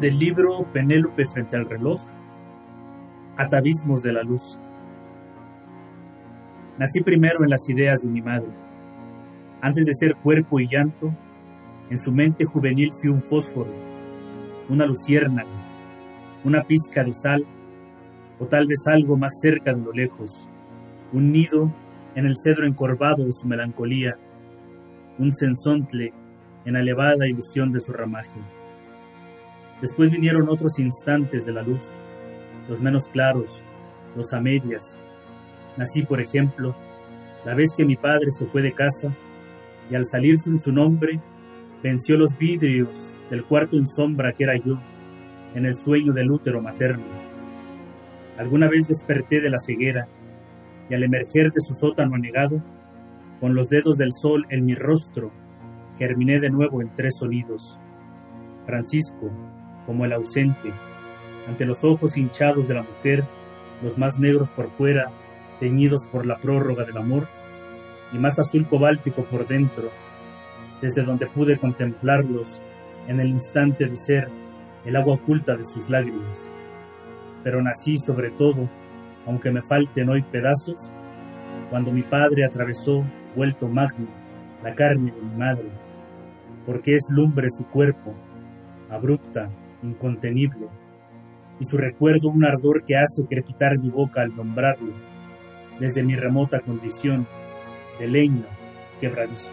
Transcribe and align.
Del 0.00 0.18
libro 0.18 0.66
Penélope 0.72 1.26
frente 1.26 1.56
al 1.56 1.66
reloj, 1.66 2.00
Atavismos 3.36 4.02
de 4.02 4.12
la 4.12 4.22
luz. 4.22 4.58
Nací 6.78 7.02
primero 7.02 7.44
en 7.44 7.50
las 7.50 7.68
ideas 7.68 8.00
de 8.00 8.08
mi 8.08 8.22
madre. 8.22 8.50
Antes 9.60 9.84
de 9.84 9.92
ser 9.92 10.16
cuerpo 10.16 10.58
y 10.58 10.68
llanto, 10.68 11.14
en 11.90 11.98
su 11.98 12.12
mente 12.12 12.46
juvenil 12.46 12.90
fui 12.92 13.10
un 13.10 13.22
fósforo, 13.22 13.70
una 14.70 14.86
luciérnaga, 14.86 15.50
una 16.44 16.62
pizca 16.62 17.04
de 17.04 17.12
sal, 17.12 17.44
o 18.38 18.46
tal 18.46 18.66
vez 18.66 18.86
algo 18.86 19.18
más 19.18 19.38
cerca 19.40 19.74
de 19.74 19.82
lo 19.82 19.92
lejos, 19.92 20.48
un 21.12 21.30
nido 21.30 21.70
en 22.14 22.24
el 22.24 22.36
cedro 22.42 22.66
encorvado 22.66 23.26
de 23.26 23.34
su 23.34 23.46
melancolía, 23.46 24.16
un 25.18 25.34
sensontle 25.34 26.14
en 26.64 26.72
la 26.72 26.80
elevada 26.80 27.26
ilusión 27.26 27.70
de 27.72 27.80
su 27.80 27.92
ramaje. 27.92 28.40
Después 29.80 30.10
vinieron 30.10 30.48
otros 30.48 30.78
instantes 30.78 31.46
de 31.46 31.52
la 31.52 31.62
luz, 31.62 31.94
los 32.68 32.80
menos 32.80 33.04
claros, 33.08 33.62
los 34.14 34.32
a 34.34 34.40
medias. 34.40 34.98
Nací, 35.76 36.02
por 36.02 36.20
ejemplo, 36.20 36.76
la 37.44 37.54
vez 37.54 37.74
que 37.76 37.86
mi 37.86 37.96
padre 37.96 38.30
se 38.30 38.46
fue 38.46 38.60
de 38.60 38.72
casa 38.72 39.14
y 39.90 39.94
al 39.94 40.04
salir 40.04 40.36
sin 40.36 40.60
su 40.60 40.70
nombre, 40.70 41.20
venció 41.82 42.18
los 42.18 42.36
vidrios 42.36 43.14
del 43.30 43.44
cuarto 43.44 43.76
en 43.76 43.86
sombra 43.86 44.32
que 44.32 44.44
era 44.44 44.56
yo, 44.56 44.78
en 45.54 45.64
el 45.64 45.74
sueño 45.74 46.12
del 46.12 46.30
útero 46.30 46.60
materno. 46.60 47.04
Alguna 48.38 48.68
vez 48.68 48.86
desperté 48.86 49.40
de 49.40 49.50
la 49.50 49.58
ceguera 49.58 50.06
y 50.88 50.94
al 50.94 51.02
emerger 51.02 51.50
de 51.50 51.60
su 51.60 51.74
sótano 51.74 52.14
anegado, 52.14 52.62
con 53.40 53.54
los 53.54 53.68
dedos 53.68 53.96
del 53.96 54.12
sol 54.12 54.46
en 54.50 54.66
mi 54.66 54.74
rostro, 54.74 55.32
germiné 55.98 56.40
de 56.40 56.50
nuevo 56.50 56.82
en 56.82 56.94
tres 56.94 57.16
sonidos. 57.18 57.78
Francisco, 58.66 59.30
como 59.90 60.04
el 60.04 60.12
ausente, 60.12 60.72
ante 61.48 61.66
los 61.66 61.82
ojos 61.82 62.16
hinchados 62.16 62.68
de 62.68 62.74
la 62.74 62.84
mujer, 62.84 63.24
los 63.82 63.98
más 63.98 64.20
negros 64.20 64.52
por 64.52 64.70
fuera, 64.70 65.10
teñidos 65.58 66.06
por 66.06 66.26
la 66.26 66.38
prórroga 66.38 66.84
del 66.84 66.96
amor, 66.96 67.26
y 68.12 68.18
más 68.18 68.38
azul 68.38 68.68
cobáltico 68.68 69.24
por 69.24 69.48
dentro, 69.48 69.90
desde 70.80 71.02
donde 71.02 71.26
pude 71.26 71.58
contemplarlos 71.58 72.62
en 73.08 73.18
el 73.18 73.30
instante 73.30 73.86
de 73.86 73.96
ser 73.96 74.28
el 74.84 74.94
agua 74.94 75.14
oculta 75.14 75.56
de 75.56 75.64
sus 75.64 75.90
lágrimas. 75.90 76.52
Pero 77.42 77.60
nací 77.60 77.98
sobre 77.98 78.30
todo, 78.30 78.70
aunque 79.26 79.50
me 79.50 79.62
falten 79.62 80.08
hoy 80.08 80.22
pedazos, 80.22 80.88
cuando 81.68 81.90
mi 81.90 82.02
padre 82.02 82.44
atravesó, 82.44 83.02
vuelto 83.34 83.66
magno, 83.66 84.06
la 84.62 84.72
carne 84.72 85.10
de 85.10 85.20
mi 85.20 85.36
madre, 85.36 85.68
porque 86.64 86.94
es 86.94 87.08
lumbre 87.10 87.48
su 87.50 87.66
cuerpo, 87.66 88.14
abrupta, 88.88 89.50
incontenible, 89.82 90.68
y 91.58 91.64
su 91.64 91.76
recuerdo 91.76 92.28
un 92.28 92.44
ardor 92.44 92.84
que 92.84 92.96
hace 92.96 93.26
crepitar 93.28 93.78
mi 93.78 93.90
boca 93.90 94.22
al 94.22 94.34
nombrarlo, 94.34 94.92
desde 95.78 96.02
mi 96.02 96.14
remota 96.14 96.60
condición 96.60 97.26
de 97.98 98.08
leño 98.08 98.44
quebradizo. 99.00 99.52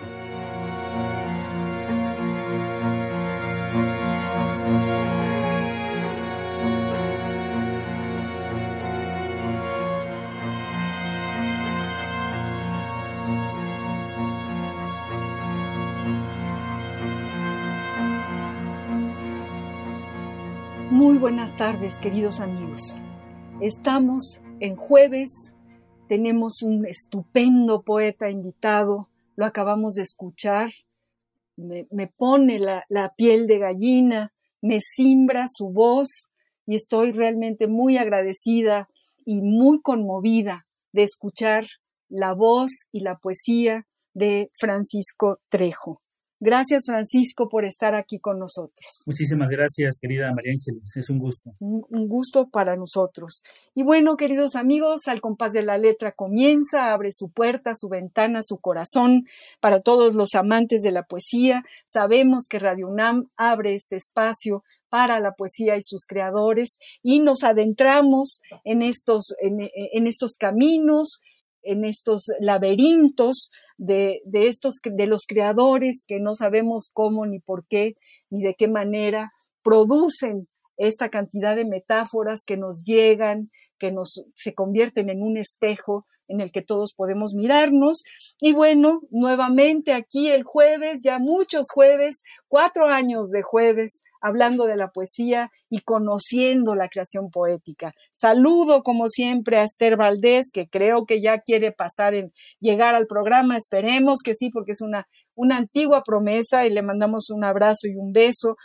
Buenas 21.20 21.56
tardes, 21.56 21.96
queridos 22.00 22.40
amigos. 22.42 23.02
Estamos 23.60 24.40
en 24.60 24.76
jueves, 24.76 25.52
tenemos 26.08 26.62
un 26.62 26.86
estupendo 26.86 27.82
poeta 27.82 28.30
invitado, 28.30 29.10
lo 29.36 29.46
acabamos 29.46 29.96
de 29.96 30.04
escuchar, 30.04 30.70
me, 31.56 31.88
pone 32.20 32.60
la, 32.60 32.86
la 32.88 33.16
piel 33.16 33.48
de 33.48 33.58
gallina, 33.58 34.32
me 34.62 34.80
simbra 34.80 35.48
su 35.52 35.70
voz 35.70 36.30
y 36.68 36.76
estoy 36.76 37.14
realmente 37.14 37.68
muy 37.68 37.98
agradecida 37.98 38.88
y 39.26 39.42
muy 39.42 39.82
conmovida 39.82 40.68
de 40.92 41.02
escuchar 41.02 41.66
la 42.10 42.34
voz 42.36 42.70
y 42.92 43.00
la 43.00 43.18
poesía 43.18 43.88
de 44.14 44.52
Francisco 44.54 45.40
Trejo. 45.50 46.00
Gracias, 46.40 46.84
Francisco, 46.86 47.50
por 47.50 47.66
estar 47.66 47.96
aquí 47.96 48.20
con 48.20 48.38
nosotros. 48.38 49.04
Muchísimas 49.08 49.50
gracias, 49.50 49.98
querida 50.00 50.32
María 50.34 50.54
Ángeles. 50.54 50.96
Es 50.96 51.10
un 51.10 51.18
gusto. 51.18 51.52
Un, 51.60 52.08
gusto 52.08 52.50
para 52.50 52.76
nosotros. 52.76 53.42
Y 53.74 53.84
bueno, 53.84 54.18
queridos 54.18 54.56
amigos, 54.56 55.08
al 55.08 55.20
compás 55.20 55.52
de 55.54 55.64
la 55.64 55.80
letra 55.80 56.12
comienza, 56.12 56.94
abre 56.94 57.12
su 57.12 57.30
puerta, 57.30 57.74
su 57.76 57.90
ventana, 57.90 58.42
su 58.44 58.60
corazón 58.60 59.24
para 59.60 59.82
todos 59.82 60.14
los 60.14 60.36
amantes 60.36 60.82
de 60.82 60.92
la 60.92 61.04
poesía. 61.04 61.64
Sabemos 61.88 62.46
que 62.48 62.60
Radio 62.60 62.88
UNAM 62.88 63.30
abre 63.36 63.74
este 63.74 63.96
espacio 63.96 64.64
para 64.90 65.20
la 65.20 65.34
poesía 65.34 65.76
y 65.76 65.82
sus 65.82 66.06
creadores 66.06 66.78
y 67.02 67.20
nos 67.20 67.44
adentramos 67.44 68.42
en 68.64 68.84
estos, 68.84 69.34
en 69.42 70.08
estos 70.08 70.36
caminos 70.38 71.22
en 71.68 71.86
estos 71.86 72.26
laberintos 72.40 73.50
de, 73.78 74.22
de, 74.26 74.48
estos, 74.48 74.76
de 74.84 75.08
los 75.08 75.24
creadores 75.28 76.04
que 76.08 76.20
no 76.20 76.34
sabemos 76.34 76.90
cómo 76.94 77.26
ni 77.26 77.40
por 77.40 77.66
qué 77.68 77.96
ni 78.30 78.42
de 78.44 78.56
qué 78.56 78.68
manera 78.68 79.32
producen 79.64 80.48
esta 80.78 81.10
cantidad 81.10 81.56
de 81.56 81.66
metáforas 81.66 82.44
que 82.46 82.56
nos 82.56 82.84
llegan, 82.84 83.50
que 83.78 83.92
nos 83.92 84.26
se 84.36 84.54
convierten 84.54 85.10
en 85.10 85.22
un 85.22 85.38
espejo 85.38 86.06
en 86.28 86.42
el 86.42 86.52
que 86.52 86.62
todos 86.62 86.94
podemos 86.96 87.34
mirarnos. 87.34 88.04
Y 88.40 88.54
bueno, 88.54 89.02
nuevamente 89.10 89.94
aquí 89.94 90.30
el 90.30 90.44
jueves, 90.44 91.00
ya 91.04 91.20
muchos 91.20 91.68
jueves, 91.74 92.22
cuatro 92.48 92.88
años 92.88 93.30
de 93.30 93.42
jueves, 93.42 94.02
hablando 94.22 94.66
de 94.66 94.76
la 94.76 94.90
poesía 94.90 95.52
y 95.70 95.80
conociendo 95.80 96.76
la 96.76 96.90
creación 96.90 97.30
poética. 97.32 97.94
Saludo 98.14 98.84
como 98.84 99.08
siempre 99.08 99.58
a 99.58 99.64
Esther 99.64 99.96
Valdés, 99.96 100.50
que 100.52 100.68
creo 100.68 101.06
que 101.06 101.22
ya 101.22 101.40
quiere 101.40 101.72
pasar 101.72 102.16
en 102.16 102.34
llegar 102.60 102.96
al 102.96 103.08
programa. 103.08 103.58
Esperemos 103.58 104.20
que 104.24 104.34
sí, 104.34 104.50
porque 104.50 104.72
es 104.72 104.82
una, 104.82 105.08
una 105.36 105.58
antigua 105.58 106.04
promesa 106.04 106.66
y 106.66 106.72
le 106.72 106.82
mandamos 106.82 107.30
un 107.30 107.44
abrazo 107.44 107.88
y 107.88 107.96
un 107.96 108.12
beso. 108.12 108.56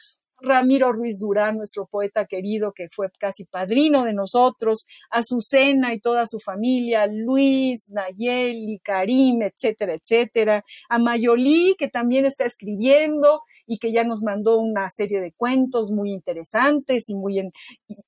Ramiro 0.42 0.92
Ruiz 0.92 1.18
Durán, 1.20 1.56
nuestro 1.56 1.86
poeta 1.86 2.26
querido, 2.26 2.72
que 2.72 2.88
fue 2.90 3.08
casi 3.18 3.44
padrino 3.44 4.04
de 4.04 4.14
nosotros, 4.14 4.86
Azucena 5.10 5.94
y 5.94 6.00
toda 6.00 6.26
su 6.26 6.38
familia, 6.40 7.06
Luis, 7.06 7.88
Nayeli, 7.90 8.80
Karim, 8.80 9.42
etcétera, 9.42 9.94
etcétera, 9.94 10.64
a 10.88 10.98
Mayolí, 10.98 11.76
que 11.78 11.88
también 11.88 12.26
está 12.26 12.44
escribiendo 12.44 13.42
y 13.66 13.78
que 13.78 13.92
ya 13.92 14.04
nos 14.04 14.22
mandó 14.22 14.58
una 14.58 14.90
serie 14.90 15.20
de 15.20 15.32
cuentos 15.32 15.92
muy 15.92 16.10
interesantes 16.10 17.08
y 17.08 17.14
muy 17.14 17.32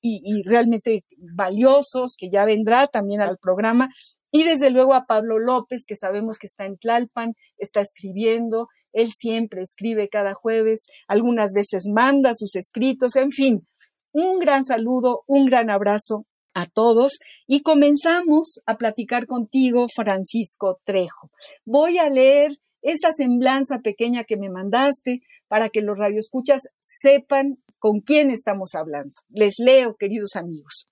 y 0.01 0.43
realmente 0.45 1.05
valiosos, 1.17 2.17
que 2.19 2.29
ya 2.29 2.45
vendrá 2.45 2.87
también 2.87 3.21
al 3.21 3.39
programa. 3.39 3.89
Y 4.31 4.43
desde 4.43 4.71
luego 4.71 4.95
a 4.95 5.07
Pablo 5.07 5.39
López, 5.39 5.87
que 5.87 5.95
sabemos 5.95 6.39
que 6.39 6.49
está 6.49 6.67
en 6.67 6.77
Tlalpan, 6.77 7.35
está 7.57 7.81
escribiendo, 7.81 8.69
él 8.95 9.11
siempre 9.13 9.63
escribe 9.63 10.09
cada 10.09 10.33
jueves, 10.33 10.87
algunas 11.07 11.53
veces 11.53 11.85
manda 11.93 12.33
sus 12.35 12.55
escritos, 12.55 13.17
en 13.17 13.31
fin, 13.31 13.67
un 14.13 14.39
gran 14.39 14.65
saludo, 14.65 15.25
un 15.27 15.47
gran 15.47 15.69
abrazo 15.69 16.25
a 16.55 16.67
todos 16.67 17.19
y 17.47 17.63
comenzamos 17.63 18.61
a 18.65 18.77
platicar 18.77 19.27
contigo, 19.27 19.87
Francisco 19.95 20.79
Trejo. 20.85 21.31
Voy 21.67 21.99
a 21.99 22.09
leer 22.09 22.53
esta 22.81 23.13
semblanza 23.13 23.81
pequeña 23.81 24.25
que 24.25 24.37
me 24.37 24.51
mandaste 24.51 25.21
para 25.49 25.69
que 25.69 25.83
los 25.83 25.99
radioescuchas 25.99 26.61
sepan 26.81 27.57
con 27.79 28.01
quién 28.01 28.31
estamos 28.31 28.75
hablando. 28.75 29.15
Les 29.29 29.55
leo, 29.59 29.97
queridos 29.97 30.37
amigos. 30.37 30.87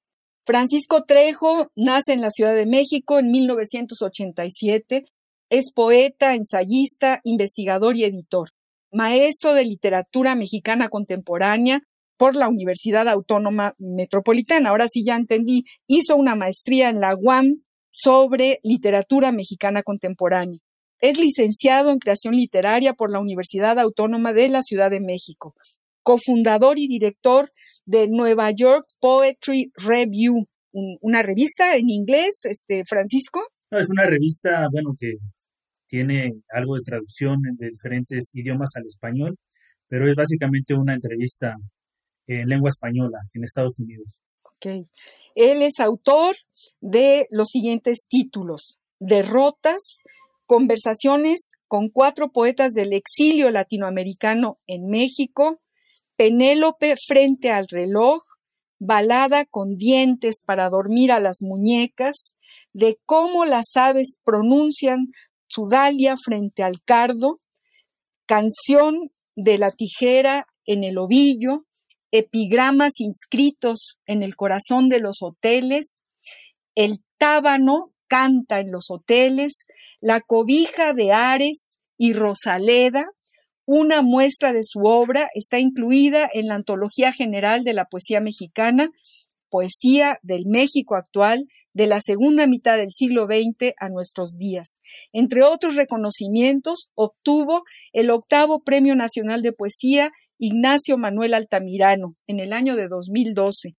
Francisco 0.45 1.05
Trejo 1.05 1.69
nace 1.77 2.13
en 2.13 2.21
la 2.21 2.31
Ciudad 2.31 2.55
de 2.55 2.67
México 2.67 3.21
en 3.21 3.31
1987. 3.31 5.05
Es 5.53 5.71
poeta, 5.71 6.35
ensayista, 6.35 7.21
investigador 7.25 7.99
y 7.99 8.05
editor. 8.05 8.49
Maestro 8.91 9.53
de 9.53 9.67
literatura 9.67 10.35
mexicana 10.35 10.89
contemporánea 10.89 11.83
por 12.17 12.37
la 12.37 12.49
Universidad 12.49 13.07
Autónoma 13.07 13.75
Metropolitana. 13.77 14.71
Ahora 14.71 14.87
sí 14.91 15.05
ya 15.05 15.15
entendí. 15.15 15.65
Hizo 15.87 16.17
una 16.17 16.37
maestría 16.37 16.89
en 16.89 17.01
la 17.01 17.15
UAM 17.15 17.65
sobre 17.91 18.61
literatura 18.63 19.31
mexicana 19.31 19.83
contemporánea. 19.83 20.59
Es 21.01 21.19
licenciado 21.19 21.91
en 21.91 21.99
creación 21.99 22.35
literaria 22.35 22.95
por 22.95 23.13
la 23.13 23.21
Universidad 23.21 23.79
Autónoma 23.79 24.33
de 24.33 24.49
la 24.49 24.63
Ciudad 24.63 24.91
de 24.91 25.03
México 25.03 25.55
cofundador 26.03 26.79
y 26.79 26.89
director 26.89 27.53
de 27.85 28.09
Nueva 28.09 28.51
York 28.51 28.85
Poetry 29.01 29.71
Review, 29.77 30.47
una 30.73 31.23
revista 31.23 31.77
en 31.77 31.91
inglés, 31.91 32.41
este 32.45 32.83
Francisco. 32.89 33.43
es 33.71 33.89
una 33.89 34.07
revista, 34.07 34.67
bueno, 34.73 34.95
que 34.99 35.19
tiene 35.93 36.41
algo 36.49 36.77
de 36.77 36.83
traducción 36.83 37.43
de 37.59 37.69
diferentes 37.69 38.31
idiomas 38.33 38.71
al 38.77 38.87
español, 38.87 39.37
pero 39.89 40.09
es 40.09 40.17
básicamente 40.17 40.73
una 40.73 40.95
entrevista 40.95 41.55
en 42.27 42.49
lengua 42.49 42.71
española 42.71 43.19
en 43.35 43.45
Estados 43.45 43.79
Unidos. 43.79 44.23
Ok. 44.43 44.89
Él 45.35 45.61
es 45.61 45.81
autor 45.81 46.35
de 46.81 47.27
los 47.31 47.49
siguientes 47.49 48.07
títulos: 48.09 48.79
Derrotas, 49.01 49.99
conversaciones 50.47 51.51
con 51.69 51.91
cuatro 51.91 52.33
poetas 52.33 52.73
del 52.73 52.95
exilio 52.95 53.51
latinoamericano 53.51 54.59
en 54.67 54.87
México, 54.87 55.61
Penélope 56.17 56.95
frente 57.07 57.51
al 57.51 57.67
reloj, 57.69 58.23
balada 58.79 59.45
con 59.45 59.77
dientes 59.77 60.43
para 60.43 60.71
dormir 60.71 61.13
a 61.13 61.21
las 61.21 61.43
muñecas, 61.43 62.35
de 62.73 62.99
cómo 63.05 63.45
las 63.45 63.77
aves 63.77 64.17
pronuncian 64.25 65.09
su 65.53 65.69
dalia 65.69 66.15
frente 66.17 66.63
al 66.63 66.83
cardo, 66.83 67.41
canción 68.27 69.13
de 69.37 69.59
la 69.59 69.71
tijera 69.71 70.47
en 70.65 70.83
el 70.83 70.97
ovillo, 70.97 71.67
epigramas 72.11 73.01
inscritos 73.01 73.99
en 74.07 74.23
el 74.23 74.35
corazón 74.35 74.89
de 74.89 75.01
los 75.01 75.19
hoteles, 75.21 76.01
el 76.75 77.01
tábano 77.19 77.93
canta 78.09 78.61
en 78.61 78.71
los 78.71 78.91
hoteles, 78.91 79.67
la 80.01 80.21
cobija 80.21 80.95
de 80.95 81.13
Ares 81.13 81.77
y 81.99 82.15
Rosaleda, 82.15 83.07
una 83.67 84.03
muestra 84.03 84.53
de 84.53 84.65
su 84.65 84.81
obra 84.81 85.29
está 85.35 85.59
incluida 85.59 86.29
en 86.33 86.49
la 86.49 86.55
Antología 86.55 87.13
General 87.13 87.63
de 87.63 87.75
la 87.75 87.85
Poesía 87.85 88.21
Mexicana, 88.21 88.91
Poesía 89.53 90.19
del 90.23 90.47
México 90.47 90.97
actual, 90.97 91.45
de 91.75 91.87
la 91.87 92.01
segunda 92.01 92.47
mitad 92.47 92.79
del 92.79 92.91
siglo 92.91 93.27
XX 93.27 93.75
a 93.79 93.91
nuestros 93.91 94.39
días. 94.39 94.81
Entre 95.13 95.43
otros 95.43 95.77
reconocimientos, 95.77 96.89
obtuvo 96.95 97.63
el 97.93 98.09
octavo 98.09 98.63
Premio 98.65 98.97
Nacional 98.97 99.43
de 99.43 99.53
Poesía 99.53 100.11
Ignacio 100.39 100.97
Manuel 100.97 101.35
Altamirano 101.35 102.17
en 102.27 102.41
el 102.41 102.55
año 102.55 102.77
de 102.77 102.89
2012 102.89 103.77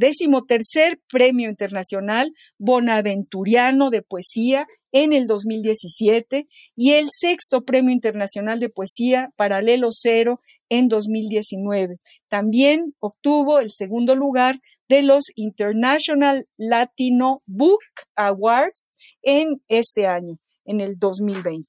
décimo 0.00 0.44
tercer 0.44 0.98
Premio 1.12 1.50
Internacional 1.50 2.32
Bonaventuriano 2.58 3.90
de 3.90 4.00
Poesía 4.00 4.66
en 4.92 5.12
el 5.12 5.26
2017 5.26 6.46
y 6.74 6.92
el 6.92 7.10
sexto 7.12 7.64
Premio 7.66 7.92
Internacional 7.92 8.58
de 8.60 8.70
Poesía 8.70 9.30
Paralelo 9.36 9.90
Cero 9.92 10.40
en 10.70 10.88
2019. 10.88 11.98
También 12.28 12.94
obtuvo 12.98 13.60
el 13.60 13.72
segundo 13.72 14.16
lugar 14.16 14.58
de 14.88 15.02
los 15.02 15.24
International 15.36 16.46
Latino 16.56 17.42
Book 17.44 17.84
Awards 18.16 18.96
en 19.22 19.60
este 19.68 20.06
año, 20.06 20.38
en 20.64 20.80
el 20.80 20.98
2020. 20.98 21.68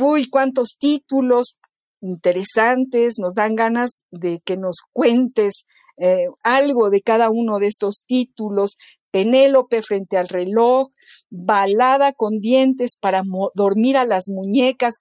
Uy, 0.00 0.28
cuántos 0.28 0.76
títulos, 0.76 1.56
interesantes, 2.00 3.18
nos 3.18 3.34
dan 3.34 3.54
ganas 3.54 4.02
de 4.10 4.40
que 4.44 4.56
nos 4.56 4.76
cuentes 4.92 5.64
eh, 5.96 6.26
algo 6.42 6.90
de 6.90 7.02
cada 7.02 7.30
uno 7.30 7.58
de 7.58 7.66
estos 7.66 8.04
títulos. 8.06 8.76
Penélope 9.10 9.82
frente 9.82 10.16
al 10.16 10.28
reloj, 10.28 10.88
balada 11.30 12.12
con 12.12 12.38
dientes 12.38 12.92
para 13.00 13.22
dormir 13.54 13.96
a 13.96 14.04
las 14.04 14.28
muñecas. 14.28 14.94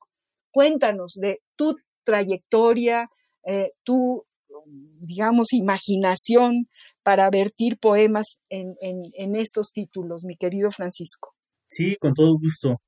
Cuéntanos 0.52 1.14
de 1.14 1.42
tu 1.56 1.76
trayectoria, 2.04 3.08
eh, 3.46 3.72
tu, 3.84 4.26
digamos, 5.00 5.54
imaginación 5.54 6.68
para 7.04 7.30
vertir 7.30 7.78
poemas 7.78 8.40
en, 8.50 8.76
en 8.82 9.36
estos 9.36 9.72
títulos, 9.72 10.24
mi 10.24 10.36
querido 10.36 10.72
Francisco. 10.72 11.36
Sí, 11.70 11.96
con 12.00 12.14
todo 12.14 12.34
gusto. 12.40 12.82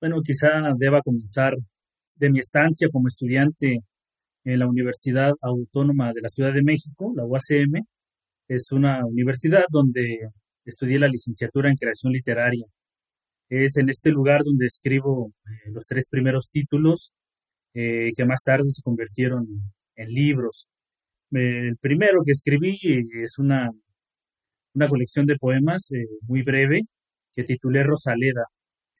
Bueno, 0.00 0.22
quizá 0.24 0.48
deba 0.78 1.02
comenzar 1.02 1.54
de 2.18 2.30
mi 2.30 2.40
estancia 2.40 2.88
como 2.92 3.08
estudiante 3.08 3.80
en 4.44 4.58
la 4.58 4.66
Universidad 4.66 5.32
Autónoma 5.42 6.12
de 6.12 6.22
la 6.22 6.28
Ciudad 6.28 6.52
de 6.52 6.62
México, 6.62 7.12
la 7.16 7.24
UACM. 7.24 7.84
Es 8.48 8.72
una 8.72 9.04
universidad 9.04 9.64
donde 9.70 10.18
estudié 10.64 10.98
la 10.98 11.08
licenciatura 11.08 11.70
en 11.70 11.76
creación 11.76 12.12
literaria. 12.12 12.64
Es 13.48 13.76
en 13.76 13.88
este 13.88 14.10
lugar 14.10 14.42
donde 14.44 14.66
escribo 14.66 15.32
eh, 15.46 15.70
los 15.72 15.86
tres 15.86 16.08
primeros 16.10 16.48
títulos 16.50 17.12
eh, 17.74 18.12
que 18.16 18.26
más 18.26 18.42
tarde 18.44 18.68
se 18.68 18.82
convirtieron 18.82 19.46
en 19.96 20.08
libros. 20.08 20.66
El 21.30 21.76
primero 21.78 22.20
que 22.24 22.32
escribí 22.32 22.78
es 23.22 23.38
una, 23.38 23.70
una 24.74 24.88
colección 24.88 25.26
de 25.26 25.36
poemas 25.36 25.90
eh, 25.92 26.06
muy 26.22 26.42
breve 26.42 26.80
que 27.32 27.44
titulé 27.44 27.82
Rosaleda, 27.84 28.44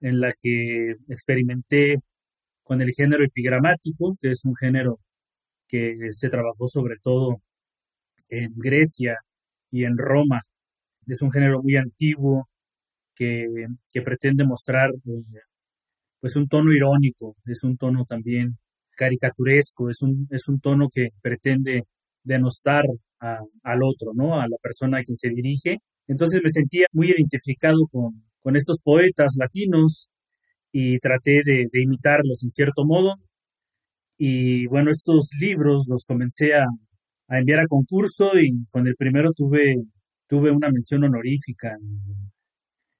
en 0.01 0.21
la 0.21 0.31
que 0.39 0.93
experimenté 1.09 1.95
con 2.69 2.83
el 2.83 2.91
género 2.95 3.25
epigramático, 3.25 4.15
que 4.21 4.33
es 4.33 4.45
un 4.45 4.55
género 4.55 5.01
que 5.67 5.95
se 6.13 6.29
trabajó 6.29 6.69
sobre 6.69 6.97
todo 7.03 7.39
en 8.29 8.53
Grecia 8.57 9.17
y 9.71 9.85
en 9.85 9.97
Roma. 9.97 10.43
Es 11.07 11.23
un 11.23 11.33
género 11.33 11.63
muy 11.63 11.77
antiguo 11.77 12.47
que, 13.15 13.47
pretende 14.05 14.45
mostrar 14.45 14.91
eh, 14.91 15.41
pues 16.21 16.37
un 16.37 16.47
tono 16.47 16.71
irónico, 16.71 17.37
es 17.47 17.65
un 17.65 17.79
tono 17.79 18.05
también 18.07 18.59
caricaturesco, 18.95 19.89
es 19.89 20.03
un, 20.03 20.29
es 20.31 20.47
un 20.49 20.61
tono 20.61 20.89
que 20.93 21.09
pretende 21.23 21.85
denostar 22.23 22.85
al 23.21 23.83
otro, 23.83 24.13
¿no? 24.15 24.35
A 24.35 24.47
la 24.47 24.59
persona 24.61 24.99
a 24.99 25.03
quien 25.03 25.17
se 25.17 25.31
dirige. 25.31 25.79
Entonces 26.07 26.43
me 26.45 26.51
sentía 26.51 26.87
muy 26.93 27.13
identificado 27.13 27.87
con, 27.91 28.25
con 28.41 28.57
estos 28.57 28.79
poetas 28.83 29.37
latinos 29.39 30.11
y 30.73 30.99
traté 30.99 31.43
de, 31.45 31.69
imitarlos 31.73 32.43
en 32.43 32.51
cierto 32.51 32.85
modo. 32.85 33.17
Y 34.17 34.67
bueno, 34.67 34.91
estos 34.91 35.31
libros 35.41 35.87
los 35.89 36.05
comencé 36.05 36.55
a, 36.55 36.67
enviar 37.29 37.61
a 37.61 37.67
concurso 37.67 38.39
y 38.39 38.65
con 38.71 38.87
el 38.87 38.95
primero 38.97 39.33
tuve, 39.33 39.77
tuve 40.27 40.51
una 40.51 40.71
mención 40.71 41.05
honorífica 41.05 41.77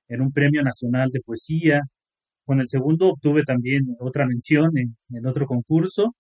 en, 0.09 0.21
un 0.21 0.33
premio 0.33 0.63
nacional 0.63 1.09
de 1.13 1.21
poesía. 1.21 1.81
Con 2.45 2.61
el 2.61 2.67
segundo 2.69 3.11
obtuve 3.11 3.43
también 3.45 3.83
otra 4.01 4.27
mención 4.27 4.71
en, 4.77 5.27
otro 5.27 5.47
concurso. 5.47 6.15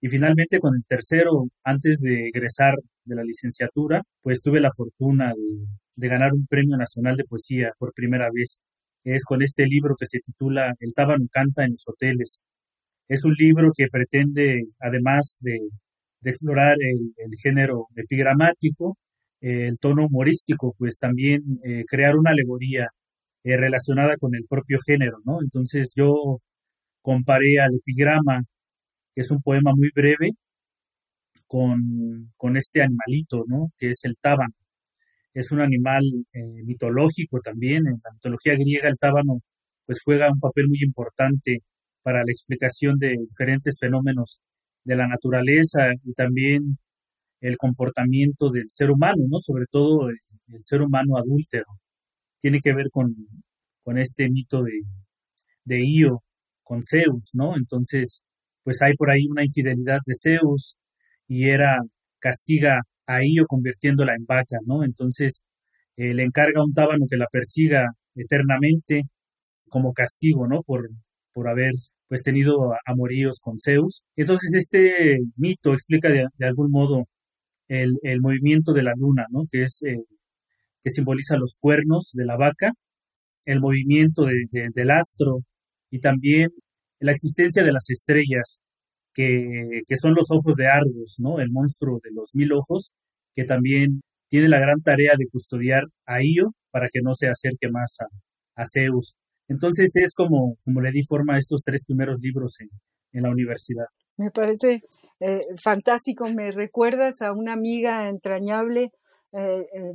Y 0.00 0.08
finalmente 0.08 0.58
con 0.60 0.74
el 0.76 0.84
tercero, 0.86 1.46
antes 1.64 2.00
de 2.00 2.28
egresar 2.28 2.74
de 3.04 3.14
la 3.16 3.22
licenciatura, 3.22 4.02
pues 4.20 4.42
tuve 4.42 4.60
la 4.60 4.70
fortuna 4.76 5.32
de 5.96 6.08
ganar 6.08 6.32
un 6.34 6.46
premio 6.46 6.76
nacional 6.76 7.16
de 7.16 7.24
poesía 7.24 7.72
por 7.78 7.94
primera 7.94 8.28
vez 8.32 8.60
es 9.04 9.24
con 9.24 9.42
este 9.42 9.66
libro 9.66 9.94
que 9.98 10.06
se 10.06 10.20
titula 10.20 10.74
El 10.80 10.94
tábano 10.94 11.26
canta 11.30 11.64
en 11.64 11.72
los 11.72 11.84
hoteles. 11.86 12.40
Es 13.08 13.24
un 13.24 13.34
libro 13.34 13.70
que 13.76 13.86
pretende, 13.90 14.62
además 14.80 15.38
de, 15.42 15.58
explorar 16.24 16.76
el, 16.80 17.12
género 17.42 17.88
epigramático, 17.96 18.96
el 19.40 19.78
tono 19.78 20.06
humorístico, 20.06 20.74
pues 20.78 20.98
también 20.98 21.42
eh, 21.64 21.84
crear 21.86 22.16
una 22.16 22.30
alegoría 22.30 22.88
eh, 23.44 23.56
relacionada 23.58 24.16
con 24.16 24.34
el 24.34 24.46
propio 24.48 24.78
género, 24.86 25.18
¿no? 25.24 25.40
Entonces 25.42 25.92
yo 25.96 26.38
comparé 27.02 27.60
al 27.60 27.74
epigrama, 27.76 28.42
que 29.14 29.20
es 29.22 29.30
un 29.30 29.42
poema 29.42 29.72
muy 29.76 29.90
breve, 29.94 30.32
con, 31.46 32.32
con 32.36 32.56
este 32.56 32.82
animalito, 32.82 33.44
¿no? 33.46 33.70
Que 33.78 33.90
es 33.90 34.00
el 34.04 34.14
tábano 34.20 34.54
es 35.34 35.50
un 35.52 35.60
animal 35.60 36.02
eh, 36.32 36.62
mitológico 36.64 37.40
también. 37.40 37.86
En 37.86 37.98
la 38.04 38.12
mitología 38.14 38.54
griega 38.54 38.88
el 38.88 38.98
tábano 38.98 39.40
pues 39.86 40.00
juega 40.04 40.30
un 40.32 40.40
papel 40.40 40.68
muy 40.68 40.78
importante 40.82 41.60
para 42.02 42.18
la 42.18 42.30
explicación 42.30 42.98
de 42.98 43.16
diferentes 43.18 43.76
fenómenos 43.78 44.40
de 44.84 44.96
la 44.96 45.06
naturaleza 45.08 45.92
y 46.04 46.12
también 46.14 46.78
el 47.40 47.56
comportamiento 47.58 48.50
del 48.50 48.64
ser 48.68 48.90
humano, 48.90 49.22
¿no? 49.28 49.38
Sobre 49.38 49.66
todo 49.70 50.08
ser 50.60 50.82
humano 50.82 51.16
adúltero. 51.18 51.66
Tiene 52.38 52.60
que 52.62 52.74
ver 52.74 52.86
con, 52.90 53.14
con 53.82 53.98
este 53.98 54.28
mito 54.30 54.62
de, 54.62 54.72
de 55.64 55.84
Io 55.84 56.22
con 56.62 56.80
Zeus, 56.82 57.30
¿no? 57.34 57.56
Entonces, 57.56 58.22
pues 58.62 58.80
hay 58.82 58.94
por 58.94 59.10
ahí 59.10 59.26
una 59.30 59.44
infidelidad 59.44 60.00
de 60.06 60.14
Zeus 60.20 60.76
y 61.28 61.48
era 61.50 61.78
castiga 62.18 62.80
a 63.06 63.20
Io 63.24 63.46
convirtiéndola 63.46 64.14
en 64.14 64.26
vaca, 64.26 64.58
¿no? 64.66 64.84
Entonces, 64.84 65.42
eh, 65.96 66.14
le 66.14 66.24
encarga 66.24 66.60
a 66.60 66.64
un 66.64 66.72
tábano 66.74 67.06
que 67.08 67.16
la 67.16 67.26
persiga 67.30 67.92
eternamente 68.14 69.02
como 69.68 69.92
castigo, 69.92 70.46
¿no? 70.48 70.62
Por, 70.62 70.90
por 71.32 71.48
haber 71.48 71.72
pues 72.08 72.22
tenido 72.22 72.72
amoríos 72.86 73.40
con 73.42 73.56
Zeus. 73.58 74.04
Entonces 74.16 74.54
este 74.54 75.18
mito 75.36 75.72
explica 75.72 76.08
de, 76.08 76.26
algún 76.46 76.70
modo 76.70 77.04
el, 77.68 77.98
movimiento 78.20 78.72
de 78.72 78.82
la 78.84 78.92
luna, 78.96 79.26
¿no? 79.30 79.44
Que 79.50 79.64
es 79.64 79.82
eh, 79.84 80.04
que 80.82 80.90
simboliza 80.90 81.36
los 81.38 81.56
cuernos 81.60 82.10
de 82.14 82.24
la 82.26 82.36
vaca, 82.36 82.72
el 83.46 83.60
movimiento 83.60 84.26
del 84.26 84.90
astro 84.90 85.40
y 85.90 86.00
también 86.00 86.50
la 87.00 87.12
existencia 87.12 87.62
de 87.62 87.72
las 87.72 87.90
estrellas, 87.90 88.60
que, 89.14 89.96
son 90.00 90.14
los 90.14 90.26
ojos 90.30 90.56
de 90.56 90.66
Argos, 90.66 91.16
¿no? 91.18 91.38
El 91.38 91.50
monstruo 91.50 92.00
de 92.02 92.10
los 92.12 92.34
mil 92.34 92.52
ojos, 92.52 92.92
que 93.32 93.44
también 93.44 94.02
tiene 94.28 94.48
la 94.48 94.58
gran 94.58 94.80
tarea 94.82 95.12
de 95.16 95.26
custodiar 95.30 95.84
a 96.06 96.22
Io 96.22 96.52
para 96.70 96.88
que 96.92 97.00
no 97.02 97.14
se 97.14 97.28
acerque 97.28 97.68
más 97.70 97.98
a, 98.56 98.64
Zeus. 98.66 99.14
Entonces 99.48 99.90
es 99.94 100.14
como, 100.16 100.56
como 100.64 100.80
le 100.80 100.90
di 100.90 101.02
forma 101.02 101.34
a 101.34 101.38
estos 101.38 101.62
tres 101.64 101.84
primeros 101.84 102.20
libros 102.20 102.56
en, 102.60 103.22
la 103.22 103.30
universidad. 103.30 103.86
Me 104.16 104.30
parece 104.30 104.82
eh, 105.20 105.42
fantástico, 105.62 106.26
me 106.26 106.50
recuerdas 106.50 107.22
a 107.22 107.32
una 107.32 107.52
amiga 107.52 108.08
entrañable, 108.08 108.90
eh, 109.32 109.66
eh, 109.72 109.94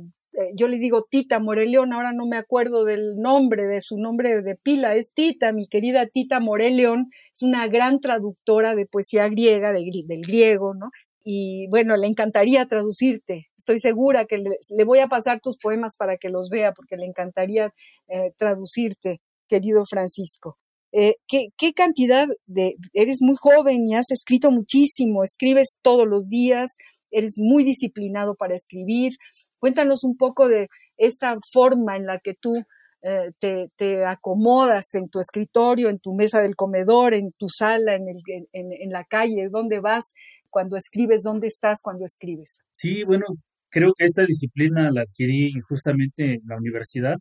yo 0.54 0.68
le 0.68 0.78
digo 0.78 1.06
Tita 1.08 1.40
Moreleón, 1.40 1.92
ahora 1.92 2.12
no 2.12 2.26
me 2.26 2.36
acuerdo 2.36 2.84
del 2.84 3.16
nombre, 3.16 3.64
de 3.64 3.80
su 3.80 3.96
nombre 3.98 4.42
de 4.42 4.56
pila, 4.56 4.94
es 4.94 5.12
Tita, 5.12 5.52
mi 5.52 5.66
querida 5.66 6.06
Tita 6.06 6.40
Moreleón, 6.40 7.10
es 7.34 7.42
una 7.42 7.66
gran 7.68 8.00
traductora 8.00 8.74
de 8.74 8.86
poesía 8.86 9.28
griega, 9.28 9.72
del 9.72 10.22
griego, 10.22 10.74
¿no? 10.74 10.90
y 11.24 11.66
bueno, 11.68 11.96
le 11.96 12.06
encantaría 12.06 12.66
traducirte. 12.66 13.48
Estoy 13.56 13.78
segura 13.78 14.24
que 14.24 14.38
le, 14.38 14.84
voy 14.84 15.00
a 15.00 15.08
pasar 15.08 15.40
tus 15.40 15.58
poemas 15.58 15.96
para 15.96 16.16
que 16.16 16.30
los 16.30 16.48
vea, 16.48 16.72
porque 16.72 16.96
le 16.96 17.06
encantaría 17.06 17.72
eh, 18.08 18.32
traducirte, 18.36 19.20
querido 19.48 19.84
Francisco. 19.84 20.58
Eh, 20.92 21.16
¿qué, 21.26 21.48
¿qué, 21.56 21.72
cantidad 21.72 22.26
de... 22.46 22.74
Eres 22.94 23.18
muy 23.20 23.36
joven 23.36 23.86
y 23.86 23.94
has 23.94 24.10
escrito 24.10 24.50
muchísimo, 24.50 25.22
escribes 25.22 25.76
todos 25.82 26.06
los 26.06 26.28
días, 26.28 26.70
eres 27.10 27.34
muy 27.36 27.64
disciplinado 27.64 28.34
para 28.34 28.56
escribir. 28.56 29.12
Cuéntanos 29.60 30.02
un 30.04 30.16
poco 30.16 30.48
de 30.48 30.68
esta 30.96 31.36
forma 31.52 31.96
en 31.96 32.06
la 32.06 32.18
que 32.18 32.34
tú 32.34 32.56
eh, 33.02 33.30
te, 33.38 34.04
acomodas 34.04 34.94
en 34.94 35.08
tu 35.08 35.20
escritorio, 35.20 35.88
en 35.88 36.00
tu 36.00 36.14
mesa 36.14 36.40
del 36.40 36.56
comedor, 36.56 37.14
en 37.14 37.32
tu 37.38 37.48
sala, 37.48 37.94
en, 37.94 38.08
el, 38.08 38.16
en, 38.52 38.72
en 38.72 38.90
la 38.90 39.04
calle, 39.04 39.48
dónde 39.50 39.80
vas 39.80 40.12
cuando 40.50 40.76
escribes, 40.76 41.22
dónde 41.22 41.48
estás 41.48 41.80
cuando 41.82 42.04
escribes. 42.04 42.58
Sí, 42.72 43.04
bueno, 43.04 43.26
creo 43.70 43.92
que 43.96 44.04
esta 44.04 44.26
disciplina 44.26 44.90
la 44.92 45.02
adquirí 45.02 45.52
justamente 45.68 46.34
en 46.34 46.40
la 46.46 46.56
universidad, 46.56 47.16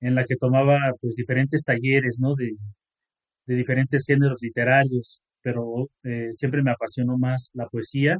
en 0.00 0.14
la 0.14 0.24
que 0.24 0.36
tomaba 0.36 0.78
pues 1.00 1.14
diferentes 1.14 1.62
talleres, 1.64 2.18
¿no? 2.20 2.34
De, 2.34 2.52
de 3.46 3.56
diferentes 3.56 4.04
géneros 4.06 4.38
literarios, 4.42 5.22
pero 5.42 5.88
eh, 6.04 6.28
siempre 6.34 6.62
me 6.62 6.70
apasionó 6.70 7.18
más 7.18 7.50
la 7.54 7.66
poesía 7.66 8.18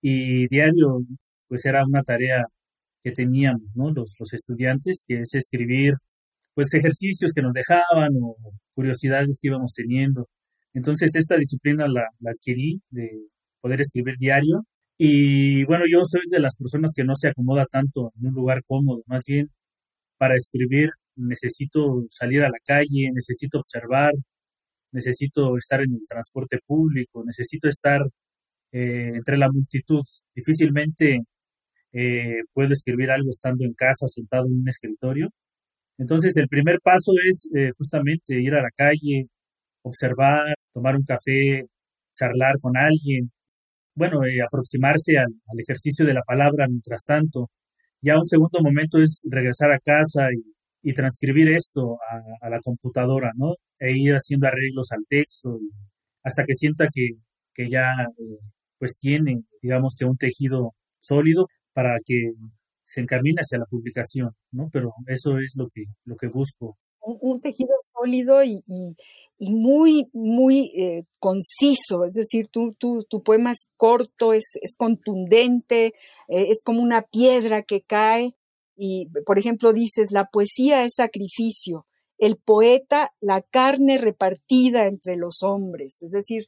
y 0.00 0.48
diario 0.48 1.00
pues 1.46 1.64
era 1.66 1.84
una 1.84 2.02
tarea 2.02 2.46
que 3.02 3.12
teníamos, 3.12 3.74
¿no? 3.74 3.90
Los, 3.90 4.14
estudiantes, 4.32 5.04
que 5.06 5.20
es 5.20 5.34
escribir 5.34 5.94
pues 6.54 6.74
ejercicios 6.74 7.32
que 7.34 7.42
nos 7.42 7.52
dejaban 7.54 8.10
o 8.22 8.36
curiosidades 8.74 9.38
que 9.40 9.48
íbamos 9.48 9.72
teniendo. 9.74 10.28
Entonces 10.74 11.14
esta 11.14 11.36
disciplina 11.36 11.86
la, 11.86 12.06
la 12.20 12.32
adquirí 12.32 12.80
de 12.90 13.08
poder 13.60 13.80
escribir 13.80 14.16
diario 14.18 14.64
y 14.98 15.64
bueno, 15.64 15.84
yo 15.90 16.00
soy 16.04 16.22
de 16.28 16.40
las 16.40 16.56
personas 16.56 16.92
que 16.94 17.04
no 17.04 17.14
se 17.14 17.28
acomoda 17.28 17.66
tanto 17.70 18.12
en 18.20 18.28
un 18.28 18.34
lugar 18.34 18.62
cómodo, 18.66 19.02
más 19.06 19.22
bien 19.26 19.50
para 20.18 20.36
escribir 20.36 20.90
necesito 21.16 22.02
salir 22.10 22.42
a 22.42 22.48
la 22.48 22.58
calle, 22.64 23.10
necesito 23.14 23.58
observar, 23.58 24.12
necesito 24.92 25.56
estar 25.56 25.80
en 25.82 25.94
el 25.94 26.06
transporte 26.08 26.58
público, 26.66 27.22
necesito 27.24 27.68
estar 27.68 28.02
eh, 28.72 29.12
entre 29.14 29.38
la 29.38 29.50
multitud. 29.50 30.02
Difícilmente 30.34 31.20
eh, 31.92 32.42
puedo 32.52 32.72
escribir 32.72 33.10
algo 33.10 33.30
estando 33.30 33.64
en 33.64 33.74
casa, 33.74 34.06
sentado 34.08 34.46
en 34.46 34.60
un 34.60 34.68
escritorio. 34.68 35.28
Entonces, 35.98 36.36
el 36.36 36.48
primer 36.48 36.80
paso 36.82 37.12
es 37.28 37.48
eh, 37.54 37.70
justamente 37.76 38.40
ir 38.40 38.54
a 38.54 38.62
la 38.62 38.70
calle, 38.74 39.26
observar, 39.82 40.54
tomar 40.72 40.96
un 40.96 41.04
café, 41.04 41.66
charlar 42.12 42.58
con 42.60 42.76
alguien, 42.76 43.30
bueno, 43.94 44.20
aproximarse 44.46 45.18
al, 45.18 45.28
ejercicio 45.58 46.06
de 46.06 46.14
la 46.14 46.22
palabra 46.22 46.66
mientras 46.68 47.04
tanto. 47.04 47.50
Ya 48.02 48.18
un 48.18 48.26
segundo 48.26 48.60
momento 48.62 48.98
es 48.98 49.26
regresar 49.30 49.72
a 49.72 49.78
casa 49.78 50.28
y, 50.82 50.94
transcribir 50.94 51.48
esto 51.50 51.98
a, 52.42 52.48
la 52.50 52.60
computadora, 52.60 53.32
¿no? 53.36 53.54
E 53.78 53.92
ir 53.96 54.14
haciendo 54.14 54.46
arreglos 54.48 54.88
al 54.92 55.04
texto 55.08 55.58
hasta 56.22 56.44
que 56.44 56.54
sienta 56.54 56.88
que, 56.92 57.10
que 57.54 57.68
ya 57.68 57.92
pues 58.78 58.98
tiene, 58.98 59.42
digamos 59.62 59.94
que 59.98 60.06
un 60.06 60.16
tejido 60.16 60.74
sólido 61.00 61.46
para 61.72 61.96
que 62.04 62.32
se 62.84 63.00
encamine 63.00 63.40
hacia 63.40 63.58
la 63.58 63.66
publicación, 63.66 64.30
¿no? 64.50 64.68
Pero 64.72 64.92
eso 65.06 65.38
es 65.38 65.54
lo 65.56 65.68
que, 65.68 65.84
lo 66.04 66.16
que 66.16 66.28
busco. 66.28 66.76
Un, 67.02 67.40
tejido 67.40 67.70
sólido 67.94 68.44
y, 68.44 68.60
y, 69.38 69.50
muy, 69.50 70.08
muy 70.12 70.70
eh, 70.76 71.04
conciso, 71.18 72.04
es 72.04 72.12
decir, 72.14 72.48
tu, 72.48 72.74
tu, 72.74 73.04
tu, 73.08 73.22
poema 73.22 73.52
es 73.52 73.68
corto, 73.76 74.34
es, 74.34 74.44
es 74.60 74.74
contundente, 74.76 75.86
eh, 75.86 76.46
es 76.50 76.62
como 76.62 76.82
una 76.82 77.02
piedra 77.02 77.62
que 77.62 77.80
cae 77.80 78.34
y, 78.76 79.08
por 79.24 79.38
ejemplo, 79.38 79.72
dices, 79.72 80.10
la 80.10 80.26
poesía 80.26 80.84
es 80.84 80.94
sacrificio, 80.96 81.86
el 82.18 82.36
poeta, 82.36 83.12
la 83.20 83.40
carne 83.40 83.96
repartida 83.96 84.86
entre 84.86 85.16
los 85.16 85.42
hombres, 85.42 86.02
es 86.02 86.10
decir, 86.10 86.44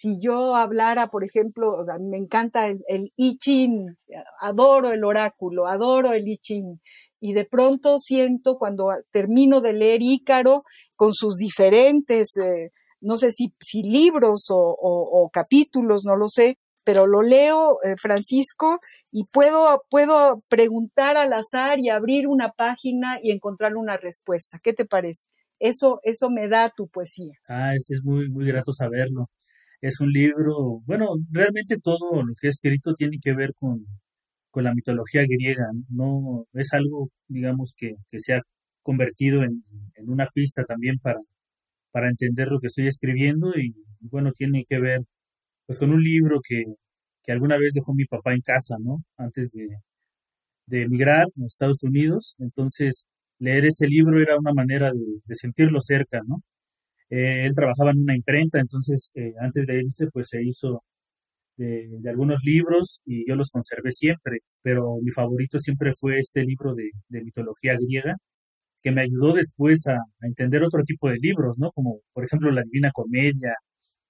si 0.00 0.16
yo 0.20 0.54
hablara, 0.54 1.08
por 1.08 1.24
ejemplo, 1.24 1.84
me 1.98 2.18
encanta 2.18 2.68
el, 2.68 2.84
el 2.86 3.12
I 3.16 3.36
Ching, 3.36 3.96
adoro 4.40 4.92
el 4.92 5.02
oráculo, 5.02 5.66
adoro 5.66 6.12
el 6.12 6.28
I 6.28 6.38
Ching, 6.38 6.78
y 7.18 7.32
de 7.32 7.44
pronto 7.44 7.98
siento 7.98 8.58
cuando 8.58 8.90
termino 9.10 9.60
de 9.60 9.72
leer 9.72 10.00
Ícaro 10.00 10.62
con 10.94 11.12
sus 11.12 11.34
diferentes, 11.34 12.36
eh, 12.36 12.70
no 13.00 13.16
sé 13.16 13.32
si, 13.32 13.52
si 13.58 13.82
libros 13.82 14.46
o, 14.50 15.28
capítulos, 15.32 16.04
no 16.04 16.14
lo 16.14 16.28
sé, 16.28 16.58
pero 16.84 17.08
lo 17.08 17.22
leo, 17.22 17.78
eh, 17.82 17.96
Francisco, 18.00 18.78
y 19.10 19.24
puedo, 19.32 19.82
puedo 19.90 20.44
preguntar 20.48 21.16
al 21.16 21.32
azar 21.32 21.80
y 21.80 21.88
abrir 21.88 22.28
una 22.28 22.52
página 22.52 23.18
y 23.20 23.32
encontrar 23.32 23.76
una 23.76 23.96
respuesta. 23.96 24.58
¿Qué 24.62 24.72
te 24.72 24.84
parece? 24.84 25.26
Eso, 25.58 25.98
eso 26.04 26.30
me 26.30 26.46
da 26.46 26.70
tu 26.70 26.86
poesía. 26.86 27.34
Ah, 27.48 27.74
es, 27.74 27.90
es 27.90 28.00
muy, 28.04 28.30
muy 28.30 28.46
grato 28.46 28.72
saberlo 28.72 29.26
es 29.80 30.00
un 30.00 30.10
libro, 30.12 30.82
bueno, 30.86 31.08
realmente 31.30 31.76
todo 31.82 32.22
lo 32.22 32.34
que 32.40 32.48
he 32.48 32.50
escrito 32.50 32.94
tiene 32.94 33.18
que 33.22 33.34
ver 33.34 33.54
con, 33.54 33.86
la 34.54 34.74
mitología 34.74 35.22
griega, 35.22 35.66
no 35.88 36.46
es 36.52 36.72
algo, 36.72 37.10
digamos, 37.28 37.74
que, 37.76 37.94
se 38.18 38.34
ha 38.34 38.42
convertido 38.82 39.44
en, 39.44 39.62
una 40.06 40.26
pista 40.34 40.64
también 40.64 40.98
para, 41.00 41.20
para 41.92 42.08
entender 42.08 42.48
lo 42.48 42.60
que 42.60 42.68
estoy 42.68 42.88
escribiendo 42.88 43.50
y 43.56 43.74
bueno, 44.00 44.32
tiene 44.32 44.64
que 44.68 44.80
ver 44.80 45.00
pues 45.66 45.78
con 45.78 45.90
un 45.92 46.00
libro 46.00 46.40
que, 46.42 46.64
alguna 47.32 47.58
vez 47.58 47.74
dejó 47.74 47.94
mi 47.94 48.06
papá 48.06 48.32
en 48.34 48.40
casa, 48.40 48.76
¿no? 48.80 49.04
Antes 49.18 49.52
de, 49.52 49.68
de 50.66 50.82
emigrar 50.82 51.24
a 51.26 51.46
Estados 51.46 51.82
Unidos, 51.82 52.36
entonces 52.38 53.06
leer 53.38 53.66
ese 53.66 53.86
libro 53.86 54.20
era 54.20 54.38
una 54.38 54.52
manera 54.54 54.92
de, 54.92 55.04
de 55.24 55.34
sentirlo 55.36 55.80
cerca, 55.80 56.20
¿no? 56.26 56.42
Eh, 57.10 57.46
él 57.46 57.54
trabajaba 57.54 57.90
en 57.92 58.02
una 58.02 58.16
imprenta, 58.16 58.60
entonces 58.60 59.12
eh, 59.14 59.32
antes 59.40 59.66
de 59.66 59.80
irse, 59.82 60.08
pues 60.12 60.28
se 60.28 60.42
hizo 60.42 60.82
de, 61.58 61.88
algunos 62.08 62.40
libros 62.44 63.00
y 63.06 63.28
yo 63.28 63.36
los 63.36 63.50
conservé 63.50 63.90
siempre, 63.92 64.40
pero 64.62 64.96
mi 65.02 65.10
favorito 65.10 65.58
siempre 65.58 65.92
fue 65.98 66.18
este 66.18 66.42
libro 66.44 66.72
de, 66.74 66.90
mitología 67.22 67.74
griega, 67.80 68.16
que 68.82 68.92
me 68.92 69.02
ayudó 69.02 69.34
después 69.34 69.86
a, 69.88 69.98
entender 70.22 70.62
otro 70.62 70.82
tipo 70.84 71.08
de 71.10 71.16
libros, 71.20 71.58
¿no? 71.58 71.70
Como 71.72 72.00
por 72.12 72.24
ejemplo 72.24 72.50
la 72.52 72.62
Divina 72.62 72.90
Comedia 72.92 73.54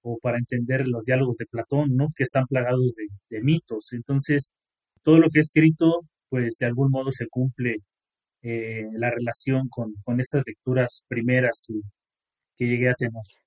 o 0.01 0.17
para 0.21 0.37
entender 0.37 0.87
los 0.87 1.05
diálogos 1.05 1.37
de 1.37 1.45
Platón, 1.47 1.95
¿no? 1.95 2.07
Que 2.15 2.23
están 2.23 2.45
plagados 2.47 2.95
de, 3.29 3.41
mitos. 3.41 3.93
Entonces, 3.93 4.51
todo 5.03 5.19
lo 5.19 5.29
que 5.29 5.39
he 5.39 5.41
escrito, 5.41 6.01
pues 6.29 6.57
de 6.59 6.67
algún 6.67 6.91
modo 6.91 7.11
se 7.11 7.27
cumple 7.27 7.77
eh, 8.43 8.85
la 8.93 9.11
relación 9.11 9.69
con, 9.69 9.93
con 10.03 10.19
estas 10.19 10.43
lecturas 10.45 11.03
primeras 11.09 11.63
que, 11.67 11.73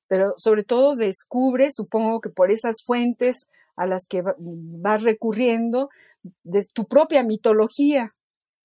Pero 0.08 0.34
sobre 0.36 0.64
todo 0.64 0.96
descubre, 0.96 1.70
supongo 1.72 2.20
que 2.20 2.30
por 2.30 2.50
esas 2.50 2.82
fuentes 2.84 3.48
a 3.76 3.86
las 3.86 4.06
que 4.06 4.22
vas 4.36 5.02
recurriendo, 5.02 5.88
de 6.44 6.64
tu 6.72 6.86
propia 6.86 7.22
mitología. 7.22 8.10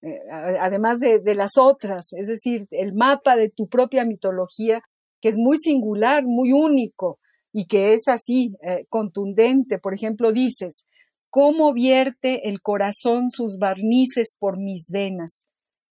eh, 0.03 0.19
además 0.29 0.99
de, 0.99 1.35
las 1.35 1.57
otras, 1.57 2.13
es 2.13 2.27
decir, 2.27 2.67
el 2.71 2.93
mapa 2.93 3.35
de 3.35 3.49
tu 3.49 3.67
propia 3.67 4.05
mitología, 4.05 4.81
que 5.21 5.29
es 5.29 5.37
muy 5.37 5.57
singular, 5.57 6.23
muy 6.25 6.51
único 6.51 7.19
y 7.51 7.65
que 7.65 7.93
es 7.93 8.07
así, 8.07 8.55
eh, 8.61 8.85
contundente. 8.89 9.79
Por 9.79 9.93
ejemplo, 9.95 10.31
dices, 10.31 10.85
¿cómo 11.31 11.73
vierte 11.73 12.49
el 12.49 12.61
corazón 12.61 13.31
sus 13.31 13.57
barnices 13.57 14.35
por 14.37 14.59
mis 14.59 14.89
venas? 14.91 15.45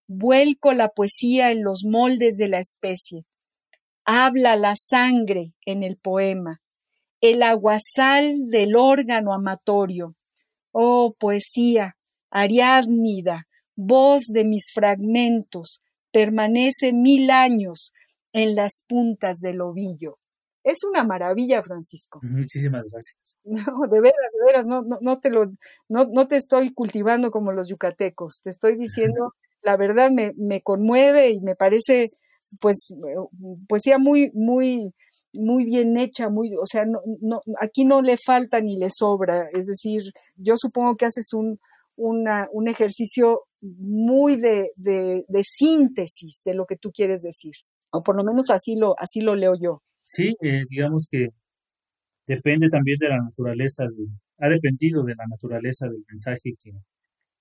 Vuelco 0.06 0.72
la 0.72 0.90
poesía 0.90 1.50
en 1.50 1.64
los 1.64 1.84
moldes 1.84 2.36
de 2.36 2.48
la 2.48 2.58
especie. 2.60 3.24
Habla 4.06 4.56
la 4.56 4.74
sangre 4.76 5.52
en 5.66 5.82
el 5.82 5.96
poema, 5.96 6.60
el 7.20 7.42
aguasal 7.42 8.46
del 8.46 8.76
órgano 8.76 9.34
amatorio. 9.34 10.14
Oh, 10.72 11.14
poesía, 11.18 11.96
ariadnida, 12.30 13.46
voz 13.74 14.24
de 14.28 14.44
mis 14.44 14.70
fragmentos, 14.72 15.82
permanece 16.12 16.92
mil 16.92 17.30
años 17.30 17.92
en 18.32 18.54
las 18.54 18.82
puntas 18.86 19.40
del 19.40 19.60
ovillo. 19.60 20.18
Es 20.66 20.78
una 20.82 21.04
maravilla, 21.04 21.62
Francisco. 21.62 22.18
Muchísimas 22.22 22.84
gracias. 22.90 23.38
No, 23.44 23.86
de 23.88 24.00
veras, 24.00 24.32
de 24.32 24.44
veras, 24.46 24.66
no, 24.66 24.82
no, 24.82 24.98
no 25.00 25.18
te 25.18 25.30
lo, 25.30 25.46
no, 25.88 26.06
no 26.12 26.26
te 26.26 26.36
estoy 26.36 26.72
cultivando 26.74 27.30
como 27.30 27.52
los 27.52 27.68
yucatecos. 27.68 28.40
Te 28.42 28.50
estoy 28.50 28.76
diciendo, 28.76 29.34
la 29.62 29.76
verdad 29.76 30.10
me, 30.10 30.32
me 30.36 30.62
conmueve 30.62 31.30
y 31.30 31.40
me 31.40 31.54
parece, 31.54 32.06
pues, 32.60 32.94
poesía 33.68 33.98
muy, 33.98 34.30
muy, 34.34 34.92
muy 35.32 35.64
bien 35.64 35.96
hecha, 35.96 36.28
muy, 36.28 36.54
o 36.56 36.66
sea, 36.66 36.84
no, 36.84 37.00
no, 37.20 37.40
aquí 37.60 37.84
no 37.84 38.02
le 38.02 38.16
falta 38.16 38.60
ni 38.60 38.76
le 38.76 38.88
sobra. 38.90 39.46
Es 39.52 39.66
decir, 39.66 40.02
yo 40.36 40.54
supongo 40.56 40.96
que 40.96 41.06
haces 41.06 41.32
un, 41.32 41.58
una, 41.96 42.48
un 42.52 42.68
ejercicio 42.68 43.42
muy 43.60 44.36
de, 44.36 44.68
de, 44.76 45.24
de, 45.28 45.42
síntesis 45.42 46.42
de 46.44 46.54
lo 46.54 46.66
que 46.66 46.76
tú 46.76 46.90
quieres 46.92 47.22
decir, 47.22 47.52
o 47.90 48.02
por 48.02 48.16
lo 48.16 48.24
menos 48.24 48.50
así 48.50 48.76
lo, 48.76 48.98
así 48.98 49.20
lo 49.20 49.34
leo 49.34 49.54
yo. 49.60 49.82
Sí, 50.04 50.34
eh, 50.40 50.64
digamos 50.68 51.08
que 51.10 51.28
depende 52.26 52.68
también 52.68 52.98
de 52.98 53.08
la 53.08 53.18
naturaleza, 53.18 53.84
ha 54.38 54.48
dependido 54.48 55.02
de 55.02 55.14
la 55.16 55.24
naturaleza 55.28 55.86
del 55.88 56.04
mensaje 56.08 56.54
que, 56.62 56.70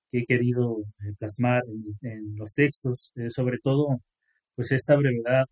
que 0.09 0.19
he 0.19 0.23
querido 0.23 0.77
eh, 0.99 1.13
plasmar 1.19 1.63
en, 2.01 2.35
los 2.35 2.53
textos, 2.53 3.11
eh, 3.15 3.29
sobre 3.29 3.57
todo 3.61 3.99
pues 4.55 4.71
esta 4.71 4.95
brevedad 4.95 5.45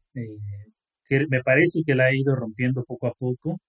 que 1.05 1.27
me 1.29 1.41
parece 1.43 1.81
que 1.85 1.95
la 1.95 2.09
he 2.09 2.17
ido 2.17 2.35
rompiendo 2.35 2.83
poco 2.83 3.07
a 3.07 3.13
poco. 3.13 3.59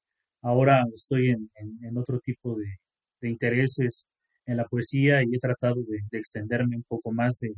Ahora 0.43 0.85
estoy 0.95 1.31
en, 1.31 1.99
otro 1.99 2.21
tipo 2.21 2.55
de, 2.57 2.77
de 3.21 3.31
intereses 3.31 4.07
en 4.47 4.59
la 4.59 4.65
poesía 4.65 5.23
y 5.23 5.35
he 5.35 5.39
tratado 5.39 5.77
de, 5.77 6.19
extenderme 6.19 6.77
un 6.77 6.85
poco 6.87 7.13
más 7.13 7.39
de, 7.41 7.55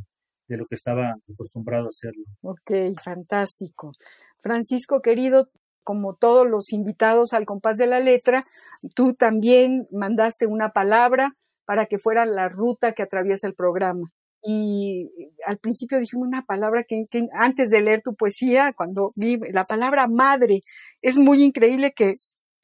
de, 0.48 0.56
lo 0.56 0.66
que 0.66 0.76
estaba 0.76 1.14
acostumbrado 1.32 1.86
a 1.86 1.88
hacerlo. 1.88 2.24
Ok, 2.42 2.96
fantástico. 3.02 3.92
Francisco, 4.40 5.00
querido, 5.00 5.48
como 5.82 6.14
todos 6.14 6.48
los 6.48 6.72
invitados 6.72 7.32
al 7.32 7.44
compás 7.44 7.76
de 7.76 7.86
la 7.86 8.00
letra, 8.00 8.44
tú 8.94 9.14
también 9.14 9.86
mandaste 9.90 10.46
una 10.46 10.70
palabra 10.70 11.32
para 11.64 11.86
que 11.86 11.98
fuera 11.98 12.24
la 12.24 12.48
ruta 12.48 12.92
que 12.92 13.02
atraviesa 13.02 13.46
el 13.46 13.54
programa. 13.54 14.12
Y 14.42 15.10
al 15.46 15.58
principio 15.58 15.98
dije 15.98 16.16
una 16.16 16.44
palabra 16.44 16.84
que, 16.84 17.06
antes 17.32 17.70
de 17.70 17.80
leer 17.80 18.02
tu 18.02 18.14
poesía, 18.14 18.72
cuando 18.76 19.12
vi 19.16 19.38
la 19.52 19.64
palabra 19.64 20.06
madre, 20.06 20.62
es 21.02 21.16
muy 21.16 21.42
increíble 21.42 21.92
que 21.94 22.14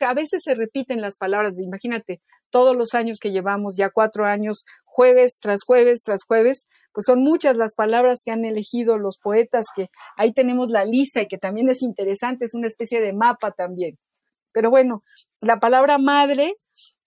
a 0.00 0.14
veces 0.14 0.42
se 0.44 0.54
repiten 0.54 1.00
las 1.00 1.16
palabras, 1.16 1.54
imagínate, 1.58 2.20
todos 2.50 2.76
los 2.76 2.94
años 2.94 3.18
que 3.18 3.30
llevamos, 3.30 3.76
ya 3.76 3.90
cuatro 3.90 4.26
años, 4.26 4.64
jueves 4.84 5.38
tras 5.40 5.64
jueves 5.64 6.02
tras 6.04 6.24
jueves, 6.24 6.66
pues 6.92 7.06
son 7.06 7.22
muchas 7.22 7.56
las 7.56 7.74
palabras 7.74 8.22
que 8.24 8.30
han 8.30 8.44
elegido 8.44 8.98
los 8.98 9.18
poetas, 9.18 9.66
que 9.74 9.88
ahí 10.16 10.32
tenemos 10.32 10.70
la 10.70 10.84
lista 10.84 11.22
y 11.22 11.26
que 11.26 11.38
también 11.38 11.68
es 11.68 11.82
interesante, 11.82 12.44
es 12.44 12.54
una 12.54 12.66
especie 12.66 13.00
de 13.00 13.12
mapa 13.12 13.52
también. 13.52 13.98
Pero 14.52 14.70
bueno, 14.70 15.02
la 15.40 15.60
palabra 15.60 15.98
madre 15.98 16.54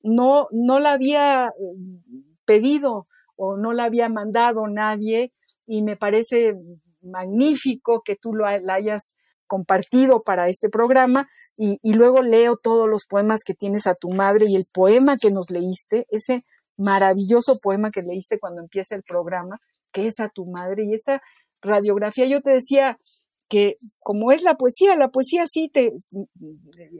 no, 0.01 0.47
no 0.51 0.79
la 0.79 0.93
había 0.93 1.51
mm, 1.59 2.37
pedido 2.45 3.07
o 3.35 3.57
no 3.57 3.73
la 3.73 3.85
había 3.85 4.09
mandado 4.09 4.67
nadie 4.67 5.33
y 5.65 5.81
me 5.81 5.95
parece 5.95 6.55
magnífico 7.01 8.01
que 8.03 8.15
tú 8.15 8.33
lo, 8.33 8.45
la 8.59 8.73
hayas 8.73 9.13
compartido 9.47 10.21
para 10.21 10.49
este 10.49 10.69
programa 10.69 11.27
y, 11.57 11.77
luego 11.93 12.21
leo 12.21 12.57
todos 12.57 12.89
los 12.89 13.05
poemas 13.05 13.43
que 13.43 13.53
tienes 13.53 13.87
a 13.87 13.95
tu 13.95 14.09
madre 14.09 14.45
y 14.47 14.55
el 14.55 14.65
poema 14.73 15.17
que 15.17 15.29
nos 15.29 15.49
leíste, 15.51 16.05
ese 16.09 16.41
maravilloso 16.77 17.57
poema 17.61 17.89
que 17.89 18.01
leíste 18.01 18.39
cuando 18.39 18.61
empieza 18.61 18.95
el 18.95 19.03
programa, 19.03 19.59
que 19.91 20.07
es 20.07 20.19
a 20.19 20.29
tu 20.29 20.45
madre 20.45 20.85
y 20.85 20.93
esta 20.93 21.21
radiografía, 21.61 22.25
yo 22.25 22.41
te 22.41 22.51
decía 22.51 22.97
que 23.47 23.77
como 24.03 24.31
es 24.31 24.41
la 24.41 24.55
poesía, 24.55 24.95
la 24.95 25.09
poesía 25.09 25.45
sí 25.47 25.69
te, 25.71 25.91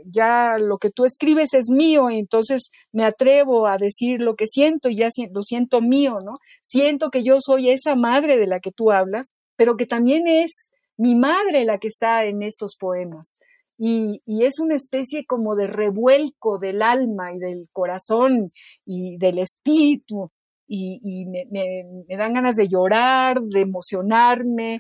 ya 0.06 0.58
lo 0.60 0.78
que 0.78 0.90
tú 0.90 1.06
escribes 1.06 1.54
es 1.54 1.70
mío 1.70 2.10
y 2.10 2.20
entonces 2.20 2.70
me 2.92 3.04
atrevo 3.04 3.68
a 3.68 3.78
decir 3.78 4.22
lo 4.22 4.36
que 4.36 4.48
siento 4.48 4.90
y 4.90 4.98
ya 4.98 5.10
lo 5.34 5.42
siento 5.42 5.82
mío, 5.82 6.20
¿no? 6.24 6.34
Siento 6.62 7.10
que 7.10 7.24
yo 7.24 7.38
soy 7.40 7.70
esa 7.70 7.96
madre 7.96 8.38
de 8.38 8.48
la 8.48 8.60
que 8.60 8.72
tú 8.72 8.92
hablas, 8.92 9.34
pero 9.56 9.76
que 9.76 9.86
también 9.86 10.28
es 10.28 10.70
mi 10.98 11.16
madre 11.16 11.66
la 11.66 11.78
que 11.78 11.88
está 11.88 12.26
en 12.26 12.42
estos 12.42 12.76
poemas. 12.80 13.38
Y, 13.78 14.22
es 14.28 14.60
una 14.60 14.76
especie 14.76 15.26
como 15.26 15.56
de 15.56 15.68
revuelco 15.68 16.58
del 16.60 16.82
alma 16.82 17.34
y 17.34 17.40
del 17.40 17.68
corazón 17.72 18.52
y 18.86 19.18
del 19.18 19.40
espíritu. 19.40 20.32
Y, 20.68 21.26
me, 21.28 22.18
dan 22.18 22.34
ganas 22.34 22.56
de 22.56 22.68
llorar, 22.68 23.42
de 23.42 23.62
emocionarme, 23.62 24.80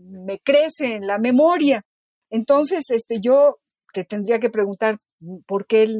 me 0.00 0.38
crece 0.38 0.94
en 0.94 1.06
la 1.06 1.18
memoria. 1.18 1.84
Entonces, 2.30 2.90
este, 2.90 3.20
yo 3.20 3.58
te 3.92 4.04
tendría 4.04 4.38
que 4.38 4.50
preguntar 4.50 4.98
por 5.46 5.66
qué 5.66 5.98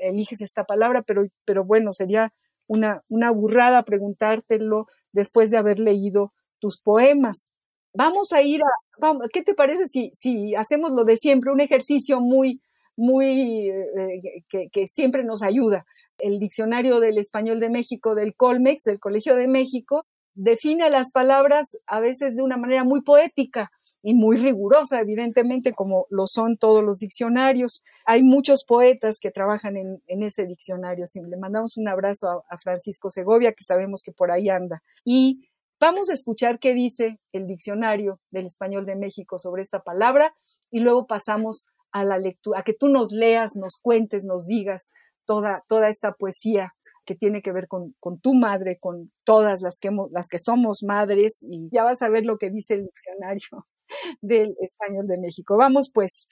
eliges 0.00 0.40
esta 0.40 0.64
palabra, 0.64 1.02
pero, 1.02 1.24
pero 1.44 1.64
bueno, 1.64 1.92
sería 1.92 2.32
una, 2.66 3.02
una 3.08 3.30
burrada 3.30 3.82
preguntártelo 3.84 4.86
después 5.12 5.50
de 5.50 5.56
haber 5.56 5.78
leído 5.78 6.32
tus 6.58 6.80
poemas. 6.80 7.50
Vamos 7.94 8.32
a 8.32 8.42
ir 8.42 8.62
a, 8.62 9.12
¿qué 9.32 9.42
te 9.42 9.54
parece 9.54 9.86
si, 9.86 10.10
si 10.14 10.54
hacemos 10.54 10.92
lo 10.92 11.04
de 11.04 11.16
siempre, 11.16 11.50
un 11.50 11.60
ejercicio 11.60 12.20
muy, 12.20 12.60
muy, 12.96 13.70
eh, 13.70 14.42
que, 14.48 14.68
que, 14.70 14.86
siempre 14.86 15.24
nos 15.24 15.42
ayuda? 15.42 15.86
El 16.18 16.38
diccionario 16.38 17.00
del 17.00 17.18
español 17.18 17.60
de 17.60 17.70
México 17.70 18.14
del 18.14 18.34
Colmex, 18.34 18.82
del 18.84 19.00
Colegio 19.00 19.34
de 19.36 19.48
México, 19.48 20.04
define 20.38 20.88
las 20.90 21.10
palabras 21.10 21.76
a 21.86 22.00
veces 22.00 22.36
de 22.36 22.42
una 22.42 22.56
manera 22.56 22.84
muy 22.84 23.02
poética 23.02 23.70
y 24.02 24.14
muy 24.14 24.36
rigurosa, 24.36 25.00
evidentemente, 25.00 25.72
como 25.72 26.06
lo 26.08 26.26
son 26.26 26.56
todos 26.56 26.84
los 26.84 27.00
diccionarios. 27.00 27.82
Hay 28.06 28.22
muchos 28.22 28.64
poetas 28.64 29.18
que 29.18 29.30
trabajan 29.30 29.76
en, 29.76 30.22
ese 30.22 30.46
diccionario. 30.46 31.04
le 31.14 31.36
mandamos 31.36 31.76
un 31.76 31.88
abrazo 31.88 32.28
a, 32.28 32.42
a 32.48 32.58
Francisco 32.58 33.10
Segovia, 33.10 33.52
que 33.52 33.64
sabemos 33.64 34.02
que 34.02 34.12
por 34.12 34.30
ahí 34.30 34.48
anda. 34.48 34.82
Y 35.04 35.48
Vamos 35.80 36.10
a 36.10 36.12
escuchar 36.12 36.58
qué 36.58 36.74
dice 36.74 37.20
el 37.30 37.46
diccionario 37.46 38.20
del 38.32 38.46
español 38.46 38.84
de 38.84 38.96
México 38.96 39.38
sobre 39.38 39.62
esta 39.62 39.80
palabra 39.84 40.34
y 40.72 40.80
luego 40.80 41.06
pasamos 41.06 41.68
a 41.92 42.04
la 42.04 42.18
lectura, 42.18 42.58
a 42.58 42.62
que 42.64 42.74
tú 42.74 42.88
nos 42.88 43.12
leas, 43.12 43.54
nos 43.54 43.78
cuentes, 43.78 44.24
nos 44.24 44.48
digas 44.48 44.90
toda, 45.24 45.64
toda 45.68 45.88
esta 45.88 46.14
poesía 46.14 46.74
que 47.08 47.14
tiene 47.14 47.40
que 47.40 47.52
ver 47.52 47.68
con, 47.68 47.94
tu 48.20 48.34
madre, 48.34 48.78
con 48.78 49.10
todas 49.24 49.62
las 49.62 49.78
que, 49.78 49.88
las 50.10 50.28
que 50.28 50.38
somos 50.38 50.82
madres 50.82 51.38
y 51.40 51.70
ya 51.72 51.82
vas 51.82 52.02
a 52.02 52.10
ver 52.10 52.26
lo 52.26 52.36
que 52.36 52.50
dice 52.50 52.74
el 52.74 52.84
diccionario 52.84 53.66
del 54.20 54.54
español 54.60 55.06
de 55.06 55.16
México. 55.16 55.56
Vamos 55.56 55.90
pues 55.90 56.26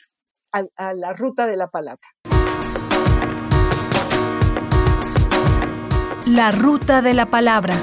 a 0.52 0.92
la 0.92 1.14
ruta 1.14 1.46
de 1.46 1.56
la 1.56 1.68
palabra. 1.68 2.06
La 6.26 6.50
ruta 6.50 7.00
de 7.00 7.14
la 7.14 7.24
palabra. 7.24 7.74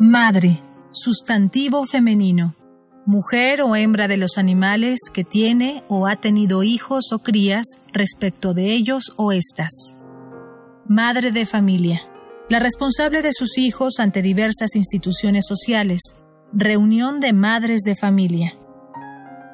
Madre, 0.00 0.58
sustantivo 0.90 1.84
femenino. 1.84 2.56
Mujer 3.04 3.62
o 3.62 3.74
hembra 3.74 4.08
de 4.08 4.16
los 4.16 4.38
animales 4.38 4.98
que 5.12 5.24
tiene 5.24 5.82
o 5.88 6.06
ha 6.06 6.16
tenido 6.16 6.62
hijos 6.62 7.12
o 7.12 7.18
crías 7.18 7.78
respecto 7.92 8.54
de 8.54 8.72
ellos 8.72 9.12
o 9.16 9.32
éstas. 9.32 9.96
Madre 10.86 11.32
de 11.32 11.44
familia. 11.46 12.02
La 12.48 12.58
responsable 12.58 13.22
de 13.22 13.32
sus 13.32 13.58
hijos 13.58 13.98
ante 13.98 14.22
diversas 14.22 14.76
instituciones 14.76 15.46
sociales. 15.46 16.00
Reunión 16.52 17.20
de 17.20 17.32
madres 17.32 17.82
de 17.82 17.94
familia. 17.94 18.54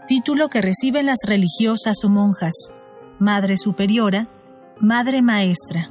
Título 0.07 0.49
que 0.49 0.63
reciben 0.63 1.07
las 1.07 1.19
religiosas 1.27 2.05
o 2.05 2.09
monjas. 2.09 2.55
Madre 3.19 3.57
superiora. 3.57 4.27
Madre 4.81 5.23
maestra. 5.23 5.89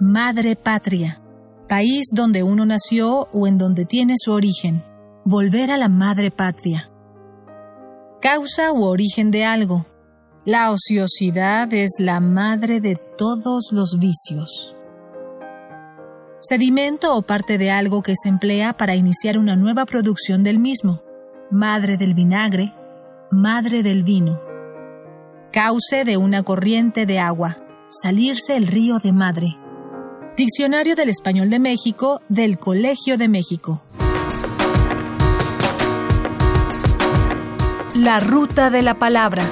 Madre 0.00 0.56
patria 0.56 1.20
país 1.68 2.06
donde 2.14 2.42
uno 2.42 2.66
nació 2.66 3.28
o 3.32 3.46
en 3.46 3.58
donde 3.58 3.84
tiene 3.84 4.14
su 4.16 4.32
origen, 4.32 4.82
volver 5.30 5.70
a 5.70 5.76
la 5.76 5.90
madre 5.90 6.30
patria. 6.30 6.90
Causa 8.22 8.72
u 8.72 8.84
origen 8.84 9.30
de 9.30 9.44
algo, 9.44 9.84
La 10.46 10.70
ociosidad 10.70 11.70
es 11.74 11.90
la 11.98 12.20
madre 12.20 12.80
de 12.80 12.96
todos 12.96 13.68
los 13.70 13.98
vicios. 13.98 14.74
Sedimento 16.40 17.14
o 17.14 17.20
parte 17.20 17.58
de 17.58 17.70
algo 17.70 18.00
que 18.02 18.14
se 18.16 18.30
emplea 18.30 18.72
para 18.72 18.94
iniciar 18.94 19.36
una 19.36 19.56
nueva 19.56 19.84
producción 19.84 20.42
del 20.42 20.58
mismo. 20.58 21.02
Madre 21.50 21.98
del 21.98 22.14
vinagre, 22.14 22.72
madre 23.30 23.82
del 23.82 24.04
vino. 24.04 24.40
Cauce 25.52 26.04
de 26.06 26.16
una 26.16 26.42
corriente 26.42 27.04
de 27.04 27.18
agua. 27.18 27.58
Salirse 27.90 28.56
el 28.56 28.66
río 28.66 28.98
de 28.98 29.12
madre. 29.12 29.58
Diccionario 30.38 30.96
del 30.96 31.10
Español 31.10 31.50
de 31.50 31.58
México 31.58 32.22
del 32.30 32.58
Colegio 32.58 33.18
de 33.18 33.28
México. 33.28 33.82
La 37.98 38.20
ruta 38.20 38.70
de 38.70 38.82
la 38.82 38.96
palabra. 38.96 39.42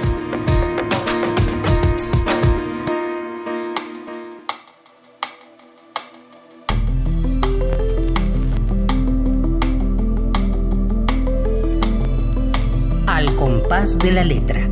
Al 13.08 13.34
compás 13.34 13.98
de 13.98 14.12
la 14.12 14.22
letra. 14.22 14.70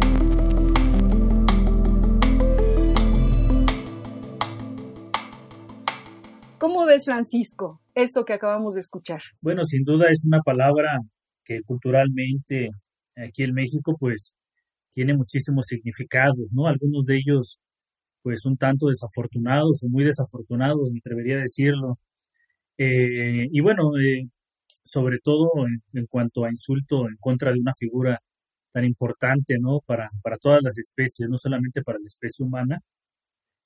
¿Cómo 6.58 6.86
ves, 6.86 7.06
Francisco, 7.06 7.80
esto 7.96 8.24
que 8.24 8.34
acabamos 8.34 8.74
de 8.74 8.80
escuchar? 8.82 9.20
Bueno, 9.42 9.64
sin 9.64 9.82
duda 9.82 10.06
es 10.10 10.24
una 10.24 10.42
palabra 10.42 11.00
que 11.44 11.62
culturalmente 11.62 12.70
aquí 13.16 13.44
en 13.44 13.54
México, 13.54 13.96
pues 13.98 14.34
tiene 14.94 15.14
muchísimos 15.14 15.66
significados, 15.66 16.50
¿no? 16.52 16.66
Algunos 16.68 17.04
de 17.06 17.16
ellos, 17.16 17.60
pues 18.22 18.46
un 18.46 18.56
tanto 18.56 18.88
desafortunados 18.88 19.82
o 19.84 19.88
muy 19.88 20.04
desafortunados, 20.04 20.90
me 20.92 20.98
atrevería 20.98 21.36
a 21.38 21.40
decirlo. 21.42 21.98
Eh, 22.78 23.48
y 23.50 23.60
bueno, 23.60 23.82
eh, 23.98 24.28
sobre 24.84 25.18
todo 25.22 25.48
en, 25.94 26.06
cuanto 26.06 26.44
a 26.44 26.50
insulto 26.50 27.08
en 27.08 27.16
contra 27.20 27.52
de 27.52 27.60
una 27.60 27.72
figura 27.78 28.18
tan 28.72 28.84
importante, 28.84 29.58
¿no? 29.60 29.80
Para, 29.86 30.10
para 30.22 30.38
todas 30.38 30.60
las 30.62 30.78
especies, 30.78 31.28
no 31.28 31.38
solamente 31.38 31.82
para 31.82 31.98
la 31.98 32.06
especie 32.06 32.44
humana. 32.46 32.80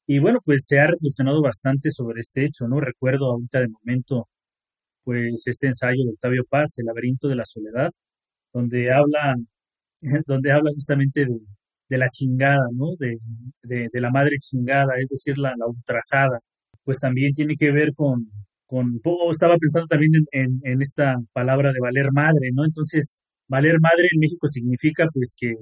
Y 0.07 0.19
bueno, 0.21 0.41
pues 0.45 0.65
se 0.67 0.81
ha 0.81 0.87
reflexionado 0.87 1.43
bastante 1.43 1.91
sobre 1.91 2.21
este 2.21 2.45
hecho, 2.45 2.67
¿no? 2.69 2.81
Recuerdo 2.81 3.27
ahorita 3.31 3.61
de 3.61 3.69
momento, 3.69 4.29
pues 5.05 5.45
este 5.47 5.69
ensayo 5.69 6.05
de 6.05 6.13
Octavio 6.13 6.45
Paz, 6.49 6.79
El 6.79 6.87
laberinto 6.87 7.29
de 7.29 7.37
la 7.37 7.45
soledad, 7.47 7.91
donde 8.53 8.93
habla, 8.93 9.35
donde 10.27 10.53
habla 10.53 10.71
justamente 10.75 11.27
de, 11.89 11.99
la 11.99 12.09
chingada, 12.11 12.67
¿no? 12.75 12.89
De, 12.99 13.17
de, 13.93 14.01
la 14.01 14.11
madre 14.11 14.37
chingada, 14.39 14.93
es 15.01 15.09
decir, 15.09 15.39
la, 15.39 15.55
ultrajada. 15.67 16.39
Pues 16.85 16.99
también 16.99 17.33
tiene 17.33 17.55
que 17.57 17.73
ver 17.73 17.95
con, 17.95 18.31
con 18.67 19.01
estaba 19.31 19.57
pensando 19.57 19.87
también 19.87 20.13
en, 20.33 20.61
en, 20.65 20.83
esta 20.83 21.17
palabra 21.33 21.73
de 21.73 21.81
valer 21.81 22.11
madre, 22.13 22.51
¿no? 22.55 22.65
Entonces, 22.65 23.21
valer 23.49 23.81
madre 23.81 24.09
en 24.13 24.21
México 24.21 24.47
significa 24.49 25.07
pues 25.13 25.35
que 25.39 25.55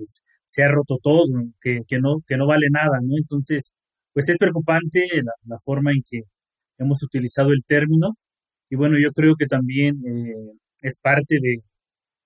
se 0.47 0.63
ha 0.63 0.69
roto 0.69 0.99
todo, 1.03 1.25
que, 1.61 1.81
que, 1.87 1.99
no, 2.01 2.21
que 2.27 2.37
no 2.37 2.47
vale 2.47 2.69
nada, 2.71 3.01
¿no? 3.03 3.17
Entonces, 3.19 3.73
pues 4.13 4.29
es 4.29 4.39
preocupante 4.39 5.07
la, 5.45 5.59
forma 5.65 5.93
en 5.93 6.03
que 6.09 6.23
hemos 6.79 7.03
utilizado 7.03 7.51
el 7.51 7.65
término 7.67 8.15
y 8.71 8.77
bueno, 8.77 8.99
yo 8.99 9.11
creo 9.13 9.35
que 9.37 9.47
también 9.47 9.97
eh, 10.07 10.57
es 10.83 10.99
parte 11.01 11.39
de, 11.41 11.59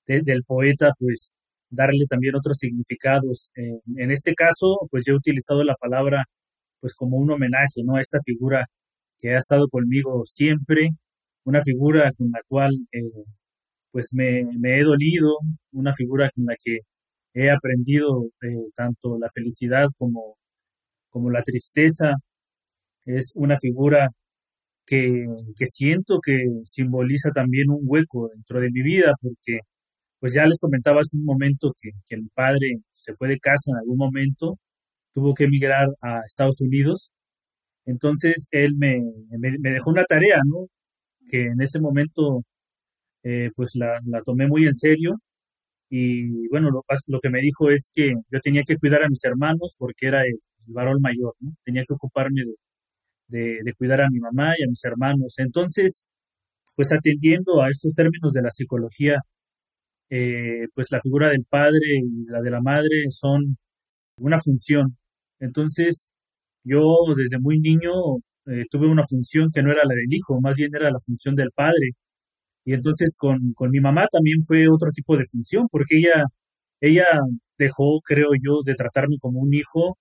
del 0.06 0.44
poeta, 0.44 0.92
pues 0.98 1.32
darle 1.70 2.06
también 2.08 2.34
otros 2.36 2.58
significados. 2.58 3.50
en 3.54 4.10
este 4.10 4.34
caso, 4.34 4.78
pues 4.90 5.04
yo 5.06 5.14
he 5.14 5.16
utilizado 5.16 5.64
la 5.64 5.76
palabra 5.76 6.24
pues 6.80 6.94
como 6.94 7.16
un 7.18 7.30
homenaje, 7.30 7.82
¿no? 7.84 7.96
A 7.96 8.00
esta 8.00 8.18
figura 8.24 8.66
que 9.18 9.34
ha 9.34 9.38
estado 9.38 9.68
conmigo 9.68 10.22
siempre, 10.26 10.90
una 11.44 11.62
figura 11.62 12.12
con 12.12 12.30
la 12.32 12.40
cual 12.48 12.72
eh, 12.92 13.00
pues 13.92 14.10
me, 14.12 14.40
he 14.40 14.82
dolido, 14.82 15.38
una 15.72 15.92
figura 15.94 16.30
con 16.34 16.46
la 16.46 16.56
que 16.62 16.80
he 17.34 17.50
aprendido 17.50 18.26
eh, 18.42 18.70
tanto 18.74 19.18
la 19.18 19.28
felicidad 19.34 19.88
como, 19.98 20.36
como 21.10 21.30
la 21.30 21.42
tristeza. 21.42 22.14
Es 23.06 23.32
una 23.36 23.56
figura 23.58 24.10
que, 24.86 25.26
que 25.56 25.66
siento 25.66 26.20
que 26.24 26.44
simboliza 26.64 27.30
también 27.32 27.70
un 27.70 27.80
hueco 27.84 28.28
dentro 28.34 28.60
de 28.60 28.70
mi 28.70 28.82
vida, 28.82 29.14
porque 29.20 29.60
pues 30.20 30.34
ya 30.34 30.44
les 30.46 30.58
comentaba 30.60 31.00
hace 31.00 31.16
un 31.16 31.24
momento 31.24 31.74
que, 31.80 31.90
que 32.06 32.14
el 32.16 32.30
padre 32.34 32.82
se 32.90 33.14
fue 33.14 33.28
de 33.28 33.38
casa 33.38 33.72
en 33.72 33.78
algún 33.78 33.98
momento, 33.98 34.58
tuvo 35.12 35.34
que 35.34 35.44
emigrar 35.44 35.88
a 36.02 36.20
Estados 36.26 36.60
Unidos. 36.60 37.10
Entonces 37.86 38.48
él 38.52 38.76
me, 38.78 38.98
me, 39.38 39.70
dejó 39.72 39.90
una 39.90 40.04
tarea, 40.04 40.38
¿no? 40.46 40.68
Que 41.30 41.46
en 41.46 41.60
ese 41.62 41.80
momento 41.80 42.42
eh, 43.24 43.50
pues 43.56 43.72
la, 43.76 43.98
la, 44.06 44.22
tomé 44.22 44.46
muy 44.48 44.66
en 44.66 44.74
serio. 44.74 45.16
Y 45.90 46.48
bueno, 46.48 46.70
lo, 46.70 46.82
lo, 47.08 47.20
que 47.20 47.30
me 47.30 47.40
dijo 47.40 47.70
es 47.70 47.90
que 47.94 48.12
yo 48.30 48.40
tenía 48.40 48.62
que 48.66 48.76
cuidar 48.76 49.02
a 49.04 49.08
mis 49.08 49.24
hermanos 49.24 49.74
porque 49.78 50.06
era 50.08 50.22
el, 50.24 50.38
varón 50.68 51.00
mayor, 51.02 51.34
¿no? 51.40 51.52
Tenía 51.64 51.84
que 51.86 51.94
ocuparme 51.94 52.42
de, 53.28 53.58
de 53.64 53.74
cuidar 53.74 54.02
a 54.02 54.10
mi 54.10 54.20
mamá 54.20 54.54
y 54.58 54.64
a 54.64 54.68
mis 54.68 54.84
hermanos. 54.84 55.34
Entonces, 55.38 56.04
pues 56.76 56.92
atendiendo 56.92 57.62
a 57.62 57.70
estos 57.70 57.94
términos 57.94 58.32
de 58.32 58.42
la 58.42 58.50
psicología, 58.50 59.20
eh, 60.10 60.66
pues 60.74 60.88
la 60.92 61.00
figura 61.00 61.30
del 61.30 61.44
padre 61.48 61.78
y 62.02 62.26
la 62.30 62.40
de 62.42 62.50
la 62.50 62.60
madre 62.60 63.06
son 63.10 63.56
una 64.18 64.38
función. 64.40 64.96
Entonces, 65.40 66.12
yo 66.64 66.82
desde 67.16 67.38
muy 67.40 67.60
niño 67.60 67.92
eh, 68.46 68.64
tuve 68.70 68.88
una 68.88 69.04
función 69.08 69.50
que 69.54 69.62
no 69.62 69.72
era 69.72 69.82
la 69.84 69.94
del 69.94 70.12
hijo, 70.12 70.40
más 70.40 70.56
bien 70.56 70.70
era 70.74 70.90
la 70.90 70.98
función 71.04 71.36
del 71.36 71.50
padre. 71.54 71.92
Y 72.64 72.74
entonces 72.74 73.16
con, 73.18 73.52
con 73.54 73.70
mi 73.70 73.80
mamá 73.80 74.06
también 74.10 74.42
fue 74.42 74.66
otro 74.68 74.90
tipo 74.92 75.16
de 75.16 75.24
función, 75.26 75.66
porque 75.70 75.98
ella, 75.98 76.24
ella 76.80 77.06
dejó, 77.58 78.00
creo 78.04 78.30
yo, 78.40 78.62
de 78.64 78.74
tratarme 78.74 79.16
como 79.20 79.40
un 79.40 79.54
hijo 79.54 79.98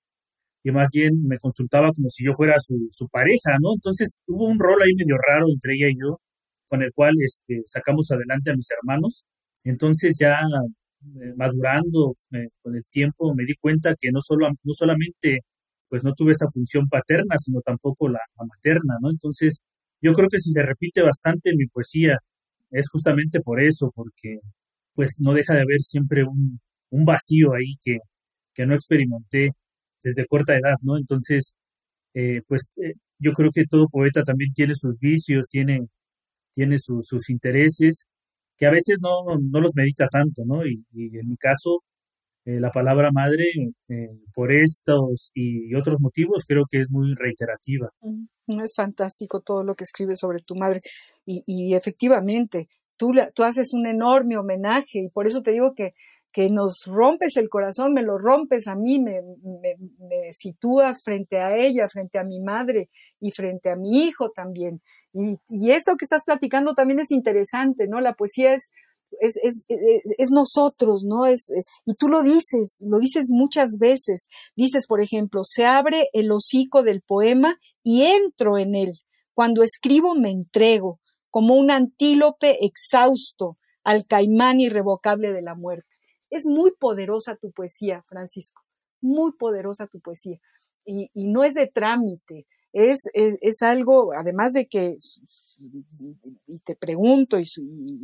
y 0.63 0.71
más 0.71 0.89
bien 0.93 1.23
me 1.27 1.37
consultaba 1.39 1.91
como 1.93 2.09
si 2.09 2.25
yo 2.25 2.31
fuera 2.35 2.55
su, 2.59 2.87
su 2.91 3.07
pareja, 3.09 3.57
¿no? 3.61 3.73
Entonces 3.75 4.19
hubo 4.27 4.47
un 4.47 4.59
rol 4.59 4.81
ahí 4.83 4.93
medio 4.95 5.17
raro 5.27 5.47
entre 5.51 5.75
ella 5.75 5.89
y 5.89 5.95
yo, 5.99 6.19
con 6.67 6.83
el 6.83 6.93
cual 6.93 7.15
este, 7.25 7.61
sacamos 7.65 8.11
adelante 8.11 8.51
a 8.51 8.55
mis 8.55 8.69
hermanos 8.71 9.25
entonces 9.69 10.17
ya 10.19 10.35
eh, 11.01 11.33
madurando 11.37 12.15
eh, 12.31 12.49
con 12.61 12.75
el 12.75 12.83
tiempo 12.89 13.33
me 13.35 13.45
di 13.45 13.55
cuenta 13.55 13.95
que 13.97 14.11
no, 14.11 14.19
solo, 14.21 14.49
no 14.49 14.73
solamente 14.73 15.41
pues 15.87 16.03
no 16.03 16.13
tuve 16.13 16.31
esa 16.31 16.47
función 16.53 16.87
paterna, 16.89 17.35
sino 17.37 17.61
tampoco 17.61 18.09
la, 18.09 18.19
materna, 18.47 18.97
¿no? 19.01 19.09
Entonces 19.09 19.61
yo 20.01 20.13
creo 20.13 20.27
que 20.29 20.39
si 20.39 20.51
se 20.51 20.63
repite 20.63 21.01
bastante 21.01 21.51
en 21.51 21.57
mi 21.57 21.67
poesía 21.67 22.17
es 22.71 22.87
justamente 22.91 23.41
por 23.41 23.59
eso, 23.61 23.91
porque 23.95 24.39
pues 24.93 25.19
no 25.21 25.33
deja 25.33 25.53
de 25.53 25.61
haber 25.61 25.79
siempre 25.81 26.23
un, 26.23 26.59
un 26.91 27.05
vacío 27.05 27.53
ahí 27.53 27.73
que, 27.83 27.97
que 28.53 28.65
no 28.65 28.75
experimenté 28.75 29.51
desde 30.03 30.25
corta 30.27 30.53
edad, 30.55 30.75
¿no? 30.81 30.97
Entonces, 30.97 31.53
eh, 32.13 32.41
pues 32.47 32.73
yo 33.19 33.31
creo 33.33 33.51
que 33.51 33.65
todo 33.65 33.87
poeta 33.87 34.23
también 34.23 34.53
tiene 34.53 34.75
sus 34.75 34.99
vicios, 34.99 35.47
tiene, 35.49 35.87
tiene 36.53 36.77
sus 36.79 37.29
intereses 37.29 38.05
que 38.59 38.65
a 38.65 38.71
veces 38.71 38.99
no, 39.01 39.23
no 39.41 39.61
los 39.61 39.71
medita 39.75 40.07
tanto, 40.07 40.43
¿no? 40.45 40.65
Y, 40.65 40.83
en 40.93 41.29
mi 41.29 41.37
caso, 41.37 41.81
eh, 42.45 42.59
la 42.59 42.69
palabra 42.71 43.09
madre, 43.11 43.45
eh, 43.87 44.09
por 44.33 44.51
estos 44.51 45.31
y 45.33 45.73
otros 45.75 46.01
motivos, 46.01 46.43
creo 46.45 46.65
que 46.69 46.81
es 46.81 46.91
muy 46.91 47.15
reiterativa. 47.15 47.89
Mm, 48.01 48.59
es 48.61 48.73
fantástico 48.75 49.39
todo 49.39 49.63
lo 49.63 49.75
que 49.75 49.85
escribes 49.85 50.19
sobre 50.19 50.39
tu 50.39 50.55
madre. 50.55 50.81
Y, 51.25 51.41
y 51.47 51.73
efectivamente, 51.73 52.67
tú, 52.97 53.13
tú 53.33 53.43
haces 53.43 53.73
un 53.73 53.87
enorme 53.87 54.37
homenaje 54.37 54.99
y 54.99 55.09
por 55.09 55.25
eso 55.25 55.41
te 55.41 55.51
digo 55.51 55.73
que 55.73 55.93
que 56.31 56.49
nos 56.49 56.83
rompes 56.85 57.37
el 57.37 57.49
corazón, 57.49 57.93
me 57.93 58.03
lo 58.03 58.17
rompes 58.17 58.67
a 58.67 58.75
mí, 58.75 58.99
me, 58.99 59.21
me, 59.43 60.31
sitúas 60.31 61.01
frente 61.03 61.39
a 61.39 61.55
ella, 61.55 61.87
frente 61.91 62.19
a 62.19 62.23
mi 62.23 62.39
madre 62.39 62.89
y 63.19 63.31
frente 63.31 63.69
a 63.69 63.75
mi 63.75 64.03
hijo 64.03 64.29
también. 64.29 64.81
Y, 65.11 65.37
y 65.47 65.71
esto 65.71 65.95
que 65.97 66.05
estás 66.05 66.23
platicando 66.23 66.75
también 66.75 66.99
es 66.99 67.11
interesante, 67.11 67.87
¿no? 67.87 67.99
La 67.99 68.13
poesía 68.13 68.53
es, 68.53 68.69
es, 69.19 69.37
es, 69.41 69.65
es, 70.17 70.29
nosotros, 70.31 71.03
¿no? 71.03 71.25
Es, 71.25 71.47
y 71.85 71.93
tú 71.95 72.07
lo 72.07 72.21
dices, 72.21 72.77
lo 72.81 72.99
dices 72.99 73.27
muchas 73.29 73.77
veces. 73.79 74.27
Dices, 74.55 74.85
por 74.87 75.01
ejemplo, 75.01 75.41
se 75.43 75.65
abre 75.65 76.07
el 76.13 76.31
hocico 76.31 76.83
del 76.83 77.01
poema 77.01 77.57
y 77.83 78.03
entro 78.03 78.57
en 78.57 78.75
él. 78.75 78.93
Cuando 79.33 79.63
escribo 79.63 80.15
me 80.15 80.29
entrego, 80.29 80.99
como 81.31 81.55
un 81.55 81.71
antílope 81.71 82.65
exhausto 82.65 83.57
al 83.83 84.05
caimán 84.05 84.59
irrevocable 84.59 85.31
de 85.31 85.41
la 85.41 85.55
muerte. 85.55 85.88
Es 86.29 86.45
muy 86.45 86.71
poderosa 86.71 87.35
tu 87.35 87.51
poesía, 87.51 88.03
Francisco, 88.07 88.61
muy 89.01 89.33
poderosa 89.33 89.87
tu 89.87 89.99
poesía. 89.99 90.39
Y, 90.85 91.09
no 91.13 91.43
es 91.43 91.53
de 91.53 91.67
trámite, 91.67 92.47
es, 92.73 92.99
es, 93.13 93.61
algo, 93.61 94.11
además 94.13 94.53
de 94.53 94.67
que 94.67 94.97
y 96.47 96.59
te 96.59 96.75
pregunto 96.75 97.39
y, 97.39 97.43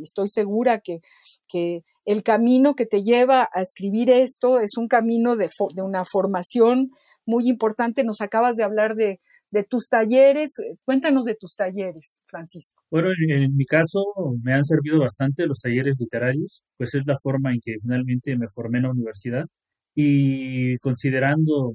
estoy 0.02 0.28
segura 0.28 0.80
que, 0.80 1.00
que, 1.48 1.82
el 2.04 2.22
camino 2.22 2.74
que 2.74 2.86
te 2.86 3.02
lleva 3.02 3.48
a 3.52 3.62
escribir 3.62 4.10
esto 4.10 4.60
es 4.60 4.76
un 4.76 4.86
camino 4.86 5.34
de, 5.34 5.50
de 5.74 5.82
una 5.82 6.04
formación 6.04 6.90
muy 7.24 7.48
importante. 7.48 8.04
Nos 8.04 8.20
acabas 8.20 8.54
de 8.54 8.62
hablar 8.62 8.94
de, 8.94 9.20
de, 9.50 9.64
tus 9.64 9.88
talleres. 9.88 10.52
Cuéntanos 10.84 11.24
de 11.24 11.34
tus 11.34 11.56
talleres, 11.56 12.20
Francisco. 12.26 12.80
Bueno, 12.92 13.08
en, 13.28 13.56
mi 13.56 13.64
caso 13.64 14.04
me 14.40 14.52
han 14.52 14.64
servido 14.64 15.00
bastante 15.00 15.46
los 15.46 15.58
talleres 15.60 15.96
literarios, 15.98 16.62
pues 16.76 16.94
es 16.94 17.02
la 17.06 17.16
forma 17.20 17.52
en 17.52 17.58
que 17.60 17.72
finalmente 17.82 18.36
me 18.38 18.46
formé 18.54 18.78
en 18.78 18.84
la 18.84 18.92
universidad 18.92 19.44
y 19.92 20.76
considerando 20.78 21.74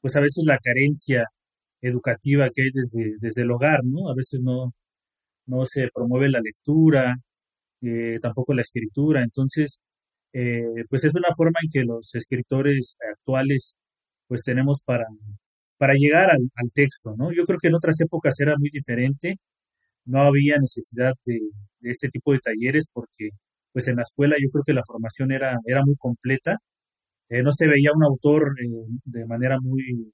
pues 0.00 0.14
a 0.14 0.20
veces 0.20 0.44
la 0.46 0.58
carencia 0.62 1.24
educativa 1.80 2.48
que 2.54 2.62
hay 2.62 2.70
desde, 2.72 3.16
desde 3.18 3.42
el 3.42 3.50
hogar, 3.50 3.80
¿no? 3.84 4.08
A 4.08 4.14
veces 4.14 4.40
no, 4.40 4.72
no 5.46 5.64
se 5.66 5.88
promueve 5.94 6.30
la 6.30 6.40
lectura, 6.40 7.16
eh, 7.82 8.18
tampoco 8.20 8.54
la 8.54 8.62
escritura, 8.62 9.22
entonces, 9.22 9.80
eh, 10.32 10.84
pues 10.88 11.04
es 11.04 11.14
una 11.14 11.28
forma 11.36 11.58
en 11.62 11.70
que 11.72 11.84
los 11.86 12.14
escritores 12.14 12.96
actuales 13.12 13.74
pues 14.28 14.42
tenemos 14.44 14.82
para, 14.84 15.04
para 15.78 15.94
llegar 15.94 16.30
al, 16.30 16.50
texto, 16.74 17.14
¿no? 17.18 17.32
Yo 17.32 17.44
creo 17.44 17.58
que 17.60 17.68
en 17.68 17.74
otras 17.74 18.00
épocas 18.00 18.34
era 18.40 18.54
muy 18.58 18.70
diferente, 18.72 19.36
no 20.06 20.20
había 20.22 20.56
necesidad 20.58 21.14
de, 21.26 21.38
de 21.80 21.90
este 21.90 22.08
tipo 22.08 22.32
de 22.32 22.40
talleres 22.40 22.86
porque 22.92 23.30
pues 23.72 23.88
en 23.88 23.96
la 23.96 24.02
escuela 24.02 24.36
yo 24.40 24.50
creo 24.50 24.64
que 24.66 24.74
la 24.74 24.82
formación 24.86 25.32
era, 25.32 25.58
era 25.66 25.82
muy 25.84 25.96
completa, 25.96 26.58
eh, 27.28 27.42
no 27.42 27.52
se 27.52 27.66
veía 27.68 27.90
un 27.94 28.04
autor 28.04 28.54
de 29.04 29.26
manera 29.26 29.58
muy, 29.60 30.12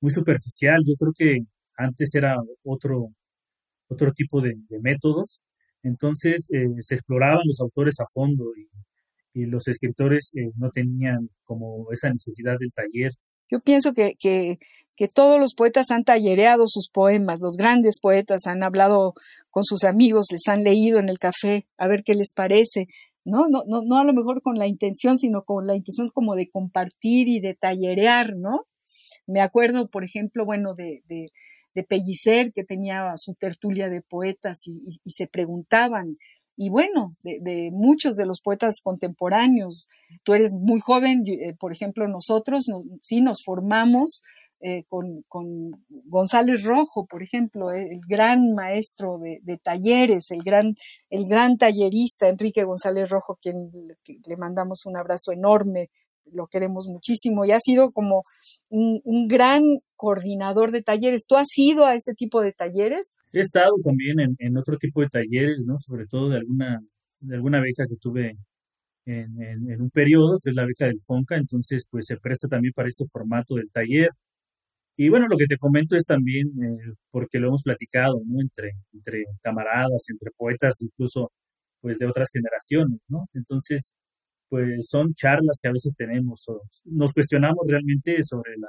muy 0.00 0.10
superficial, 0.12 0.82
yo 0.86 0.94
creo 0.98 1.12
que 1.16 1.38
antes 1.76 2.14
era 2.14 2.36
otro, 2.64 3.08
otro 3.88 4.12
tipo 4.12 4.40
de, 4.40 4.54
métodos. 4.82 5.40
Entonces 5.82 6.50
eh, 6.52 6.66
se 6.80 6.96
exploraban 6.96 7.42
los 7.44 7.60
autores 7.60 8.00
a 8.00 8.06
fondo 8.12 8.52
y, 8.56 8.68
los 9.40 9.68
escritores 9.68 10.32
eh, 10.34 10.50
no 10.56 10.68
tenían 10.70 11.30
como 11.44 11.86
esa 11.92 12.10
necesidad 12.10 12.56
del 12.58 12.72
taller. 12.72 13.12
Yo 13.48 13.60
pienso 13.60 13.92
que, 13.92 14.14
que, 14.18 14.58
que, 14.96 15.06
todos 15.06 15.38
los 15.38 15.54
poetas 15.54 15.92
han 15.92 16.02
tallereado 16.02 16.64
sus 16.66 16.90
poemas, 16.90 17.38
los 17.38 17.56
grandes 17.56 18.00
poetas 18.00 18.48
han 18.48 18.64
hablado 18.64 19.14
con 19.50 19.62
sus 19.62 19.84
amigos, 19.84 20.26
les 20.32 20.48
han 20.48 20.64
leído 20.64 20.98
en 20.98 21.08
el 21.08 21.20
café, 21.20 21.68
a 21.76 21.86
ver 21.86 22.02
qué 22.02 22.14
les 22.14 22.32
parece, 22.32 22.88
¿no? 23.24 23.46
No, 23.48 23.62
no, 23.68 23.82
no 23.84 23.98
a 23.98 24.04
lo 24.04 24.12
mejor 24.12 24.42
con 24.42 24.58
la 24.58 24.66
intención, 24.66 25.18
sino 25.18 25.44
con 25.44 25.68
la 25.68 25.76
intención 25.76 26.08
como 26.08 26.34
de 26.34 26.50
compartir 26.50 27.28
y 27.28 27.40
de 27.40 27.54
tallerear, 27.54 28.34
¿no? 28.36 28.66
Me 29.26 29.40
acuerdo, 29.40 29.88
por 29.88 30.04
ejemplo, 30.04 30.44
bueno, 30.44 30.74
de, 30.74 31.02
de, 31.06 31.30
de 31.74 31.84
Pellicer, 31.84 32.52
que 32.52 32.64
tenía 32.64 33.12
su 33.16 33.34
tertulia 33.34 33.88
de 33.88 34.02
poetas 34.02 34.66
y, 34.66 34.98
se 35.10 35.26
preguntaban, 35.26 36.16
y 36.56 36.70
bueno, 36.70 37.16
de, 37.22 37.70
muchos 37.72 38.16
de 38.16 38.26
los 38.26 38.40
poetas 38.40 38.80
contemporáneos. 38.82 39.88
Tú 40.24 40.34
eres 40.34 40.52
muy 40.52 40.80
joven, 40.80 41.22
eh, 41.26 41.54
por 41.58 41.72
ejemplo, 41.72 42.08
nosotros 42.08 42.66
sí 43.02 43.20
nos 43.20 43.44
formamos 43.44 44.22
eh, 44.60 44.82
con, 44.88 45.24
González 46.06 46.64
Rojo, 46.64 47.06
por 47.06 47.22
ejemplo, 47.22 47.70
eh, 47.70 47.90
el 47.92 48.00
gran 48.08 48.54
maestro 48.54 49.18
de, 49.18 49.58
talleres, 49.58 50.32
el 50.32 50.42
gran, 50.42 50.74
el 51.10 51.28
gran 51.28 51.58
tallerista 51.58 52.28
Enrique 52.28 52.64
González 52.64 53.08
Rojo, 53.08 53.38
quien 53.40 53.70
le 54.26 54.36
mandamos 54.36 54.84
un 54.84 54.96
abrazo 54.96 55.30
enorme 55.30 55.90
lo 56.32 56.46
queremos 56.46 56.86
muchísimo 56.88 57.44
y 57.44 57.52
ha 57.52 57.60
sido 57.60 57.90
como 57.92 58.22
un, 58.68 59.26
gran 59.28 59.62
coordinador 59.96 60.70
de 60.70 60.82
talleres. 60.82 61.24
¿Tú 61.26 61.36
has 61.36 61.48
ido 61.56 61.84
a 61.84 61.94
ese 61.94 62.14
tipo 62.14 62.40
de 62.40 62.52
talleres? 62.52 63.16
He 63.32 63.40
estado 63.40 63.72
también 63.82 64.36
en, 64.38 64.56
otro 64.56 64.76
tipo 64.78 65.00
de 65.00 65.08
talleres, 65.08 65.64
¿no? 65.66 65.76
Sobre 65.78 66.06
todo 66.06 66.30
de 66.30 66.38
alguna, 66.38 66.80
de 67.20 67.34
alguna 67.36 67.60
beca 67.60 67.84
que 67.88 67.96
tuve 67.96 68.32
en, 69.06 69.80
un 69.80 69.90
periodo, 69.90 70.38
que 70.42 70.50
es 70.50 70.56
la 70.56 70.66
beca 70.66 70.86
del 70.86 71.00
FONCA, 71.04 71.36
entonces 71.36 71.84
pues 71.90 72.04
se 72.06 72.16
presta 72.18 72.48
también 72.48 72.72
para 72.74 72.88
este 72.88 73.04
formato 73.10 73.54
del 73.54 73.70
taller. 73.70 74.10
Y 74.96 75.10
bueno, 75.10 75.26
lo 75.28 75.36
que 75.36 75.46
te 75.46 75.58
comento 75.58 75.96
es 75.96 76.04
también, 76.06 76.48
eh, 76.48 76.94
porque 77.10 77.38
lo 77.38 77.48
hemos 77.48 77.62
platicado, 77.62 78.20
¿no? 78.26 78.40
Entre, 78.40 78.72
entre 78.92 79.24
camaradas, 79.40 80.06
entre 80.10 80.30
poetas, 80.36 80.82
incluso 80.82 81.30
pues 81.80 81.98
de 81.98 82.06
otras 82.06 82.28
generaciones, 82.32 83.00
¿no? 83.08 83.26
Entonces, 83.34 83.92
pues 84.48 84.88
son 84.88 85.12
charlas 85.14 85.60
que 85.62 85.68
a 85.68 85.72
veces 85.72 85.94
tenemos 85.96 86.44
o 86.48 86.62
nos 86.86 87.12
cuestionamos 87.12 87.66
realmente 87.68 88.22
sobre 88.24 88.52
la, 88.58 88.68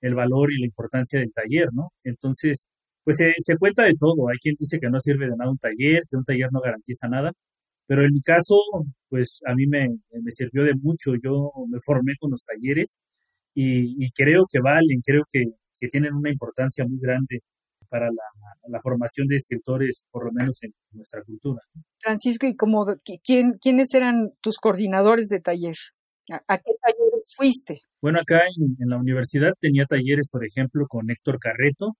el 0.00 0.14
valor 0.14 0.52
y 0.52 0.60
la 0.60 0.66
importancia 0.66 1.20
del 1.20 1.32
taller, 1.32 1.68
¿no? 1.72 1.90
Entonces, 2.04 2.66
pues 3.04 3.16
se, 3.16 3.56
cuenta 3.58 3.84
de 3.84 3.94
todo. 3.98 4.28
Hay 4.28 4.38
quien 4.38 4.54
dice 4.58 4.78
que 4.80 4.90
no 4.90 5.00
sirve 5.00 5.26
de 5.26 5.36
nada 5.36 5.50
un 5.50 5.58
taller, 5.58 6.02
que 6.08 6.16
un 6.16 6.24
taller 6.24 6.48
no 6.52 6.60
garantiza 6.60 7.08
nada, 7.08 7.32
pero 7.86 8.04
en 8.04 8.12
mi 8.12 8.20
caso, 8.22 8.56
pues 9.08 9.40
a 9.46 9.54
mí 9.54 9.66
me, 9.66 9.88
me 10.22 10.30
sirvió 10.32 10.64
de 10.64 10.74
mucho. 10.74 11.12
Yo 11.22 11.52
me 11.68 11.78
formé 11.84 12.14
con 12.20 12.30
los 12.32 12.44
talleres 12.44 12.96
y, 13.54 13.94
y 14.04 14.10
creo 14.12 14.46
que 14.50 14.60
valen, 14.60 15.00
creo 15.04 15.24
que, 15.30 15.44
que 15.78 15.88
tienen 15.88 16.14
una 16.14 16.30
importancia 16.30 16.84
muy 16.86 16.98
grande 17.00 17.40
para 17.92 18.06
la, 18.06 18.80
formación 18.82 19.28
de 19.28 19.36
escritores, 19.36 20.04
por 20.10 20.24
lo 20.24 20.32
menos 20.32 20.62
en 20.62 20.72
nuestra 20.92 21.22
cultura. 21.22 21.60
Francisco, 22.00 22.46
¿y 22.46 22.56
como 22.56 22.86
quién, 23.22 23.52
quiénes 23.60 23.92
eran 23.92 24.30
tus 24.40 24.56
coordinadores 24.56 25.28
de 25.28 25.40
taller? 25.40 25.76
¿A, 26.48 26.56
qué 26.56 26.72
talleres 26.80 27.24
fuiste? 27.36 27.80
Bueno, 28.00 28.20
acá 28.20 28.40
en, 28.46 28.88
la 28.88 28.96
universidad 28.96 29.52
tenía 29.60 29.84
talleres, 29.84 30.30
por 30.32 30.42
ejemplo, 30.42 30.86
con 30.88 31.10
Héctor 31.10 31.38
Carreto, 31.38 31.98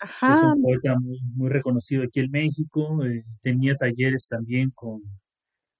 Ajá. 0.00 0.32
es 0.32 0.38
un 0.42 0.62
poeta 0.62 0.94
muy, 1.36 1.50
reconocido 1.50 2.04
aquí 2.04 2.20
en 2.20 2.30
México. 2.30 3.04
Eh, 3.04 3.22
tenía 3.42 3.74
talleres 3.74 4.26
también 4.30 4.70
con, 4.74 5.02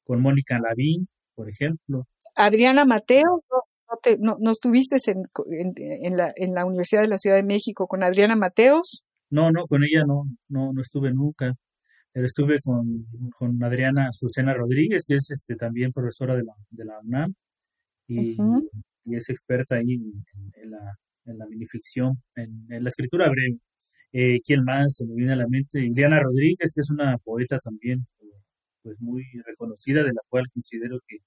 con 0.04 0.20
Mónica 0.20 0.60
Lavín, 0.60 1.08
por 1.34 1.48
ejemplo. 1.48 2.04
Adriana 2.36 2.84
Mateo, 2.84 3.42
¿no, 4.20 4.36
no, 4.40 4.50
estuviste 4.50 4.98
en, 5.10 5.22
en, 5.76 6.16
la, 6.18 6.32
en 6.36 6.52
la 6.52 6.66
Universidad 6.66 7.00
de 7.00 7.08
la 7.08 7.18
Ciudad 7.18 7.36
de 7.36 7.44
México 7.44 7.86
con 7.86 8.02
Adriana 8.02 8.36
Mateos? 8.36 9.06
No, 9.34 9.50
no, 9.50 9.66
con 9.66 9.82
ella 9.82 10.04
no, 10.06 10.24
no, 10.48 10.72
no 10.72 10.80
estuve 10.80 11.12
nunca. 11.12 11.54
Estuve 12.14 12.60
con, 12.60 13.06
con 13.36 13.62
Adriana 13.64 14.12
Susana 14.12 14.54
Rodríguez, 14.54 15.04
que 15.06 15.16
es 15.16 15.28
este, 15.32 15.56
también 15.56 15.90
profesora 15.90 16.36
de 16.36 16.44
la, 16.44 16.54
de 16.70 16.84
la 16.84 17.00
UNAM 17.00 17.34
y, 18.06 18.36
es 19.06 19.28
experta 19.30 19.76
ahí 19.76 19.94
en, 20.54 20.70
la, 20.70 20.98
en 21.26 21.38
la 21.38 21.46
minificción, 21.46 22.22
en, 22.36 22.84
la 22.84 22.88
escritura 22.88 23.28
breve. 23.28 23.58
Eh, 24.12 24.40
¿Quién 24.44 24.62
más 24.64 24.96
se 24.96 25.06
me 25.06 25.16
viene 25.16 25.32
a 25.32 25.36
la 25.36 25.48
mente? 25.48 25.80
Diana 25.90 26.20
Rodríguez, 26.22 26.72
que 26.72 26.80
es 26.82 26.90
una 26.90 27.18
poeta 27.18 27.58
también 27.58 28.06
pues 28.82 29.00
muy 29.00 29.24
reconocida, 29.44 30.04
de 30.04 30.12
la 30.12 30.22
cual 30.28 30.44
considero 30.54 31.00
que, 31.08 31.18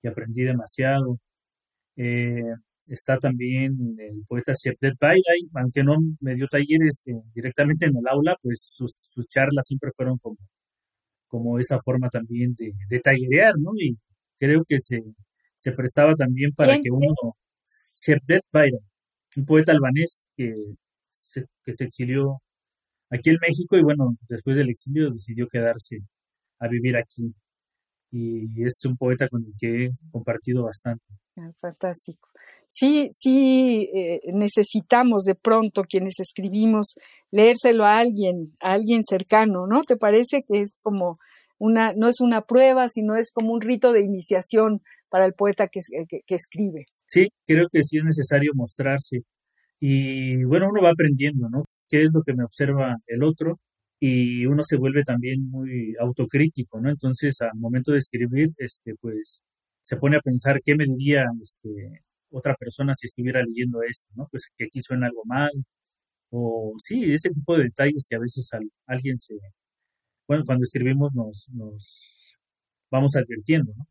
que 0.00 0.08
aprendí 0.08 0.42
demasiado. 0.42 1.20
Eh, 1.96 2.42
Está 2.88 3.18
también 3.18 3.76
el 3.98 4.24
poeta 4.28 4.52
Shepdet 4.52 4.94
Bailay, 5.00 5.48
aunque 5.54 5.82
no 5.82 5.96
me 6.20 6.34
dio 6.34 6.46
talleres 6.46 7.02
eh, 7.06 7.12
directamente 7.34 7.86
en 7.86 7.96
el 7.96 8.06
aula, 8.08 8.36
pues 8.42 8.62
sus, 8.76 8.96
charlas 9.28 9.66
siempre 9.66 9.90
fueron 9.96 10.18
como, 10.18 10.36
como 11.28 11.58
esa 11.58 11.78
forma 11.82 12.08
también 12.10 12.54
de, 12.58 12.72
de 12.88 13.00
tallerear, 13.00 13.54
¿no? 13.58 13.72
Y 13.78 13.96
creo 14.38 14.64
que 14.66 14.80
se, 14.80 15.02
se 15.56 15.72
prestaba 15.72 16.14
también 16.14 16.52
para 16.52 16.74
que 16.78 16.90
uno, 16.90 17.36
Shepdet 17.94 18.42
Bailay, 18.52 18.80
un 19.36 19.44
poeta 19.46 19.72
albanés 19.72 20.28
que 20.36 20.52
se, 21.10 21.44
que 21.64 21.72
se 21.72 21.84
exilió 21.84 22.42
aquí 23.10 23.30
en 23.30 23.38
México 23.40 23.76
y 23.76 23.82
bueno, 23.82 24.16
después 24.28 24.56
del 24.56 24.70
exilio 24.70 25.10
decidió 25.10 25.48
quedarse 25.48 25.98
a 26.58 26.68
vivir 26.68 26.96
aquí. 26.96 27.34
Y 28.16 28.62
es 28.64 28.84
un 28.84 28.96
poeta 28.96 29.28
con 29.28 29.44
el 29.44 29.52
que 29.58 29.86
he 29.86 29.90
compartido 30.12 30.62
bastante. 30.62 31.04
Ah, 31.36 31.50
fantástico. 31.60 32.28
Sí, 32.68 33.08
sí, 33.10 33.90
eh, 33.92 34.20
necesitamos 34.32 35.24
de 35.24 35.34
pronto 35.34 35.82
quienes 35.82 36.20
escribimos 36.20 36.94
leérselo 37.32 37.84
a 37.84 37.98
alguien, 37.98 38.52
a 38.60 38.74
alguien 38.74 39.02
cercano, 39.02 39.66
¿no? 39.66 39.82
¿Te 39.82 39.96
parece 39.96 40.44
que 40.46 40.60
es 40.60 40.70
como 40.80 41.16
una, 41.58 41.92
no 41.96 42.08
es 42.08 42.20
una 42.20 42.42
prueba, 42.42 42.88
sino 42.88 43.16
es 43.16 43.32
como 43.32 43.52
un 43.52 43.60
rito 43.60 43.92
de 43.92 44.04
iniciación 44.04 44.80
para 45.08 45.26
el 45.26 45.32
poeta 45.32 45.66
que, 45.66 45.80
que 46.08 46.34
escribe? 46.36 46.86
Sí, 47.06 47.30
creo 47.44 47.66
que 47.68 47.82
sí 47.82 47.98
es 47.98 48.04
necesario 48.04 48.52
mostrarse. 48.54 49.24
Y 49.80 50.44
bueno, 50.44 50.68
uno 50.70 50.82
va 50.82 50.90
aprendiendo, 50.90 51.48
¿no? 51.50 51.64
¿Qué 51.88 52.02
es 52.02 52.10
lo 52.14 52.22
que 52.22 52.34
me 52.34 52.44
observa 52.44 52.96
el 53.08 53.24
otro? 53.24 53.58
Y 54.00 54.46
uno 54.46 54.62
se 54.62 54.76
vuelve 54.76 55.02
también 55.04 55.48
muy 55.50 55.94
autocrítico, 56.00 56.80
¿no? 56.80 56.90
Entonces, 56.90 57.40
al 57.40 57.58
momento 57.58 57.92
de 57.92 57.98
escribir, 57.98 58.48
este, 58.58 58.94
pues, 59.00 59.42
se 59.82 59.96
pone 59.96 60.16
a 60.16 60.20
pensar 60.20 60.60
qué 60.62 60.74
me 60.76 60.84
diría 60.84 61.24
este, 61.42 62.02
otra 62.30 62.54
persona 62.54 62.94
si 62.94 63.06
estuviera 63.06 63.40
leyendo 63.42 63.80
esto, 63.82 64.10
¿no? 64.16 64.28
Pues 64.30 64.50
que 64.56 64.64
aquí 64.64 64.80
suena 64.80 65.06
algo 65.06 65.22
mal, 65.24 65.50
o 66.30 66.74
sí, 66.78 67.04
ese 67.04 67.30
tipo 67.30 67.56
de 67.56 67.64
detalles 67.64 68.06
que 68.08 68.16
a 68.16 68.20
veces 68.20 68.50
alguien 68.86 69.18
se, 69.18 69.34
bueno, 70.26 70.44
cuando 70.44 70.64
escribimos 70.64 71.12
nos, 71.14 71.48
nos 71.52 72.18
vamos 72.90 73.14
advirtiendo, 73.16 73.72
¿no? 73.76 73.86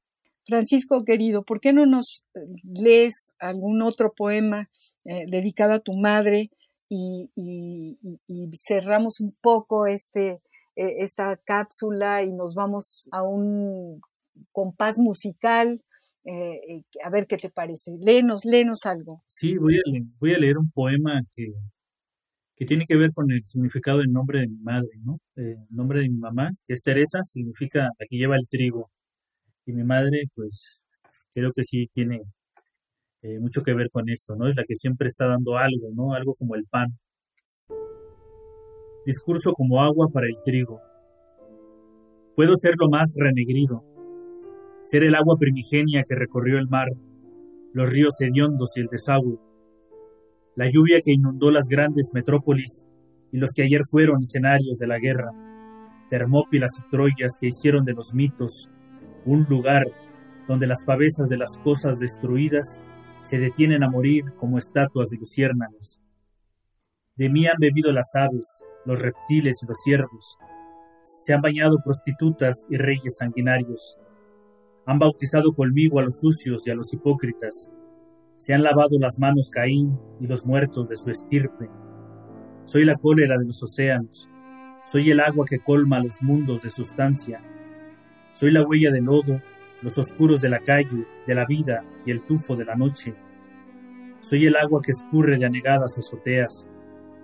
Francisco, 0.46 1.04
querido, 1.06 1.44
¿por 1.44 1.62
qué 1.62 1.72
no 1.72 1.86
nos 1.86 2.26
eh, 2.36 2.40
lees 2.64 3.32
algún 3.40 3.82
otro 3.82 4.14
poema 4.14 4.70
eh, 5.06 5.24
dedicado 5.30 5.74
a 5.74 5.80
tu 5.80 5.94
madre 5.94 6.50
y, 6.96 7.32
y, 7.36 8.20
y, 8.28 8.52
cerramos 8.56 9.20
un 9.20 9.36
poco 9.42 9.88
este, 9.88 10.42
eh, 10.76 10.96
esta 11.00 11.40
cápsula 11.44 12.24
y 12.24 12.32
nos 12.32 12.54
vamos 12.54 13.10
a 13.12 13.24
un 13.24 14.00
compás 14.52 15.00
musical. 15.00 15.82
Eh, 16.26 16.84
a 17.04 17.10
ver 17.10 17.26
qué 17.26 17.38
te 17.38 17.50
parece. 17.50 17.92
Léenos, 18.00 18.46
léenos 18.46 18.86
algo. 18.86 19.24
Sí, 19.28 19.58
voy 19.58 19.78
a, 19.78 19.82
leer, 19.86 20.04
voy 20.20 20.34
a 20.36 20.38
leer 20.38 20.58
un 20.60 20.70
poema 20.70 21.22
que, 21.36 21.48
que 22.56 22.66
tiene 22.66 22.86
que 22.86 22.96
ver 22.96 23.12
con 23.12 23.32
el 23.32 23.42
significado 23.42 23.98
del 23.98 24.12
nombre 24.12 24.42
de 24.42 24.48
mi 24.48 24.60
madre, 24.60 24.92
¿no? 25.04 25.20
el 25.36 25.58
nombre 25.72 26.02
de 26.02 26.10
mi 26.10 26.18
mamá, 26.18 26.52
que 26.66 26.74
es 26.74 26.84
Teresa, 26.84 27.24
significa 27.24 27.90
la 27.98 28.06
que 28.08 28.18
lleva 28.18 28.36
el 28.36 28.48
trigo. 28.48 28.92
Y 29.66 29.74
mi 29.74 29.84
madre, 29.84 30.26
pues, 30.36 30.86
creo 31.34 31.52
que 31.54 31.64
sí 31.64 31.88
tiene 31.92 32.22
eh, 33.24 33.40
mucho 33.40 33.62
que 33.62 33.74
ver 33.74 33.90
con 33.90 34.10
esto, 34.10 34.36
¿no? 34.36 34.48
Es 34.48 34.58
la 34.58 34.66
que 34.66 34.76
siempre 34.76 35.08
está 35.08 35.28
dando 35.28 35.58
algo, 35.58 35.90
¿no? 35.96 36.14
Algo 36.14 36.36
como 36.36 36.56
el 36.56 36.66
pan. 36.66 36.90
Discurso 39.06 39.54
como 39.54 39.82
agua 39.82 40.10
para 40.12 40.28
el 40.28 40.36
trigo. 40.44 40.82
Puedo 42.36 42.56
ser 42.56 42.74
lo 42.78 42.90
más 42.90 43.16
renegrido, 43.18 43.84
ser 44.82 45.04
el 45.04 45.16
agua 45.16 45.38
primigenia 45.40 46.04
que 46.06 46.16
recorrió 46.16 46.58
el 46.58 46.68
mar, 46.68 46.90
los 47.72 47.90
ríos 47.90 48.20
hediondos 48.20 48.76
y 48.76 48.82
el 48.82 48.88
desagüe, 48.88 49.40
la 50.56 50.70
lluvia 50.70 51.00
que 51.04 51.14
inundó 51.14 51.50
las 51.50 51.66
grandes 51.70 52.12
metrópolis 52.14 52.88
y 53.32 53.38
los 53.38 53.52
que 53.56 53.64
ayer 53.64 53.82
fueron 53.90 54.22
escenarios 54.22 54.78
de 54.80 54.88
la 54.88 55.00
guerra, 55.00 55.30
Termópilas 56.10 56.72
y 56.80 56.90
Troyas 56.90 57.38
que 57.40 57.48
hicieron 57.48 57.86
de 57.86 57.94
los 57.94 58.14
mitos 58.14 58.70
un 59.26 59.46
lugar 59.50 59.84
donde 60.48 60.68
las 60.68 60.84
pavesas 60.86 61.30
de 61.30 61.38
las 61.38 61.60
cosas 61.64 62.00
destruidas 62.00 62.84
se 63.24 63.40
detienen 63.40 63.84
a 63.84 63.90
morir 63.90 64.26
como 64.38 64.60
estatuas 64.60 65.10
de 65.10 65.18
luciérnagas. 65.18 66.00
De 67.16 67.30
mí 67.30 67.48
han 67.48 67.58
bebido 67.58 67.92
las 67.94 68.14
aves, 68.16 68.66
los 68.86 69.02
reptiles 69.02 69.64
y 69.64 69.66
los 69.66 69.82
ciervos. 69.82 70.38
Se 71.04 71.34
han 71.34 71.42
bañado 71.42 71.78
prostitutas 71.84 72.68
y 72.70 72.78
reyes 72.78 73.18
sanguinarios. 73.18 73.98
Han 74.86 75.00
bautizado 75.00 75.54
conmigo 75.54 76.00
a 76.00 76.04
los 76.04 76.20
sucios 76.20 76.68
y 76.68 76.72
a 76.72 76.76
los 76.76 76.94
hipócritas. 76.94 77.72
Se 78.36 78.54
han 78.54 78.64
lavado 78.64 79.00
las 79.00 79.20
manos 79.20 79.50
Caín 79.50 79.98
y 80.20 80.28
los 80.28 80.46
muertos 80.46 80.90
de 80.90 80.98
su 80.98 81.10
estirpe. 81.10 81.70
Soy 82.66 82.84
la 82.84 82.96
cólera 82.96 83.38
de 83.38 83.46
los 83.46 83.64
océanos. 83.64 84.28
Soy 84.86 85.12
el 85.12 85.22
agua 85.22 85.46
que 85.50 85.60
colma 85.60 86.04
los 86.04 86.22
mundos 86.22 86.64
de 86.64 86.70
sustancia. 86.70 87.42
Soy 88.34 88.52
la 88.52 88.66
huella 88.66 88.92
del 88.92 89.06
lodo 89.06 89.42
los 89.84 89.98
oscuros 89.98 90.40
de 90.40 90.50
la 90.50 90.60
calle, 90.60 91.06
de 91.28 91.36
la 91.36 91.46
vida 91.46 91.84
y 92.06 92.12
el 92.12 92.24
tufo 92.24 92.56
de 92.56 92.64
la 92.66 92.76
noche. 92.76 93.14
Soy 94.22 94.46
el 94.46 94.56
agua 94.56 94.80
que 94.82 94.92
escurre 94.92 95.38
de 95.38 95.46
anegadas 95.46 96.00
azoteas. 96.00 96.70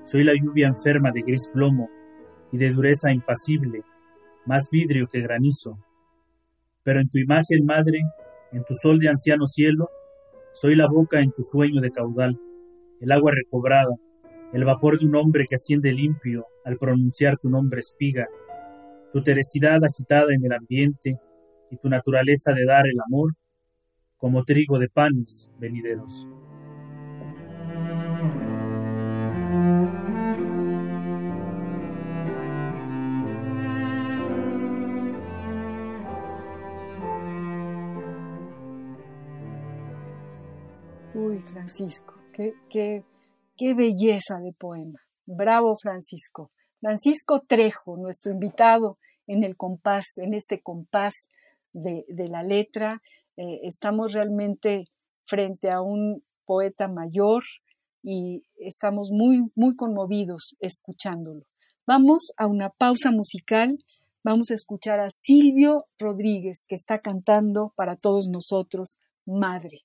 Soy 0.03 0.23
la 0.25 0.33
lluvia 0.33 0.67
enferma 0.67 1.11
de 1.11 1.21
gris 1.21 1.49
plomo 1.53 1.89
y 2.51 2.57
de 2.57 2.71
dureza 2.71 3.13
impasible, 3.13 3.83
más 4.45 4.67
vidrio 4.71 5.07
que 5.07 5.21
granizo. 5.21 5.79
Pero 6.83 6.99
en 6.99 7.09
tu 7.09 7.17
imagen, 7.17 7.65
madre, 7.65 8.01
en 8.51 8.63
tu 8.65 8.73
sol 8.73 8.99
de 8.99 9.07
anciano 9.07 9.45
cielo, 9.45 9.89
soy 10.53 10.75
la 10.75 10.87
boca 10.89 11.21
en 11.21 11.31
tu 11.31 11.41
sueño 11.41 11.79
de 11.79 11.91
caudal, 11.91 12.37
el 12.99 13.11
agua 13.11 13.31
recobrada, 13.33 13.95
el 14.51 14.65
vapor 14.65 14.99
de 14.99 15.05
un 15.05 15.15
hombre 15.15 15.45
que 15.47 15.55
asciende 15.55 15.93
limpio 15.93 16.47
al 16.65 16.77
pronunciar 16.77 17.37
tu 17.37 17.49
nombre 17.49 17.79
espiga, 17.79 18.27
tu 19.13 19.21
teresidad 19.21 19.79
agitada 19.83 20.33
en 20.33 20.43
el 20.43 20.51
ambiente, 20.51 21.19
y 21.71 21.77
tu 21.77 21.89
naturaleza 21.89 22.53
de 22.53 22.65
dar 22.65 22.85
el 22.85 22.99
amor 23.05 23.33
como 24.17 24.43
trigo 24.43 24.79
de 24.79 24.89
panes 24.89 25.49
venideros. 25.59 26.27
Uy, 41.13 41.39
Francisco, 41.41 42.15
qué, 42.33 42.53
qué, 42.69 43.03
qué 43.57 43.73
belleza 43.73 44.39
de 44.39 44.53
poema. 44.53 44.99
Bravo, 45.25 45.75
Francisco. 45.75 46.51
Francisco 46.79 47.41
Trejo, 47.47 47.97
nuestro 47.97 48.31
invitado 48.31 48.97
en 49.27 49.43
el 49.43 49.55
compás, 49.55 50.17
en 50.17 50.33
este 50.33 50.61
compás 50.61 51.27
de, 51.73 52.05
la 52.29 52.43
letra. 52.43 53.01
Eh, 53.37 53.61
estamos 53.63 54.13
realmente 54.13 54.87
frente 55.25 55.69
a 55.69 55.81
un 55.81 56.23
poeta 56.45 56.87
mayor 56.87 57.43
y 58.03 58.43
estamos 58.57 59.09
muy, 59.11 59.51
muy 59.55 59.75
conmovidos 59.75 60.55
escuchándolo. 60.59 61.45
Vamos 61.85 62.31
a 62.37 62.47
una 62.47 62.69
pausa 62.69 63.11
musical. 63.11 63.77
Vamos 64.23 64.51
a 64.51 64.55
escuchar 64.55 64.99
a 64.99 65.09
Silvio 65.09 65.85
Rodríguez, 65.97 66.65
que 66.67 66.75
está 66.75 66.99
cantando 66.99 67.73
para 67.75 67.95
todos 67.95 68.27
nosotros, 68.27 68.97
Madre. 69.25 69.81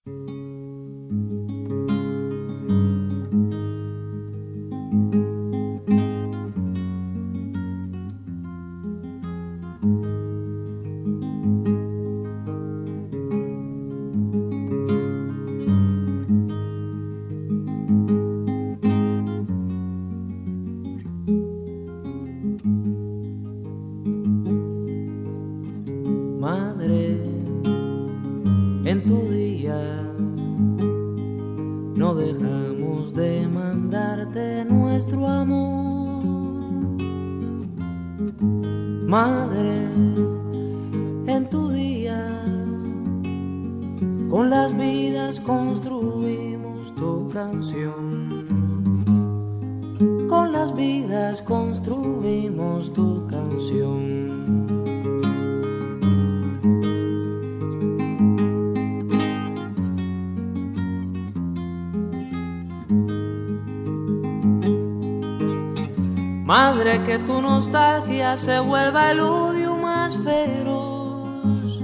Se 68.36 68.58
vuelva 68.58 69.12
el 69.12 69.20
odio 69.20 69.76
más 69.76 70.16
feroz. 70.18 71.80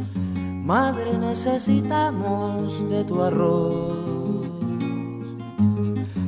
Madre, 0.64 1.16
necesitamos 1.16 2.88
de 2.88 3.04
tu 3.04 3.22
arroz. 3.22 4.48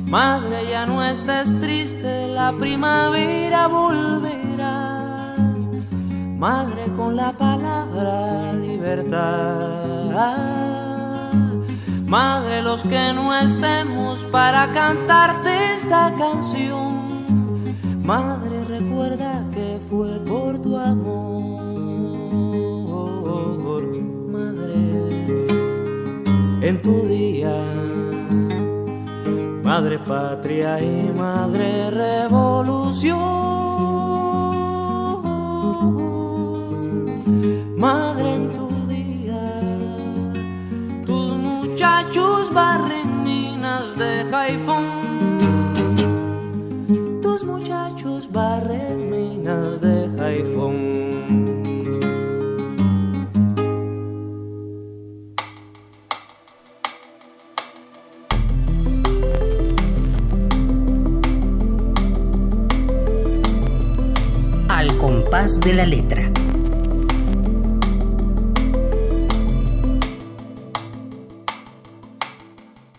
Madre, 0.07 0.69
ya 0.69 0.85
no 0.85 1.03
estés 1.03 1.59
triste, 1.59 2.27
la 2.27 2.53
primavera 2.53 3.67
volverá. 3.67 5.35
Madre, 6.37 6.91
con 6.95 7.15
la 7.15 7.31
palabra 7.33 8.53
libertad. 8.53 10.03
Madre, 12.05 12.61
los 12.61 12.83
que 12.83 13.13
no 13.13 13.35
estemos 13.35 14.23
para 14.25 14.71
cantarte 14.71 15.73
esta 15.73 16.13
canción. 16.15 16.93
Madre, 18.03 18.42
tu 26.83 27.03
madre 29.63 29.97
patria 29.99 30.79
y 30.79 31.11
madre 31.17 31.89
revolución, 31.89 33.19
madre 37.77 38.35
en 38.35 38.53
tu 38.53 38.67
día, 38.87 39.61
tus 41.05 41.37
muchachos 41.37 42.53
barren 42.53 43.23
minas 43.23 43.97
de 43.97 44.25
Jaifón 44.29 44.62
de 65.33 65.73
la 65.73 65.87
letra. 65.87 66.31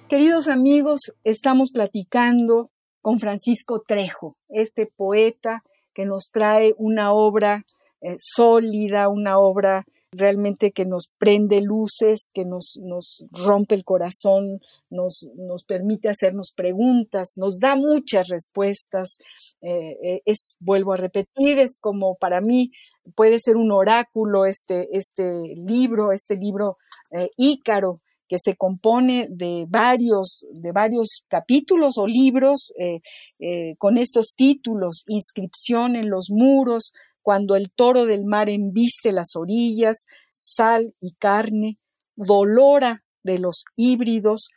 Queridos 0.09 0.49
amigos, 0.49 1.12
estamos 1.22 1.70
platicando 1.70 2.72
con 3.01 3.20
Francisco 3.20 3.85
Trejo, 3.87 4.37
este 4.49 4.87
poeta 4.97 5.62
que 5.93 6.07
nos 6.07 6.32
trae 6.32 6.74
una 6.76 7.12
obra 7.12 7.64
eh, 8.01 8.16
sólida, 8.18 9.09
una 9.09 9.39
obra 9.39 9.85
realmente 10.17 10.73
que 10.73 10.85
nos 10.85 11.11
prende 11.19 11.61
luces, 11.61 12.31
que 12.33 12.45
nos, 12.45 12.79
nos 12.83 13.27
rompe 13.33 13.75
el 13.75 13.85
corazón, 13.85 14.61
nos, 14.91 15.29
nos, 15.37 15.65
permite 15.65 16.09
hacernos 16.09 16.53
preguntas, 16.55 17.33
nos 17.37 17.59
da 17.59 17.77
muchas 17.77 18.29
respuestas. 18.29 19.19
Eh, 19.61 19.97
eh, 20.03 20.21
es, 20.25 20.57
vuelvo 20.61 20.93
a 20.93 20.97
repetir, 20.97 21.59
es 21.59 21.79
como 21.79 22.17
para 22.17 22.41
mí 22.41 22.71
puede 23.15 23.39
ser 23.41 23.57
un 23.57 23.73
oráculo 23.73 24.47
este, 24.47 24.97
este 24.97 25.55
libro, 25.57 26.12
este 26.12 26.37
libro 26.37 26.77
eh, 27.11 27.29
Ícaro 27.37 28.01
que 28.27 28.39
se 28.39 28.57
compone 28.57 29.29
de 29.31 29.67
varios, 29.69 30.47
de 30.51 30.73
varios 30.73 31.25
capítulos 31.29 31.99
o 31.99 32.07
libros 32.07 32.73
con 33.77 33.99
estos 33.99 34.33
títulos, 34.35 35.05
inscripción 35.09 35.95
en 35.95 36.09
los 36.09 36.29
muros, 36.31 36.95
cuando 37.25 37.57
el 37.57 37.72
toro 37.72 38.05
del 38.05 38.27
mar 38.27 38.51
embiste 38.51 39.11
las 39.11 39.35
orillas, 39.35 40.05
sal 40.37 40.95
y 41.01 41.14
carne, 41.14 41.79
dolora 42.16 43.01
de 43.22 43.39
los 43.39 43.64
híbridos, 43.77 44.51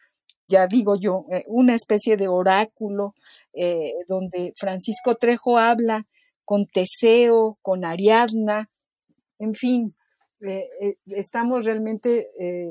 ya 0.50 0.68
digo 0.68 0.98
yo, 0.98 1.26
eh, 1.32 1.44
una 1.48 1.76
especie 1.76 2.18
de 2.18 2.28
oráculo 2.28 3.16
eh, 3.54 3.94
donde 4.08 4.54
Francisco 4.58 5.16
Trejo 5.16 5.58
habla 5.58 6.06
con 6.44 6.66
Teseo, 6.68 7.58
con 7.62 7.86
Ariadna, 7.86 8.70
en 9.40 9.54
fin, 9.54 9.96
eh, 10.42 10.68
estamos 11.06 11.64
realmente 11.64 12.28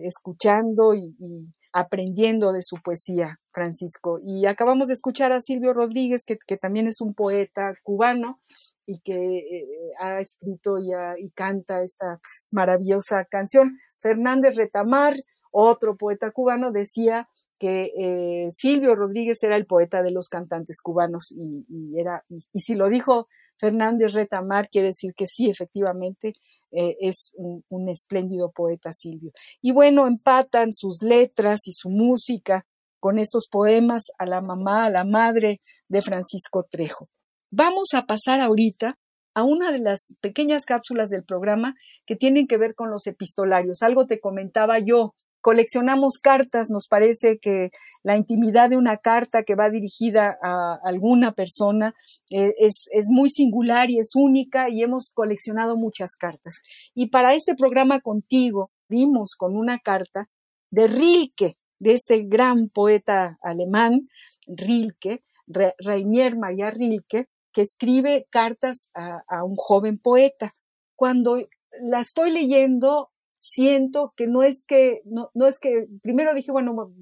escuchando 0.06 0.94
y, 0.94 1.14
aprendiendo 1.72 2.52
de 2.52 2.62
su 2.62 2.76
poesía, 2.82 3.38
Francisco. 3.50 4.16
Y 4.18 4.46
acabamos 4.46 4.88
de 4.88 4.94
escuchar 4.94 5.32
a 5.32 5.42
Silvio 5.42 5.74
Rodríguez, 5.74 6.24
que, 6.24 6.56
también 6.56 6.86
es 6.86 7.02
un 7.02 7.12
poeta 7.12 7.74
cubano 7.82 8.40
y 8.86 9.00
que 9.00 9.38
eh, 9.38 9.92
ha 9.98 10.20
escrito 10.20 10.78
y, 10.78 10.92
y, 11.18 11.30
canta 11.30 11.82
esta 11.82 12.20
maravillosa 12.52 13.24
canción. 13.24 13.76
Fernández 14.00 14.56
Retamar, 14.56 15.14
otro 15.50 15.96
poeta 15.96 16.30
cubano, 16.30 16.72
decía 16.72 17.28
que 17.58 17.90
eh, 17.98 18.50
Silvio 18.50 18.94
Rodríguez 18.94 19.42
era 19.42 19.56
el 19.56 19.66
poeta 19.66 20.02
de 20.02 20.10
los 20.10 20.28
cantantes 20.28 20.80
cubanos 20.82 21.32
y, 21.32 21.64
era 21.98 22.24
y, 22.28 22.60
si 22.60 22.74
lo 22.74 22.88
dijo 22.88 23.28
Fernández 23.58 24.12
Retamar 24.12 24.68
quiere 24.68 24.88
decir 24.88 25.14
que 25.14 25.26
sí 25.26 25.48
efectivamente 25.48 26.34
eh, 26.72 26.96
es 27.00 27.32
un, 27.36 27.88
espléndido 27.88 28.50
poeta 28.50 28.92
Silvio 28.92 29.32
y 29.62 29.72
bueno 29.72 30.06
empatan 30.06 30.74
sus 30.74 31.02
letras 31.02 31.66
y 31.66 31.72
su 31.72 31.88
música 31.88 32.66
con 33.00 33.18
estos 33.18 33.48
poemas 33.48 34.10
a 34.18 34.26
la 34.26 34.40
mamá 34.40 34.86
a 34.86 34.90
la 34.90 35.04
madre 35.04 35.60
de 35.88 36.02
Francisco 36.02 36.66
Trejo 36.68 37.08
vamos 37.50 37.94
a 37.94 38.06
pasar 38.06 38.40
ahorita 38.40 38.98
a 39.34 39.42
una 39.42 39.70
de 39.70 39.78
las 39.78 40.14
pequeñas 40.20 40.64
cápsulas 40.64 41.10
del 41.10 41.24
programa 41.24 41.74
que 42.06 42.16
tienen 42.16 42.46
que 42.46 42.58
ver 42.58 42.74
con 42.74 42.90
los 42.90 43.06
epistolarios 43.06 43.82
algo 43.82 44.06
te 44.06 44.20
comentaba 44.20 44.78
yo 44.78 45.14
coleccionamos 45.46 46.18
cartas, 46.20 46.70
nos 46.70 46.88
parece 46.88 47.38
que 47.38 47.70
la 48.02 48.16
intimidad 48.16 48.68
de 48.68 48.76
una 48.76 48.96
carta 48.96 49.44
que 49.44 49.54
va 49.54 49.70
dirigida 49.70 50.36
a 50.42 50.76
alguna 50.82 51.30
persona 51.30 51.94
eh, 52.32 52.50
es, 52.58 52.86
es, 52.90 53.06
muy 53.08 53.30
singular 53.30 53.88
y 53.88 54.00
es 54.00 54.16
única 54.16 54.68
y 54.70 54.82
hemos 54.82 55.12
coleccionado 55.14 55.76
muchas 55.76 56.16
cartas. 56.16 56.56
Y 56.94 57.10
para 57.10 57.34
este 57.34 57.54
programa 57.54 58.00
contigo 58.00 58.72
dimos 58.88 59.36
con 59.38 59.56
una 59.56 59.78
carta 59.78 60.28
de 60.72 60.88
Rilke, 60.88 61.54
de 61.78 61.92
este 61.92 62.24
gran 62.24 62.68
poeta 62.68 63.38
alemán, 63.40 64.08
Rilke, 64.48 65.22
Rainier 65.46 66.36
María 66.36 66.72
Rilke, 66.72 67.28
escribe 67.62 68.26
cartas 68.30 68.88
a, 68.94 69.22
a 69.28 69.44
un 69.44 69.56
joven 69.56 69.98
poeta. 69.98 70.52
Cuando 70.94 71.36
la 71.82 72.00
estoy 72.00 72.32
leyendo, 72.32 73.10
siento 73.40 74.12
que 74.16 74.26
no 74.26 74.42
es 74.42 74.64
que, 74.66 75.02
no, 75.04 75.30
no 75.34 75.46
es 75.46 75.58
que, 75.58 75.86
primero 76.02 76.34
dije, 76.34 76.52
bueno, 76.52 76.92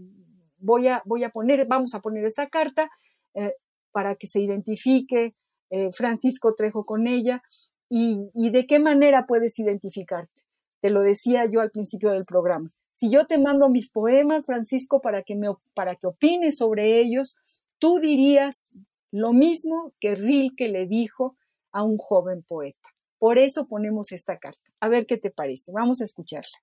voy 0.58 0.88
a, 0.88 1.02
voy 1.04 1.24
a 1.24 1.30
poner, 1.30 1.66
vamos 1.66 1.94
a 1.94 2.00
poner 2.00 2.24
esta 2.24 2.48
carta 2.48 2.90
eh, 3.34 3.54
para 3.92 4.16
que 4.16 4.26
se 4.26 4.40
identifique 4.40 5.34
eh, 5.70 5.90
Francisco 5.92 6.54
Trejo 6.54 6.84
con 6.84 7.06
ella 7.06 7.42
y, 7.88 8.28
y 8.34 8.50
de 8.50 8.66
qué 8.66 8.78
manera 8.78 9.26
puedes 9.26 9.58
identificarte. 9.58 10.42
Te 10.80 10.90
lo 10.90 11.00
decía 11.00 11.46
yo 11.46 11.60
al 11.60 11.70
principio 11.70 12.10
del 12.10 12.24
programa. 12.24 12.70
Si 12.92 13.10
yo 13.10 13.26
te 13.26 13.38
mando 13.38 13.68
mis 13.68 13.90
poemas, 13.90 14.44
Francisco, 14.46 15.00
para 15.00 15.22
que, 15.22 15.34
me, 15.34 15.48
para 15.74 15.96
que 15.96 16.06
opines 16.06 16.58
sobre 16.58 17.00
ellos, 17.00 17.36
tú 17.78 17.98
dirías 17.98 18.70
lo 19.14 19.32
mismo 19.32 19.92
que 20.00 20.16
Rilke 20.16 20.66
le 20.66 20.88
dijo 20.88 21.36
a 21.70 21.84
un 21.84 21.98
joven 21.98 22.42
poeta. 22.42 22.88
Por 23.20 23.38
eso 23.38 23.68
ponemos 23.68 24.10
esta 24.10 24.38
carta. 24.38 24.60
A 24.80 24.88
ver 24.88 25.06
qué 25.06 25.16
te 25.16 25.30
parece. 25.30 25.70
Vamos 25.70 26.00
a 26.00 26.04
escucharla. 26.04 26.58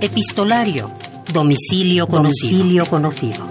Epistolario. 0.00 0.92
Domicilio 1.34 2.06
conocido. 2.06 2.56
Domicilio 2.56 2.86
conocido. 2.86 3.44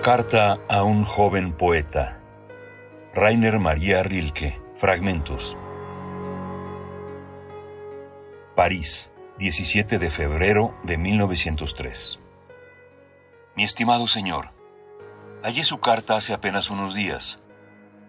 Carta 0.00 0.60
a 0.68 0.84
un 0.84 1.04
joven 1.04 1.56
poeta. 1.56 2.22
Rainer 3.14 3.58
María 3.58 4.04
Rilke. 4.04 4.60
Fragmentos. 4.76 5.56
París, 8.56 9.10
17 9.36 9.98
de 9.98 10.10
febrero 10.10 10.74
de 10.82 10.96
1903. 10.96 12.18
Mi 13.54 13.64
estimado 13.64 14.08
señor, 14.08 14.54
hallé 15.42 15.62
su 15.62 15.78
carta 15.78 16.16
hace 16.16 16.32
apenas 16.32 16.70
unos 16.70 16.94
días. 16.94 17.38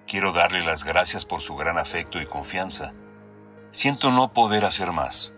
Quiero 0.07 0.31
darle 0.31 0.61
las 0.61 0.85
gracias 0.85 1.25
por 1.25 1.41
su 1.41 1.57
gran 1.57 1.77
afecto 1.77 2.21
y 2.21 2.27
confianza. 2.27 2.93
Siento 3.71 4.09
no 4.09 4.31
poder 4.31 4.63
hacer 4.63 4.93
más. 4.93 5.33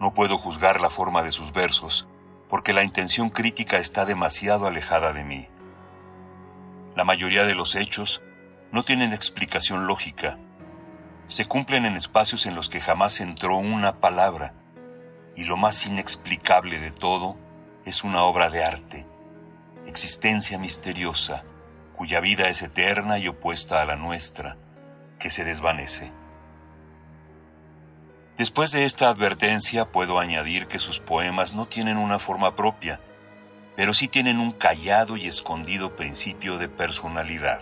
No 0.00 0.14
puedo 0.14 0.38
juzgar 0.38 0.80
la 0.80 0.88
forma 0.88 1.22
de 1.22 1.30
sus 1.30 1.52
versos, 1.52 2.08
porque 2.48 2.72
la 2.72 2.84
intención 2.84 3.28
crítica 3.28 3.76
está 3.76 4.06
demasiado 4.06 4.66
alejada 4.66 5.12
de 5.12 5.24
mí. 5.24 5.48
La 6.94 7.04
mayoría 7.04 7.44
de 7.44 7.54
los 7.54 7.74
hechos 7.74 8.22
no 8.72 8.82
tienen 8.82 9.12
explicación 9.12 9.86
lógica. 9.86 10.38
Se 11.28 11.46
cumplen 11.46 11.86
en 11.86 11.96
espacios 11.96 12.46
en 12.46 12.54
los 12.54 12.68
que 12.68 12.80
jamás 12.80 13.20
entró 13.20 13.56
una 13.56 13.96
palabra. 13.96 14.54
Y 15.34 15.44
lo 15.44 15.56
más 15.56 15.84
inexplicable 15.86 16.78
de 16.78 16.92
todo 16.92 17.36
es 17.84 18.04
una 18.04 18.22
obra 18.22 18.48
de 18.48 18.64
arte, 18.64 19.06
existencia 19.86 20.56
misteriosa, 20.56 21.44
cuya 21.94 22.20
vida 22.20 22.48
es 22.48 22.62
eterna 22.62 23.18
y 23.18 23.28
opuesta 23.28 23.82
a 23.82 23.84
la 23.84 23.96
nuestra, 23.96 24.56
que 25.18 25.30
se 25.30 25.44
desvanece. 25.44 26.12
Después 28.38 28.70
de 28.72 28.84
esta 28.84 29.08
advertencia 29.08 29.86
puedo 29.86 30.18
añadir 30.18 30.68
que 30.68 30.78
sus 30.78 31.00
poemas 31.00 31.54
no 31.54 31.66
tienen 31.66 31.96
una 31.96 32.18
forma 32.18 32.54
propia, 32.54 33.00
pero 33.76 33.92
sí 33.94 34.08
tienen 34.08 34.38
un 34.38 34.52
callado 34.52 35.16
y 35.16 35.26
escondido 35.26 35.96
principio 35.96 36.56
de 36.58 36.68
personalidad. 36.68 37.60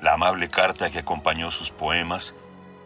La 0.00 0.14
amable 0.14 0.48
carta 0.48 0.90
que 0.90 0.98
acompañó 0.98 1.50
sus 1.50 1.70
poemas 1.70 2.34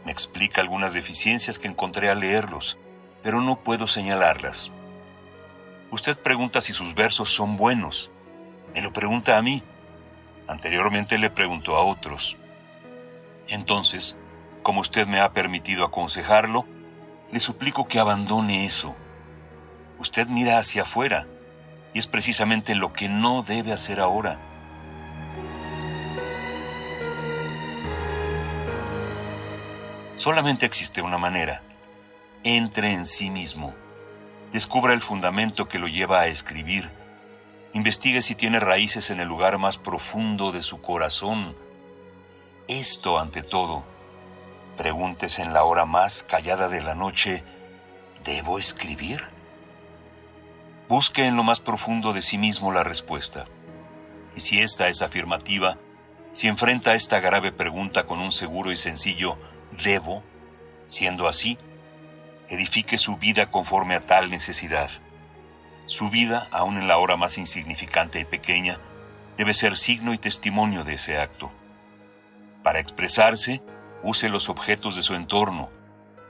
me 0.04 0.10
explica 0.10 0.60
algunas 0.60 0.94
deficiencias 0.94 1.58
que 1.58 1.68
encontré 1.68 2.10
al 2.10 2.20
leerlos, 2.20 2.76
pero 3.22 3.40
no 3.40 3.60
puedo 3.60 3.86
señalarlas. 3.86 4.72
Usted 5.92 6.18
pregunta 6.18 6.60
si 6.60 6.72
sus 6.72 6.94
versos 6.94 7.30
son 7.30 7.56
buenos. 7.56 8.10
Me 8.74 8.82
lo 8.82 8.92
pregunta 8.92 9.38
a 9.38 9.42
mí. 9.42 9.62
Anteriormente 10.48 11.16
le 11.16 11.30
preguntó 11.30 11.76
a 11.76 11.84
otros. 11.84 12.36
Entonces, 13.46 14.16
como 14.64 14.80
usted 14.80 15.06
me 15.06 15.20
ha 15.20 15.32
permitido 15.32 15.84
aconsejarlo, 15.84 16.66
le 17.30 17.38
suplico 17.38 17.86
que 17.86 18.00
abandone 18.00 18.64
eso. 18.64 18.94
Usted 19.98 20.26
mira 20.26 20.58
hacia 20.58 20.82
afuera, 20.82 21.28
y 21.92 22.00
es 22.00 22.08
precisamente 22.08 22.74
lo 22.74 22.92
que 22.92 23.08
no 23.08 23.42
debe 23.42 23.72
hacer 23.72 24.00
ahora. 24.00 24.38
Solamente 30.24 30.64
existe 30.64 31.02
una 31.02 31.18
manera. 31.18 31.60
Entre 32.44 32.94
en 32.94 33.04
sí 33.04 33.28
mismo 33.28 33.74
descubra 34.52 34.94
el 34.94 35.02
fundamento 35.02 35.68
que 35.68 35.78
lo 35.78 35.86
lleva 35.86 36.20
a 36.20 36.28
escribir, 36.28 36.90
investigue 37.74 38.22
si 38.22 38.34
tiene 38.34 38.58
raíces 38.58 39.10
en 39.10 39.20
el 39.20 39.28
lugar 39.28 39.58
más 39.58 39.76
profundo 39.76 40.50
de 40.50 40.62
su 40.62 40.80
corazón. 40.80 41.54
Esto 42.68 43.18
ante 43.18 43.42
todo, 43.42 43.84
pregúntese 44.78 45.42
en 45.42 45.52
la 45.52 45.64
hora 45.64 45.84
más 45.84 46.22
callada 46.22 46.70
de 46.70 46.80
la 46.80 46.94
noche, 46.94 47.44
¿debo 48.24 48.58
escribir? 48.58 49.24
Busque 50.88 51.26
en 51.26 51.36
lo 51.36 51.42
más 51.42 51.60
profundo 51.60 52.14
de 52.14 52.22
sí 52.22 52.38
mismo 52.38 52.72
la 52.72 52.82
respuesta. 52.82 53.44
Y 54.34 54.40
si 54.40 54.58
esta 54.58 54.88
es 54.88 55.02
afirmativa, 55.02 55.76
si 56.32 56.48
enfrenta 56.48 56.94
esta 56.94 57.20
grave 57.20 57.52
pregunta 57.52 58.06
con 58.06 58.20
un 58.20 58.32
seguro 58.32 58.72
y 58.72 58.76
sencillo 58.76 59.36
debo, 59.82 60.22
siendo 60.88 61.26
así, 61.28 61.58
edifique 62.48 62.98
su 62.98 63.16
vida 63.16 63.46
conforme 63.46 63.94
a 63.94 64.00
tal 64.00 64.30
necesidad. 64.30 64.90
Su 65.86 66.08
vida, 66.10 66.48
aun 66.50 66.78
en 66.78 66.88
la 66.88 66.98
hora 66.98 67.16
más 67.16 67.38
insignificante 67.38 68.20
y 68.20 68.24
pequeña, 68.24 68.78
debe 69.36 69.54
ser 69.54 69.76
signo 69.76 70.14
y 70.14 70.18
testimonio 70.18 70.84
de 70.84 70.94
ese 70.94 71.18
acto. 71.18 71.50
Para 72.62 72.80
expresarse, 72.80 73.62
use 74.02 74.28
los 74.28 74.48
objetos 74.48 74.96
de 74.96 75.02
su 75.02 75.14
entorno, 75.14 75.68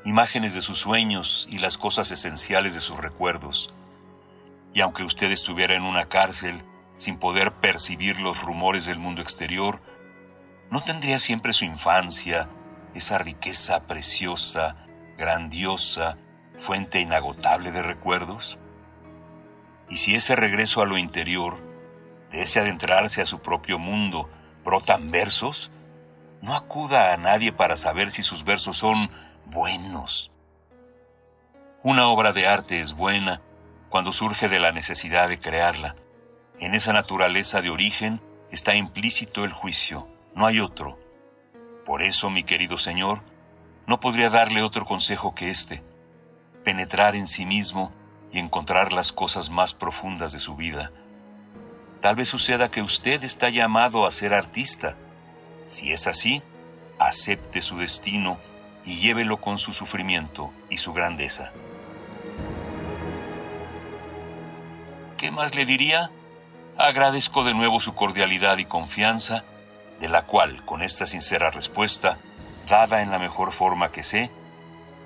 imágenes 0.04 0.54
de 0.54 0.62
sus 0.62 0.78
sueños 0.78 1.48
y 1.50 1.58
las 1.58 1.78
cosas 1.78 2.10
esenciales 2.10 2.74
de 2.74 2.80
sus 2.80 2.98
recuerdos. 2.98 3.72
Y 4.72 4.80
aunque 4.80 5.04
usted 5.04 5.30
estuviera 5.30 5.74
en 5.74 5.82
una 5.82 6.06
cárcel, 6.06 6.64
sin 6.96 7.18
poder 7.18 7.52
percibir 7.52 8.20
los 8.20 8.42
rumores 8.42 8.86
del 8.86 8.98
mundo 8.98 9.22
exterior, 9.22 9.80
¿no 10.70 10.80
tendría 10.82 11.18
siempre 11.18 11.52
su 11.52 11.64
infancia, 11.64 12.48
esa 12.94 13.18
riqueza 13.18 13.80
preciosa, 13.80 14.76
grandiosa, 15.16 16.16
fuente 16.58 17.00
inagotable 17.00 17.72
de 17.72 17.82
recuerdos? 17.82 18.58
Y 19.88 19.98
si 19.98 20.14
ese 20.14 20.36
regreso 20.36 20.82
a 20.82 20.86
lo 20.86 20.96
interior, 20.96 21.56
de 22.30 22.42
ese 22.42 22.60
adentrarse 22.60 23.22
a 23.22 23.26
su 23.26 23.40
propio 23.40 23.78
mundo, 23.78 24.28
brotan 24.64 25.10
versos, 25.10 25.70
no 26.40 26.54
acuda 26.54 27.12
a 27.12 27.16
nadie 27.16 27.52
para 27.52 27.76
saber 27.76 28.10
si 28.10 28.22
sus 28.22 28.44
versos 28.44 28.76
son 28.76 29.10
buenos. 29.46 30.30
Una 31.82 32.08
obra 32.08 32.32
de 32.32 32.48
arte 32.48 32.80
es 32.80 32.94
buena 32.94 33.40
cuando 33.88 34.10
surge 34.10 34.48
de 34.48 34.58
la 34.58 34.72
necesidad 34.72 35.28
de 35.28 35.38
crearla. 35.38 35.96
En 36.58 36.74
esa 36.74 36.92
naturaleza 36.92 37.60
de 37.60 37.70
origen 37.70 38.20
está 38.50 38.74
implícito 38.74 39.44
el 39.44 39.52
juicio, 39.52 40.08
no 40.34 40.46
hay 40.46 40.60
otro. 40.60 40.98
Por 41.84 42.02
eso, 42.02 42.30
mi 42.30 42.44
querido 42.44 42.76
Señor, 42.76 43.20
no 43.86 44.00
podría 44.00 44.30
darle 44.30 44.62
otro 44.62 44.86
consejo 44.86 45.34
que 45.34 45.50
este, 45.50 45.82
penetrar 46.64 47.14
en 47.14 47.28
sí 47.28 47.44
mismo 47.44 47.92
y 48.32 48.38
encontrar 48.38 48.92
las 48.92 49.12
cosas 49.12 49.50
más 49.50 49.74
profundas 49.74 50.32
de 50.32 50.38
su 50.38 50.56
vida. 50.56 50.90
Tal 52.00 52.16
vez 52.16 52.28
suceda 52.28 52.70
que 52.70 52.82
usted 52.82 53.22
está 53.22 53.48
llamado 53.48 54.06
a 54.06 54.10
ser 54.10 54.34
artista. 54.34 54.96
Si 55.68 55.92
es 55.92 56.06
así, 56.06 56.42
acepte 56.98 57.62
su 57.62 57.76
destino 57.78 58.38
y 58.84 58.96
llévelo 58.96 59.40
con 59.40 59.58
su 59.58 59.72
sufrimiento 59.72 60.52
y 60.70 60.78
su 60.78 60.92
grandeza. 60.92 61.52
¿Qué 65.16 65.30
más 65.30 65.54
le 65.54 65.64
diría? 65.64 66.10
Agradezco 66.76 67.44
de 67.44 67.54
nuevo 67.54 67.80
su 67.80 67.94
cordialidad 67.94 68.58
y 68.58 68.64
confianza, 68.64 69.44
de 70.04 70.10
la 70.10 70.26
cual, 70.26 70.62
con 70.66 70.82
esta 70.82 71.06
sincera 71.06 71.50
respuesta, 71.50 72.18
dada 72.68 73.00
en 73.00 73.10
la 73.10 73.18
mejor 73.18 73.52
forma 73.52 73.90
que 73.90 74.02
sé, 74.02 74.30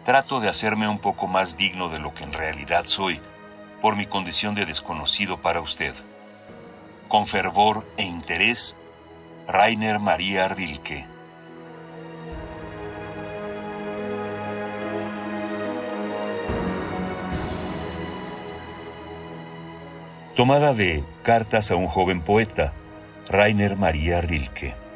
trato 0.04 0.40
de 0.40 0.48
hacerme 0.48 0.88
un 0.88 0.98
poco 0.98 1.28
más 1.28 1.56
digno 1.56 1.88
de 1.88 2.00
lo 2.00 2.14
que 2.14 2.24
en 2.24 2.32
realidad 2.32 2.84
soy, 2.84 3.20
por 3.80 3.94
mi 3.94 4.06
condición 4.06 4.56
de 4.56 4.66
desconocido 4.66 5.40
para 5.40 5.60
usted. 5.60 5.94
Con 7.06 7.28
fervor 7.28 7.86
e 7.96 8.02
interés, 8.02 8.74
Rainer 9.46 10.00
María 10.00 10.48
Rilke. 10.48 11.06
Tomada 20.34 20.74
de 20.74 21.04
Cartas 21.22 21.70
a 21.70 21.76
un 21.76 21.86
joven 21.86 22.20
poeta, 22.20 22.72
Rainer 23.28 23.76
María 23.76 24.20
Rilke. 24.20 24.87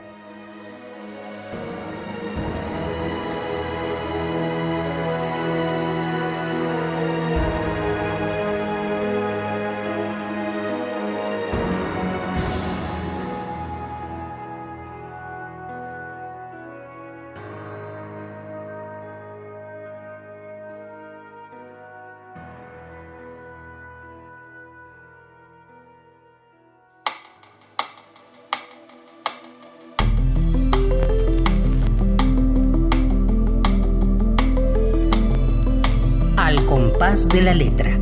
De 37.32 37.40
la 37.40 37.54
letra. 37.54 37.98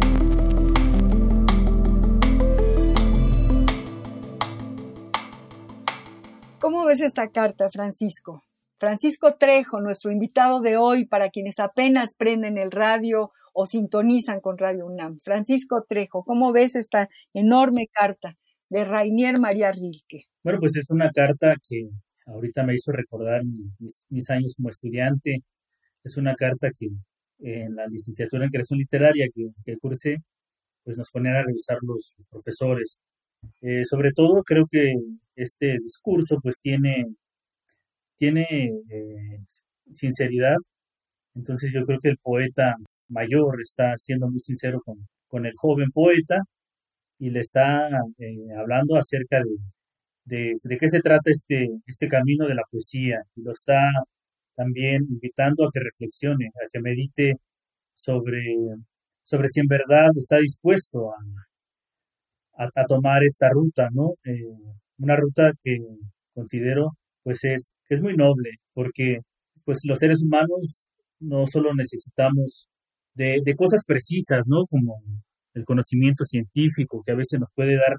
¿Cómo 6.59 6.85
ves 6.87 7.01
esta 7.01 7.28
carta, 7.31 7.70
Francisco? 7.70 8.45
Francisco 8.78 9.37
Trejo, 9.39 9.81
nuestro 9.81 10.11
invitado 10.11 10.61
de 10.61 10.76
hoy, 10.76 11.07
para 11.07 11.31
quienes 11.31 11.61
apenas 11.61 12.14
prenden 12.16 12.59
el 12.59 12.72
radio 12.72 13.31
o 13.53 13.66
sintonizan 13.66 14.41
con 14.41 14.59
Radio 14.59 14.87
UNAM. 14.87 15.20
Francisco 15.22 15.85
Trejo, 15.89 16.24
¿cómo 16.24 16.53
ves 16.53 16.74
esta 16.74 17.09
enorme 17.33 17.87
carta 17.93 18.37
de 18.68 18.83
Rainier 18.83 19.39
María 19.39 19.70
Rilke? 19.70 20.24
Bueno, 20.43 20.59
pues 20.59 20.74
es 20.74 20.91
una 20.91 21.11
carta 21.11 21.55
que 21.68 21.89
ahorita 22.26 22.64
me 22.64 22.74
hizo 22.74 22.91
recordar 22.91 23.43
mis, 23.45 24.07
mis 24.09 24.28
años 24.31 24.55
como 24.57 24.70
estudiante. 24.70 25.45
Es 26.03 26.16
una 26.16 26.35
carta 26.35 26.70
que 26.76 26.89
en 27.43 27.74
la 27.76 27.86
licenciatura 27.86 28.45
en 28.45 28.51
creación 28.51 28.78
literaria 28.78 29.26
que, 29.34 29.49
que 29.64 29.76
cursé, 29.78 30.18
pues 30.84 30.99
nos 30.99 31.11
ponían 31.11 31.36
a 31.36 31.45
revisar 31.45 31.78
los, 31.82 32.14
profesores. 32.30 33.01
Eh, 33.62 33.84
sobre 33.86 34.12
todo 34.12 34.43
creo 34.43 34.66
que 34.70 34.95
este 35.36 35.78
discurso 35.82 36.38
pues 36.43 36.61
tiene, 36.61 37.07
tiene 38.16 38.43
eh, 38.91 39.38
sinceridad, 39.95 40.57
entonces 41.34 41.72
yo 41.72 41.84
creo 41.86 41.99
que 42.01 42.11
el 42.11 42.18
poeta 42.18 42.76
mayor 43.09 43.61
está 43.62 43.95
siendo 43.97 44.28
muy 44.28 44.41
sincero 44.41 44.80
con, 44.84 45.09
con 45.28 45.47
el 45.47 45.53
joven 45.57 45.91
poeta 45.91 46.43
y 47.18 47.30
le 47.30 47.41
está 47.41 47.88
eh, 48.18 48.55
hablando 48.59 48.97
acerca 48.97 49.38
de, 49.41 49.57
de, 50.24 50.55
de, 50.62 50.76
qué 50.78 50.88
se 50.88 51.01
trata 51.01 51.30
este, 51.30 51.68
este 51.86 52.09
camino 52.09 52.47
de 52.47 52.55
la 52.55 52.62
poesía 52.70 53.22
y 53.36 53.43
lo 53.43 53.53
está 53.53 53.91
también 54.55 55.03
invitando 55.09 55.64
a 55.64 55.70
que 55.72 55.80
reflexione, 55.80 56.48
a 56.48 56.66
que 56.72 56.80
medite 56.80 57.34
sobre, 57.94 58.42
sobre 59.22 59.48
si 59.48 59.61
en 59.61 59.66
verdad 59.68 60.11
está 60.16 60.38
dispuesto 60.38 61.11
a, 61.11 62.68
a, 62.74 62.84
tomar 62.86 63.22
esta 63.24 63.48
ruta, 63.51 63.88
¿no? 63.92 64.14
Eh, 64.24 64.32
una 64.98 65.16
ruta 65.16 65.53
que 65.62 65.78
considero 66.34 66.92
pues 67.22 67.44
es, 67.44 67.72
que 67.86 67.94
es 67.94 68.03
muy 68.03 68.16
noble, 68.16 68.51
porque 68.72 69.18
pues 69.64 69.80
los 69.86 69.98
seres 69.98 70.22
humanos 70.24 70.88
no 71.20 71.46
solo 71.46 71.74
necesitamos 71.74 72.68
de, 73.14 73.40
de 73.44 73.55
cosas 73.55 73.84
precisas, 73.86 74.42
¿no? 74.46 74.64
Como 74.66 75.01
el 75.55 75.64
conocimiento 75.64 76.24
científico 76.24 77.03
que 77.05 77.12
a 77.12 77.16
veces 77.16 77.40
nos 77.40 77.51
puede 77.55 77.76
dar 77.76 77.96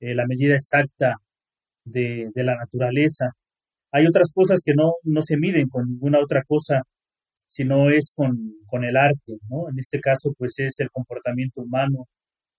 eh, 0.00 0.14
la 0.14 0.26
medida 0.26 0.54
exacta 0.54 1.16
de, 1.84 2.30
de, 2.34 2.44
la 2.44 2.56
naturaleza, 2.56 3.32
hay 3.92 4.06
otras 4.06 4.32
cosas 4.34 4.60
que 4.64 4.74
no, 4.74 4.94
no 5.04 5.22
se 5.22 5.36
miden 5.38 5.68
con 5.68 5.86
ninguna 5.86 6.20
otra 6.20 6.42
cosa, 6.46 6.82
sino 7.48 7.90
es 7.90 8.12
con, 8.16 8.54
con 8.66 8.84
el 8.84 8.96
arte, 8.96 9.34
¿no? 9.48 9.68
En 9.70 9.78
este 9.78 10.00
caso, 10.00 10.34
pues 10.36 10.58
es 10.58 10.80
el 10.80 10.90
comportamiento 10.90 11.62
humano, 11.62 12.06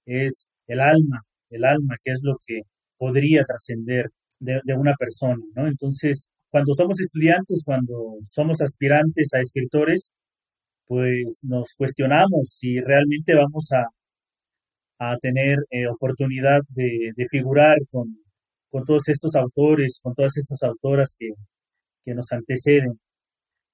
es 0.05 0.49
el 0.67 0.79
alma, 0.79 1.21
el 1.49 1.65
alma, 1.65 1.95
que 2.03 2.11
es 2.13 2.21
lo 2.23 2.37
que 2.45 2.61
podría 2.97 3.43
trascender 3.43 4.07
de, 4.39 4.61
de, 4.63 4.73
una 4.75 4.93
persona, 4.97 5.43
¿no? 5.55 5.67
Entonces, 5.67 6.27
cuando 6.49 6.73
somos 6.73 6.99
estudiantes, 6.99 7.63
cuando 7.65 8.17
somos 8.25 8.61
aspirantes 8.61 9.33
a 9.33 9.41
escritores, 9.41 10.11
pues 10.87 11.41
nos 11.43 11.73
cuestionamos 11.77 12.49
si 12.49 12.79
realmente 12.79 13.35
vamos 13.35 13.69
a, 13.73 13.85
a 14.99 15.17
tener 15.17 15.57
eh, 15.69 15.87
oportunidad 15.87 16.61
de, 16.69 17.11
de 17.15 17.25
figurar 17.29 17.77
con, 17.91 18.17
con 18.69 18.83
todos 18.85 19.07
estos 19.07 19.35
autores, 19.35 19.99
con 20.03 20.13
todas 20.13 20.37
estas 20.37 20.63
autoras 20.63 21.15
que, 21.17 21.29
que 22.03 22.13
nos 22.13 22.31
anteceden. 22.31 22.99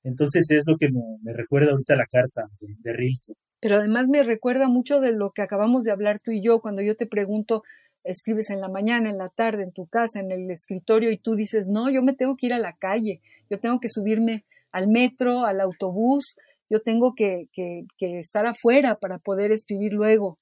Entonces 0.04 0.50
es 0.52 0.64
lo 0.68 0.78
que 0.78 0.90
me, 0.92 1.34
recuerda 1.34 1.72
ahorita 1.72 1.96
la 1.96 2.06
carta 2.06 2.44
de, 2.60 2.76
de, 2.80 2.94
Rilke. 2.94 3.34
Pero 3.60 3.78
además 3.78 4.08
me 4.10 4.24
recuerda 4.24 4.68
mucho 4.68 5.00
de 5.00 5.14
lo 5.14 5.32
que 5.32 5.42
acabamos 5.42 5.84
de 5.84 5.92
hablar 5.92 6.20
tú 6.20 6.32
y 6.32 6.42
yo, 6.42 6.60
cuando 6.60 6.82
yo 6.82 6.96
te 6.96 7.08
pregunto, 7.08 7.64
escribes 8.04 8.50
en 8.50 8.60
la 8.60 8.68
mañana, 8.68 9.10
en 9.10 9.18
la 9.18 9.30
tarde, 9.30 9.64
en 9.64 9.72
tu 9.72 9.88
casa, 9.88 10.20
en 10.20 10.32
el 10.32 10.52
escritorio, 10.52 11.10
y 11.12 11.18
tú 11.18 11.36
dices, 11.36 11.68
no, 11.70 11.90
yo 11.90 12.04
me 12.04 12.14
tengo 12.14 12.36
que 12.36 12.48
ir 12.48 12.54
a 12.54 12.60
la 12.60 12.76
calle, 12.76 13.22
yo 13.50 13.60
tengo 13.60 13.80
que 13.80 13.88
subirme 13.88 14.44
al 14.72 14.90
metro, 14.90 15.46
al 15.46 15.62
autobús, 15.62 16.36
yo 16.70 16.82
tengo 16.82 17.14
que, 17.16 17.48
que, 17.54 17.86
que 17.98 18.20
estar 18.20 18.46
afuera 18.46 18.96
para 18.96 19.20
poder 19.20 19.52
escribir 19.52 19.94
luego 19.94 20.38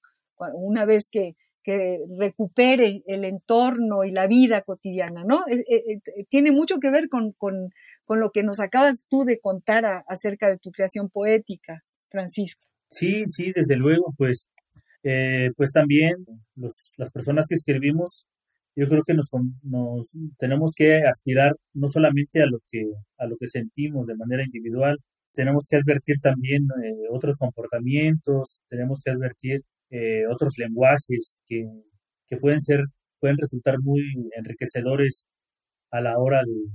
una 0.54 0.86
vez 0.86 1.08
que, 1.12 1.36
que 1.64 2.00
recupere 2.18 3.04
el 3.06 3.24
entorno 3.24 4.04
y 4.04 4.12
la 4.12 4.28
vida 4.28 4.62
cotidiana, 4.62 5.24
¿no? 5.24 5.46
Eh, 5.48 5.64
eh, 5.70 5.84
eh, 5.96 6.26
tiene 6.30 6.52
mucho 6.52 6.80
que 6.80 6.92
ver 6.92 7.08
con, 7.10 7.34
con, 7.34 7.70
con, 8.06 8.20
lo 8.20 8.32
que 8.32 8.44
nos 8.44 8.60
acabas 8.60 9.04
tú 9.10 9.24
de 9.24 9.40
contar 9.40 10.04
acerca 10.08 10.50
de 10.50 10.58
tu 10.58 10.72
creación 10.72 11.10
poética, 11.10 11.84
Francisco. 12.10 12.66
Sí, 12.90 13.24
sí, 13.26 13.52
desde 13.54 13.78
luego, 13.78 14.14
pues, 14.18 14.50
pues 15.02 15.72
también 15.72 16.16
los, 16.56 16.94
las 16.98 17.12
personas 17.12 17.48
que 17.48 17.56
escribimos, 17.56 18.26
yo 18.76 18.88
creo 18.88 19.04
que 19.04 19.14
nos, 19.14 19.30
nos 19.64 20.12
tenemos 20.38 20.74
que 20.76 21.04
aspirar 21.04 21.56
no 21.74 21.88
solamente 21.88 22.42
a 22.42 22.48
lo 22.48 22.60
que, 22.70 22.84
a 23.18 23.28
lo 23.28 23.38
que 23.38 23.48
sentimos 23.48 24.08
de 24.08 24.16
manera 24.16 24.44
individual, 24.44 24.98
tenemos 25.34 25.68
que 25.70 25.78
advertir 25.78 26.20
también 26.20 26.68
otros 27.10 27.38
comportamientos, 27.38 28.62
tenemos 28.68 29.02
que 29.04 29.12
advertir 29.12 29.62
eh, 29.92 30.26
otros 30.28 30.54
lenguajes 30.58 31.40
que, 31.46 31.66
que, 32.28 32.38
pueden 32.38 32.62
ser, 32.62 32.80
pueden 33.20 33.38
resultar 33.38 33.76
muy 33.82 34.02
enriquecedores 34.38 35.26
a 35.92 36.00
la 36.02 36.18
hora 36.18 36.42
de, 36.44 36.72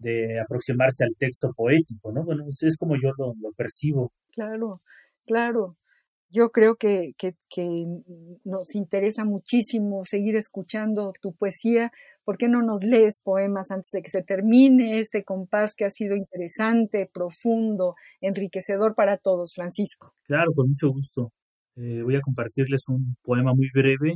de 0.00 0.40
aproximarse 0.40 1.04
al 1.04 1.14
texto 1.18 1.52
poético, 1.56 2.12
¿no? 2.12 2.24
Bueno, 2.24 2.44
es 2.46 2.76
como 2.78 2.94
yo 2.94 3.10
lo, 3.16 3.34
lo 3.40 3.52
percibo. 3.56 4.12
Claro, 4.32 4.82
claro. 5.26 5.76
Yo 6.32 6.50
creo 6.50 6.76
que, 6.76 7.12
que, 7.18 7.34
que, 7.48 7.86
nos 8.44 8.76
interesa 8.76 9.24
muchísimo 9.24 10.04
seguir 10.04 10.36
escuchando 10.36 11.12
tu 11.20 11.32
poesía. 11.32 11.90
¿Por 12.24 12.36
qué 12.36 12.48
no 12.48 12.62
nos 12.62 12.84
lees 12.84 13.20
poemas 13.20 13.72
antes 13.72 13.90
de 13.90 14.02
que 14.02 14.10
se 14.10 14.22
termine 14.22 15.00
este 15.00 15.24
compás 15.24 15.74
que 15.74 15.86
ha 15.86 15.90
sido 15.90 16.14
interesante, 16.14 17.10
profundo, 17.12 17.96
enriquecedor 18.20 18.94
para 18.94 19.16
todos, 19.16 19.54
Francisco? 19.54 20.14
Claro, 20.22 20.52
con 20.54 20.68
mucho 20.68 20.90
gusto. 20.92 21.32
Eh, 21.82 22.02
voy 22.02 22.14
a 22.14 22.20
compartirles 22.20 22.82
un 22.88 23.16
poema 23.22 23.54
muy 23.54 23.70
breve 23.72 24.12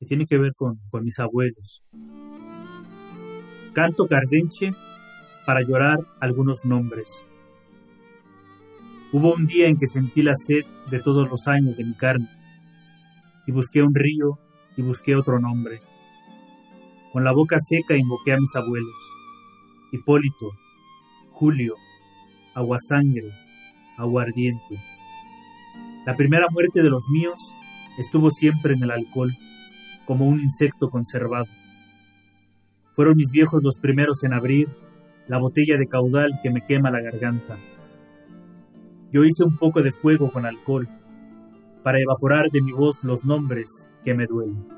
que 0.00 0.06
tiene 0.06 0.24
que 0.28 0.38
ver 0.38 0.50
con, 0.56 0.80
con 0.90 1.04
mis 1.04 1.20
abuelos. 1.20 1.80
Canto 3.72 4.06
cardenche 4.08 4.72
para 5.46 5.60
llorar 5.60 5.98
algunos 6.20 6.64
nombres. 6.64 7.24
Hubo 9.12 9.34
un 9.34 9.46
día 9.46 9.68
en 9.68 9.76
que 9.76 9.86
sentí 9.86 10.24
la 10.24 10.34
sed 10.34 10.62
de 10.90 10.98
todos 10.98 11.28
los 11.30 11.46
años 11.46 11.76
de 11.76 11.84
mi 11.84 11.94
carne, 11.94 12.28
y 13.46 13.52
busqué 13.52 13.82
un 13.82 13.94
río 13.94 14.40
y 14.76 14.82
busqué 14.82 15.14
otro 15.14 15.38
nombre. 15.38 15.80
Con 17.12 17.22
la 17.22 17.32
boca 17.32 17.58
seca 17.60 17.96
invoqué 17.96 18.32
a 18.32 18.40
mis 18.40 18.56
abuelos, 18.56 18.98
Hipólito, 19.92 20.50
Julio, 21.30 21.76
Aguasangre, 22.52 23.30
Aguardiente. 23.96 24.95
La 26.06 26.14
primera 26.14 26.46
muerte 26.52 26.84
de 26.84 26.88
los 26.88 27.08
míos 27.10 27.52
estuvo 27.98 28.30
siempre 28.30 28.74
en 28.74 28.82
el 28.84 28.92
alcohol, 28.92 29.36
como 30.04 30.28
un 30.28 30.40
insecto 30.40 30.88
conservado. 30.88 31.46
Fueron 32.92 33.16
mis 33.16 33.32
viejos 33.32 33.60
los 33.64 33.80
primeros 33.80 34.22
en 34.22 34.32
abrir 34.32 34.68
la 35.26 35.38
botella 35.38 35.76
de 35.76 35.88
caudal 35.88 36.38
que 36.40 36.52
me 36.52 36.64
quema 36.64 36.92
la 36.92 37.00
garganta. 37.00 37.58
Yo 39.10 39.24
hice 39.24 39.42
un 39.42 39.56
poco 39.56 39.82
de 39.82 39.90
fuego 39.90 40.30
con 40.30 40.46
alcohol 40.46 40.88
para 41.82 42.00
evaporar 42.00 42.50
de 42.50 42.62
mi 42.62 42.70
voz 42.70 43.02
los 43.02 43.24
nombres 43.24 43.90
que 44.04 44.14
me 44.14 44.26
duelen. 44.26 44.75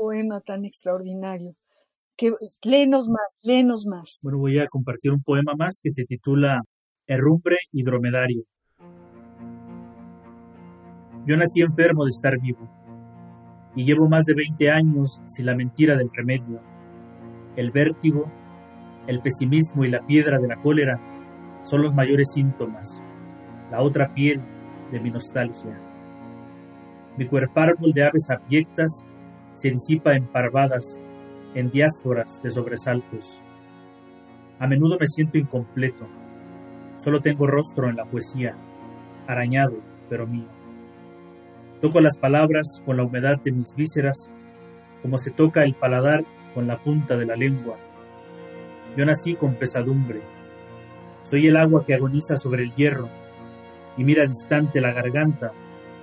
Poema 0.00 0.40
tan 0.40 0.64
extraordinario. 0.64 1.54
Que, 2.16 2.32
léenos 2.64 3.08
más, 3.08 3.28
léenos 3.42 3.84
más. 3.86 4.20
Bueno, 4.22 4.38
voy 4.38 4.58
a 4.58 4.66
compartir 4.66 5.12
un 5.12 5.22
poema 5.22 5.52
más 5.58 5.80
que 5.82 5.90
se 5.90 6.04
titula 6.04 6.62
Herrumbre 7.06 7.56
y 7.70 7.82
dromedario. 7.82 8.44
Yo 11.26 11.36
nací 11.36 11.60
enfermo 11.60 12.04
de 12.04 12.10
estar 12.10 12.40
vivo 12.40 12.66
y 13.76 13.84
llevo 13.84 14.08
más 14.08 14.24
de 14.24 14.34
20 14.34 14.70
años 14.70 15.20
sin 15.26 15.46
la 15.46 15.54
mentira 15.54 15.96
del 15.96 16.08
remedio. 16.12 16.60
El 17.56 17.70
vértigo, 17.70 18.24
el 19.06 19.20
pesimismo 19.20 19.84
y 19.84 19.90
la 19.90 20.04
piedra 20.06 20.38
de 20.38 20.48
la 20.48 20.60
cólera 20.60 20.98
son 21.62 21.82
los 21.82 21.94
mayores 21.94 22.28
síntomas. 22.32 23.02
La 23.70 23.82
otra 23.82 24.12
piel 24.14 24.40
de 24.90 24.98
mi 24.98 25.10
nostalgia. 25.10 25.78
Mi 27.18 27.26
cuerpárbol 27.26 27.92
de 27.92 28.04
aves 28.04 28.30
abyectas 28.30 29.06
se 29.60 29.70
disipa 29.70 30.14
en 30.14 30.26
parvadas, 30.26 31.00
en 31.54 31.68
diásporas 31.68 32.40
de 32.42 32.50
sobresaltos. 32.50 33.42
A 34.58 34.66
menudo 34.66 34.96
me 34.98 35.06
siento 35.06 35.36
incompleto. 35.36 36.08
Solo 36.96 37.20
tengo 37.20 37.46
rostro 37.46 37.90
en 37.90 37.96
la 37.96 38.06
poesía, 38.06 38.56
arañado, 39.26 39.76
pero 40.08 40.26
mío. 40.26 40.48
Toco 41.82 42.00
las 42.00 42.18
palabras 42.18 42.82
con 42.86 42.96
la 42.96 43.04
humedad 43.04 43.38
de 43.42 43.52
mis 43.52 43.74
vísceras, 43.76 44.32
como 45.02 45.18
se 45.18 45.30
toca 45.30 45.64
el 45.64 45.74
paladar 45.74 46.24
con 46.54 46.66
la 46.66 46.82
punta 46.82 47.18
de 47.18 47.26
la 47.26 47.36
lengua. 47.36 47.76
Yo 48.96 49.04
nací 49.04 49.34
con 49.34 49.56
pesadumbre. 49.56 50.22
Soy 51.22 51.48
el 51.48 51.56
agua 51.58 51.84
que 51.84 51.94
agoniza 51.94 52.38
sobre 52.38 52.62
el 52.62 52.74
hierro 52.74 53.10
y 53.98 54.04
mira 54.04 54.26
distante 54.26 54.80
la 54.80 54.92
garganta 54.92 55.52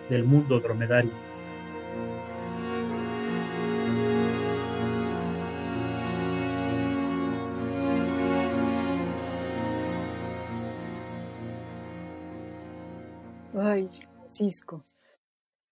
del 0.10 0.26
mundo 0.26 0.60
dromedario. 0.60 1.27
Ay, 13.60 13.90
Francisco. 14.20 14.86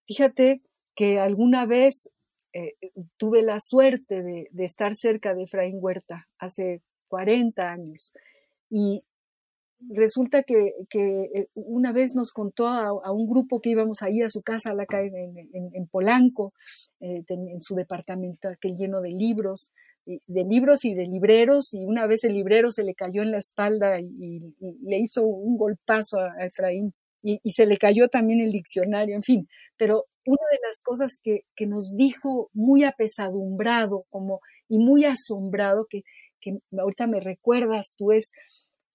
Fíjate 0.07 0.61
que 0.95 1.19
alguna 1.19 1.65
vez 1.65 2.09
eh, 2.53 2.73
tuve 3.17 3.43
la 3.43 3.59
suerte 3.59 4.23
de, 4.23 4.49
estar 4.63 4.95
cerca 4.95 5.35
de 5.35 5.43
Efraín 5.43 5.77
Huerta 5.79 6.27
hace 6.39 6.81
40 7.09 7.71
años 7.71 8.13
y 8.69 9.03
resulta 9.89 10.43
que, 10.43 10.73
eh, 10.95 11.47
una 11.53 11.91
vez 11.91 12.15
nos 12.15 12.31
contó 12.31 12.67
a, 12.67 13.11
un 13.11 13.27
grupo 13.27 13.61
que 13.61 13.71
íbamos 13.71 14.01
ahí 14.01 14.21
a 14.21 14.29
su 14.29 14.41
casa, 14.41 14.73
la 14.73 14.85
en, 14.89 15.87
Polanco, 15.87 16.53
eh, 17.01 17.23
en 17.27 17.61
su 17.61 17.75
departamento, 17.75 18.47
aquel 18.47 18.75
lleno 18.75 19.01
de 19.01 19.11
libros, 19.11 19.71
de 20.05 20.43
libros 20.43 20.85
y 20.85 20.95
de 20.95 21.05
libreros, 21.05 21.73
y 21.73 21.85
una 21.85 22.07
vez 22.07 22.23
el 22.23 22.33
librero 22.33 22.71
se 22.71 22.83
le 22.83 22.95
cayó 22.95 23.21
en 23.21 23.31
la 23.31 23.39
espalda 23.39 23.99
y, 23.99 24.55
le 24.81 24.97
hizo 24.97 25.23
un 25.23 25.57
golpazo 25.57 26.19
a 26.19 26.45
Efraín 26.45 26.93
y, 27.25 27.51
se 27.53 27.65
le 27.65 27.77
cayó 27.77 28.07
también 28.07 28.39
el 28.39 28.51
diccionario, 28.51 29.15
en 29.15 29.23
fin, 29.23 29.47
pero 29.77 30.05
una 30.27 30.47
de 30.51 30.59
las 30.67 30.81
cosas 30.81 31.17
que, 31.21 31.41
que 31.55 31.65
nos 31.65 31.95
dijo 31.95 32.51
muy 32.53 32.83
apesadumbrado 32.83 34.05
como, 34.09 34.41
y 34.69 34.77
muy 34.77 35.05
asombrado, 35.05 35.87
que, 35.89 36.03
que 36.39 36.59
ahorita 36.77 37.07
me 37.07 37.19
recuerdas 37.19 37.95
tú, 37.97 38.11
es, 38.11 38.31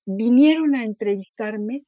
vinieron 0.06 0.76
a 0.76 0.84
entrevistarme 0.84 1.84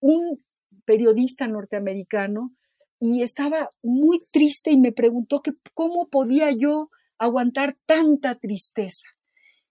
un 0.00 0.44
periodista 0.84 1.48
norteamericano 1.48 2.54
y 3.00 3.22
estaba 3.22 3.68
muy 3.82 4.18
triste 4.32 4.70
y 4.70 4.78
me 4.78 4.92
preguntó 4.92 5.42
que 5.42 5.52
cómo 5.72 6.08
podía 6.08 6.52
yo 6.52 6.88
aguantar 7.18 7.76
tanta 7.84 8.36
tristeza. 8.36 9.08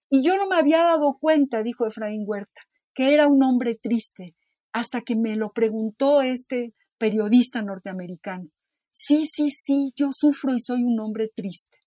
Y 0.09 0.21
yo 0.21 0.37
no 0.37 0.47
me 0.47 0.55
había 0.55 0.83
dado 0.83 1.17
cuenta, 1.19 1.63
dijo 1.63 1.87
Efraín 1.87 2.23
Huerta, 2.27 2.61
que 2.93 3.13
era 3.13 3.27
un 3.27 3.41
hombre 3.41 3.75
triste, 3.75 4.35
hasta 4.73 5.01
que 5.01 5.15
me 5.15 5.35
lo 5.35 5.51
preguntó 5.51 6.21
este 6.21 6.73
periodista 6.97 7.61
norteamericano. 7.61 8.49
Sí, 8.91 9.25
sí, 9.25 9.49
sí, 9.49 9.91
yo 9.95 10.09
sufro 10.11 10.53
y 10.55 10.61
soy 10.61 10.83
un 10.83 10.99
hombre 10.99 11.29
triste. 11.33 11.77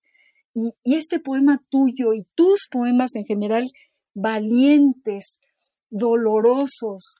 Y, 0.54 0.72
este 0.84 1.20
poema 1.20 1.62
tuyo 1.68 2.14
y 2.14 2.26
tus 2.34 2.68
poemas 2.70 3.14
en 3.14 3.24
general, 3.24 3.70
valientes, 4.14 5.40
dolorosos, 5.90 7.16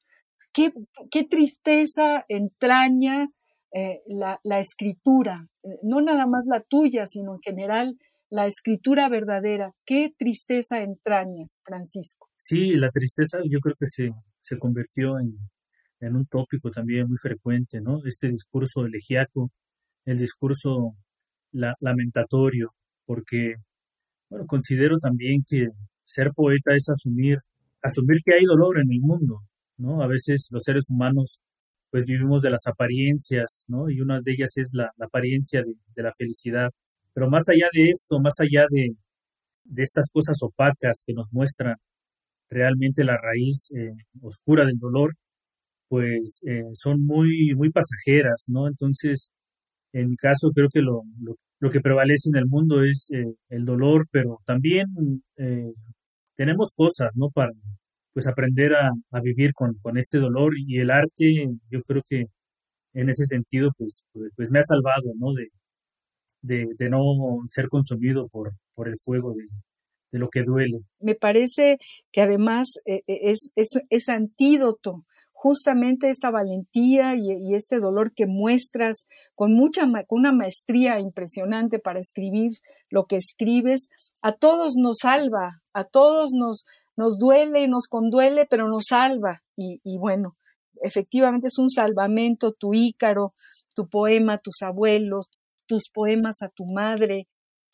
qué, 0.52 0.72
qué 1.10 1.24
tristeza 1.24 2.24
entraña 2.28 3.28
eh, 3.72 4.00
la, 4.06 4.40
la, 4.42 4.60
escritura, 4.60 5.48
no 5.82 6.00
nada 6.00 6.26
más 6.26 6.46
la 6.46 6.62
tuya, 6.62 7.06
sino 7.06 7.34
en 7.34 7.40
general 7.40 7.98
la 8.30 8.46
escritura 8.46 9.08
verdadera. 9.08 9.72
Qué 9.84 10.12
tristeza 10.16 10.80
entraña, 10.80 11.46
Francisco. 11.62 12.28
Sí, 12.36 12.72
la 12.74 12.90
tristeza 12.90 13.38
yo 13.48 13.60
creo 13.60 13.76
que 13.78 13.88
se, 13.88 14.10
se 14.40 14.58
convirtió 14.58 15.18
en, 15.18 15.36
en 16.01 16.16
un 16.16 16.26
tópico 16.26 16.70
también 16.70 17.09
muy 17.09 17.18
frecuente, 17.18 17.80
¿no? 17.80 17.99
Este 18.05 18.28
discurso 18.28 18.84
elegiaco, 18.84 19.51
el 20.05 20.18
discurso 20.18 20.97
lamentatorio, 21.80 22.70
porque, 23.07 23.55
bueno, 24.30 24.47
considero 24.47 24.99
también 24.99 25.42
que 25.47 25.68
ser 26.05 26.30
poeta 26.34 26.74
es 26.74 26.88
asumir, 26.88 27.38
asumir 27.82 28.18
que 28.24 28.34
hay 28.34 28.44
dolor 28.44 28.78
en 28.78 28.92
el 28.92 29.01
mundo, 29.01 29.38
¿no? 29.78 30.03
A 30.03 30.07
veces 30.07 30.49
los 30.51 30.62
seres 30.64 30.90
humanos, 30.90 31.40
pues 31.90 32.05
vivimos 32.07 32.42
de 32.42 32.51
las 32.51 32.66
apariencias, 32.66 33.64
¿no? 33.68 33.90
Y 33.90 34.01
una 34.01 34.20
de 34.20 34.32
ellas 34.32 34.53
es 34.57 34.70
la, 34.74 34.90
apariencia 35.01 35.62
de, 35.62 36.03
la 36.03 36.12
felicidad. 36.16 36.70
Pero 37.14 37.30
más 37.30 37.49
allá 37.49 37.68
de 37.72 37.90
esto, 37.90 38.20
más 38.20 38.34
allá 38.40 38.66
de, 38.70 38.90
de 39.64 39.82
estas 39.82 40.09
cosas 40.12 40.36
opacas 40.42 41.03
que 41.07 41.14
nos 41.14 41.26
muestran 41.32 41.76
realmente 42.49 43.05
la 43.05 43.16
raíz 43.16 43.70
eh, 43.74 43.92
oscura 44.22 44.64
del 44.64 44.78
dolor, 44.78 45.14
pues 45.89 46.43
eh, 46.47 46.62
son 46.74 47.05
muy, 47.05 47.55
muy 47.57 47.70
pasajeras, 47.70 48.47
¿no? 48.49 48.68
Entonces, 48.68 49.30
en 49.93 50.11
mi 50.11 50.16
caso, 50.16 50.51
creo 50.55 50.68
que 50.72 50.82
lo, 50.82 51.03
lo, 51.61 51.70
que 51.70 51.80
prevalece 51.80 52.28
en 52.32 52.39
el 52.39 52.47
mundo 52.47 52.82
es 52.84 53.09
eh, 53.12 53.24
el 53.49 53.64
dolor, 53.64 54.07
pero 54.11 54.39
también 54.45 54.87
tenemos 56.37 56.74
cosas, 56.76 57.11
¿no? 57.14 57.30
Para, 57.30 57.51
pues, 58.12 58.26
aprender 58.26 58.74
a, 58.74 58.91
a 59.12 59.20
vivir 59.20 59.53
con, 59.55 59.74
con, 59.82 59.99
este 59.99 60.18
dolor 60.18 60.53
y 60.57 60.78
el 60.78 60.91
arte, 60.91 61.47
yo 61.70 61.82
creo 61.82 62.03
que 62.09 62.24
en 62.95 63.09
ese 63.11 63.24
sentido, 63.26 63.70
pues, 63.76 64.05
pues, 64.12 64.30
pues 64.37 64.51
me 64.51 64.59
ha 64.59 64.62
salvado, 64.62 65.12
¿no? 65.18 65.32
De, 65.34 65.49
de, 66.43 66.66
de 66.78 66.91
no 66.91 67.01
ser 67.51 67.68
consumido 67.68 68.28
por, 68.28 68.53
por 68.74 68.89
el 68.89 68.97
fuego 68.99 69.34
de, 69.34 69.45
de 70.12 70.18
lo 70.18 70.28
que 70.28 70.43
duele. 70.45 70.78
Me 71.01 71.14
parece 71.14 71.78
que 72.12 72.22
además 72.22 72.68
eh, 72.87 73.03
eh, 73.07 73.32
es, 73.32 73.51
es, 73.57 73.70
es, 73.91 74.09
antídoto 74.09 75.05
justamente 75.47 76.11
esta 76.11 76.32
valentía 76.32 77.14
y, 77.14 77.55
este 77.55 77.78
dolor 77.78 78.12
que 78.12 78.26
muestras 78.26 79.07
con 79.36 79.53
mucha 79.53 79.82
con 80.09 80.18
una 80.18 80.32
maestría 80.32 80.99
impresionante 80.99 81.78
para 81.78 82.01
escribir 82.01 82.55
lo 82.90 83.07
que 83.07 83.14
escribes, 83.14 83.86
a 84.22 84.32
todos 84.32 84.74
nos 84.74 84.97
salva, 85.03 85.62
a 85.72 85.84
todos 85.84 86.30
nos, 86.32 86.64
nos 86.97 87.20
duele, 87.20 87.68
nos 87.68 87.86
conduele, 87.86 88.44
pero 88.51 88.66
nos 88.66 88.86
salva. 88.88 89.42
Y, 89.55 89.99
bueno, 89.99 90.36
efectivamente 90.82 91.47
es 91.47 91.59
un 91.59 91.70
salvamento 91.70 92.51
tu 92.51 92.74
Ícaro, 92.74 93.32
tu 93.72 93.88
poema, 93.88 94.38
tus 94.38 94.62
abuelos, 94.62 95.30
tus 95.66 95.90
poemas 95.94 96.42
a 96.42 96.49
tu 96.49 96.64
madre, 96.64 97.28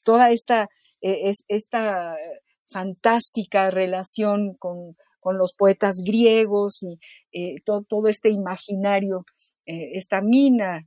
toda 0.04 0.30
esta, 0.30 0.68
eh, 1.00 1.30
es, 1.30 1.42
esta 1.48 2.16
fantástica 2.68 3.70
relación 3.70 4.56
con, 4.58 4.94
con, 5.22 5.38
los 5.38 5.54
poetas 5.54 6.02
griegos 6.04 6.82
y 6.82 6.98
eh, 7.32 7.62
todo, 7.64 7.84
todo, 7.88 8.08
este 8.08 8.30
imaginario, 8.30 9.24
eh, 9.66 9.92
esta 9.94 10.20
mina 10.20 10.86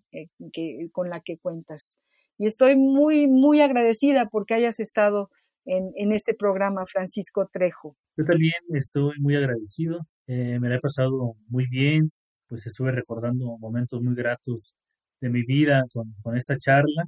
que, 0.51 0.89
con 0.91 1.09
la 1.09 1.21
que 1.21 1.37
cuentas. 1.37 1.95
Y 2.37 2.47
estoy 2.47 2.75
muy, 2.75 3.27
muy 3.27 3.61
agradecida 3.61 4.27
porque 4.29 4.53
hayas 4.53 4.79
estado 4.79 5.29
en, 5.65 5.91
en 5.95 6.11
este 6.11 6.33
programa, 6.33 6.83
Francisco 6.85 7.47
Trejo. 7.51 7.95
Yo 8.17 8.25
también 8.25 8.53
estoy 8.73 9.19
muy 9.19 9.35
agradecido, 9.35 9.99
me 10.27 10.69
la 10.69 10.75
he 10.75 10.79
pasado 10.79 11.35
muy 11.47 11.65
bien, 11.67 12.11
pues 12.47 12.65
estuve 12.67 12.91
recordando 12.91 13.57
momentos 13.57 14.01
muy 14.01 14.15
gratos 14.15 14.73
de 15.21 15.29
mi 15.29 15.43
vida 15.43 15.83
con, 15.91 16.13
con 16.21 16.35
esta 16.35 16.57
charla 16.57 17.05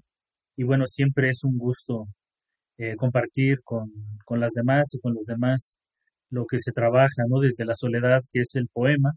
y 0.55 0.63
bueno, 0.63 0.85
siempre 0.87 1.29
es 1.29 1.43
un 1.43 1.57
gusto 1.57 2.07
eh, 2.77 2.95
compartir 2.95 3.61
con, 3.63 3.91
con, 4.25 4.39
las 4.39 4.53
demás 4.53 4.93
y 4.93 4.99
con 4.99 5.13
los 5.13 5.25
demás 5.25 5.77
lo 6.29 6.45
que 6.45 6.59
se 6.59 6.71
trabaja, 6.71 7.23
¿no? 7.29 7.39
Desde 7.39 7.65
la 7.65 7.75
soledad, 7.75 8.21
que 8.31 8.41
es 8.41 8.55
el 8.55 8.67
poema. 8.67 9.13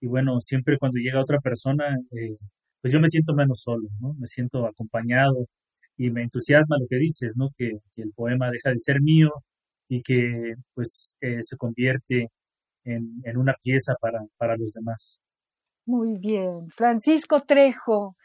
Y 0.00 0.08
bueno, 0.08 0.40
siempre 0.40 0.78
cuando 0.78 0.98
llega 0.98 1.20
otra 1.20 1.40
persona, 1.40 1.96
eh, 2.12 2.36
pues 2.80 2.92
yo 2.92 3.00
me 3.00 3.08
siento 3.08 3.34
menos 3.34 3.60
solo, 3.62 3.88
¿no? 4.00 4.14
Me 4.18 4.26
siento 4.26 4.66
acompañado 4.66 5.46
y 5.96 6.10
me 6.10 6.22
entusiasma 6.22 6.76
lo 6.80 6.86
que 6.88 6.98
dices, 6.98 7.32
¿no? 7.34 7.50
Que, 7.56 7.72
el 7.96 8.12
poema 8.14 8.50
deja 8.50 8.70
de 8.70 8.78
ser 8.78 9.00
mío 9.02 9.30
y 9.88 10.02
que 10.02 10.54
pues 10.74 11.14
eh, 11.20 11.38
se 11.42 11.56
convierte 11.56 12.28
en, 12.84 13.20
en, 13.24 13.36
una 13.36 13.54
pieza 13.62 13.94
para, 14.00 14.20
para 14.38 14.56
los 14.56 14.72
demás. 14.72 15.18
Muy 15.86 16.18
bien. 16.18 16.68
Francisco 16.70 17.40
Trejo, 17.40 18.16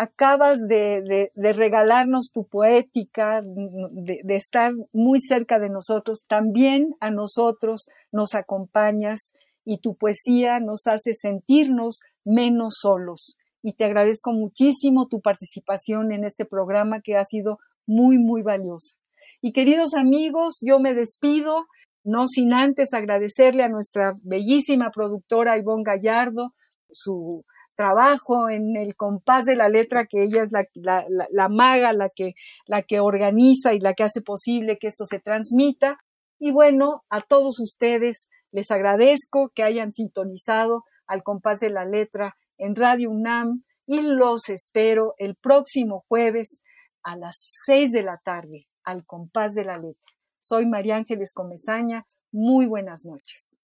acabas 0.00 0.66
de, 0.66 1.30
regalarnos 1.36 2.30
tu 2.32 2.46
poética, 2.46 3.42
de, 3.42 4.20
de, 4.24 4.36
estar 4.36 4.72
muy 4.94 5.20
cerca 5.20 5.58
de 5.58 5.68
nosotros, 5.68 6.24
también 6.26 6.94
a 7.00 7.10
nosotros 7.10 7.86
nos 8.10 8.34
acompañas 8.34 9.32
y 9.62 9.76
tu 9.80 9.96
poesía 9.96 10.58
nos 10.58 10.86
hace 10.86 11.12
sentirnos 11.12 12.00
menos 12.24 12.76
solos. 12.80 13.36
Y 13.62 13.74
te 13.74 13.84
agradezco 13.84 14.32
muchísimo 14.32 15.06
tu 15.06 15.20
participación 15.20 16.12
en 16.12 16.24
este 16.24 16.46
programa 16.46 17.02
que 17.02 17.16
ha 17.18 17.24
sido 17.26 17.58
muy, 17.86 18.18
muy 18.18 18.40
valiosa. 18.40 18.96
Y 19.42 19.52
queridos 19.52 19.92
amigos, 19.92 20.60
yo 20.62 20.78
me 20.78 20.94
despido, 20.94 21.66
no 22.04 22.26
sin 22.26 22.54
antes 22.54 22.94
agradecerle 22.94 23.64
a 23.64 23.68
nuestra 23.68 24.14
bellísima 24.22 24.90
productora 24.92 25.58
Ivonne 25.58 25.84
Gallardo 25.84 26.54
su 26.90 27.44
trabajo 27.80 28.50
en 28.50 28.76
el 28.76 28.94
compás 28.94 29.46
de 29.46 29.56
la 29.56 29.70
letra, 29.70 30.04
que 30.04 30.22
ella 30.22 30.42
es 30.42 30.50
la, 30.52 31.48
maga, 31.48 31.94
la 31.94 32.10
que, 32.10 32.34
la 32.66 32.82
que 32.82 33.00
organiza 33.00 33.72
y 33.72 33.80
la 33.80 33.94
que 33.94 34.02
hace 34.02 34.20
posible 34.20 34.76
que 34.78 34.86
esto 34.86 35.06
se 35.06 35.18
transmita. 35.18 35.96
Y 36.38 36.52
bueno, 36.52 37.04
a 37.08 37.22
todos 37.22 37.58
ustedes 37.58 38.28
les 38.52 38.70
agradezco 38.70 39.50
que 39.54 39.62
hayan 39.62 39.94
sintonizado 39.94 40.84
al 41.06 41.22
compás 41.22 41.60
de 41.60 41.70
la 41.70 41.86
letra 41.86 42.36
en 42.58 42.76
Radio 42.76 43.10
UNAM 43.10 43.64
y 43.86 44.02
los 44.02 44.50
espero 44.50 45.14
el 45.16 45.36
próximo 45.36 46.04
jueves 46.06 46.60
a 47.02 47.16
las 47.16 47.38
seis 47.64 47.92
de 47.92 48.02
la 48.02 48.20
tarde 48.22 48.66
al 48.84 49.06
compás 49.06 49.54
de 49.54 49.64
la 49.64 49.78
letra. 49.78 50.12
Soy 50.38 50.66
María 50.66 50.96
Ángeles 50.96 51.32
Comezaña. 51.32 52.04
Muy 52.30 52.66
buenas 52.66 53.06
noches. 53.06 53.54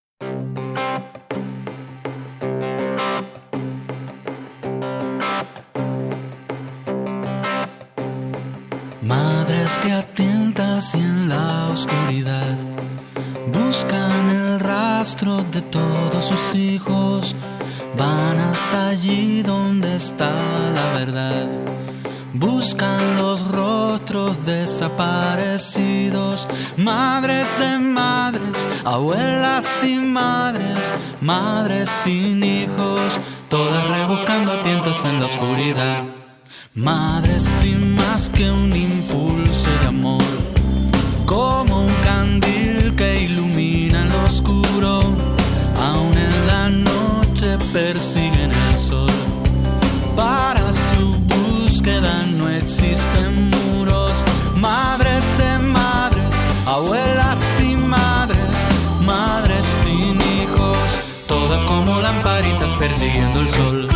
Madres 9.07 9.78
que 9.82 9.92
atentas 9.92 10.94
y 10.96 10.98
en 10.98 11.28
la 11.28 11.68
oscuridad 11.72 12.57
buscan 13.52 14.30
el 14.30 14.59
rastro 14.59 15.44
de 15.44 15.62
todos 15.62 16.24
sus 16.24 16.57
hijos, 16.57 17.36
van 17.96 18.40
hasta 18.40 18.88
allí 18.88 19.44
donde 19.44 19.94
está 19.94 20.32
la 20.74 20.90
verdad. 20.98 21.46
Buscan 22.32 23.18
los 23.18 23.48
rostros 23.52 24.44
desaparecidos, 24.44 26.48
madres 26.76 27.46
de 27.61 27.78
madres, 27.78 28.68
abuelas 28.84 29.84
y 29.84 29.98
madres, 29.98 30.92
madres 31.20 31.88
sin 31.88 32.42
hijos, 32.42 33.20
todas 33.48 33.88
rebuscando 33.88 34.50
a 34.50 34.62
tientas 34.62 35.04
en 35.04 35.20
la 35.20 35.26
oscuridad. 35.26 36.15
Madre 36.74 37.40
sin 37.40 37.94
más 37.94 38.28
que 38.28 38.51
un 38.51 38.70
impulso 38.70 39.70
de 39.80 39.86
amor, 39.86 40.22
como 41.24 41.86
un 41.86 41.94
candil 42.05 42.94
que 42.94 43.24
ilumina 43.24 44.03
el 44.03 44.14
oscuro, 44.26 45.01
aún 45.80 46.14
en 46.16 46.47
la 46.47 46.68
noche 46.68 47.57
persiguen 47.72 48.53
el 48.53 48.78
sol. 48.78 49.11
Para 50.14 50.70
su 50.72 51.16
búsqueda 51.34 52.26
no 52.38 52.49
existen 52.51 53.51
muros, 53.51 54.12
madres 54.55 55.24
de 55.38 55.59
madres, 55.66 56.34
abuelas 56.66 57.40
y 57.61 57.74
madres, 57.76 58.59
madres 59.01 59.64
sin 59.82 60.16
hijos, 60.20 61.24
todas 61.26 61.64
como 61.64 62.01
lamparitas 62.01 62.74
persiguiendo 62.74 63.40
el 63.40 63.49
sol. 63.49 63.95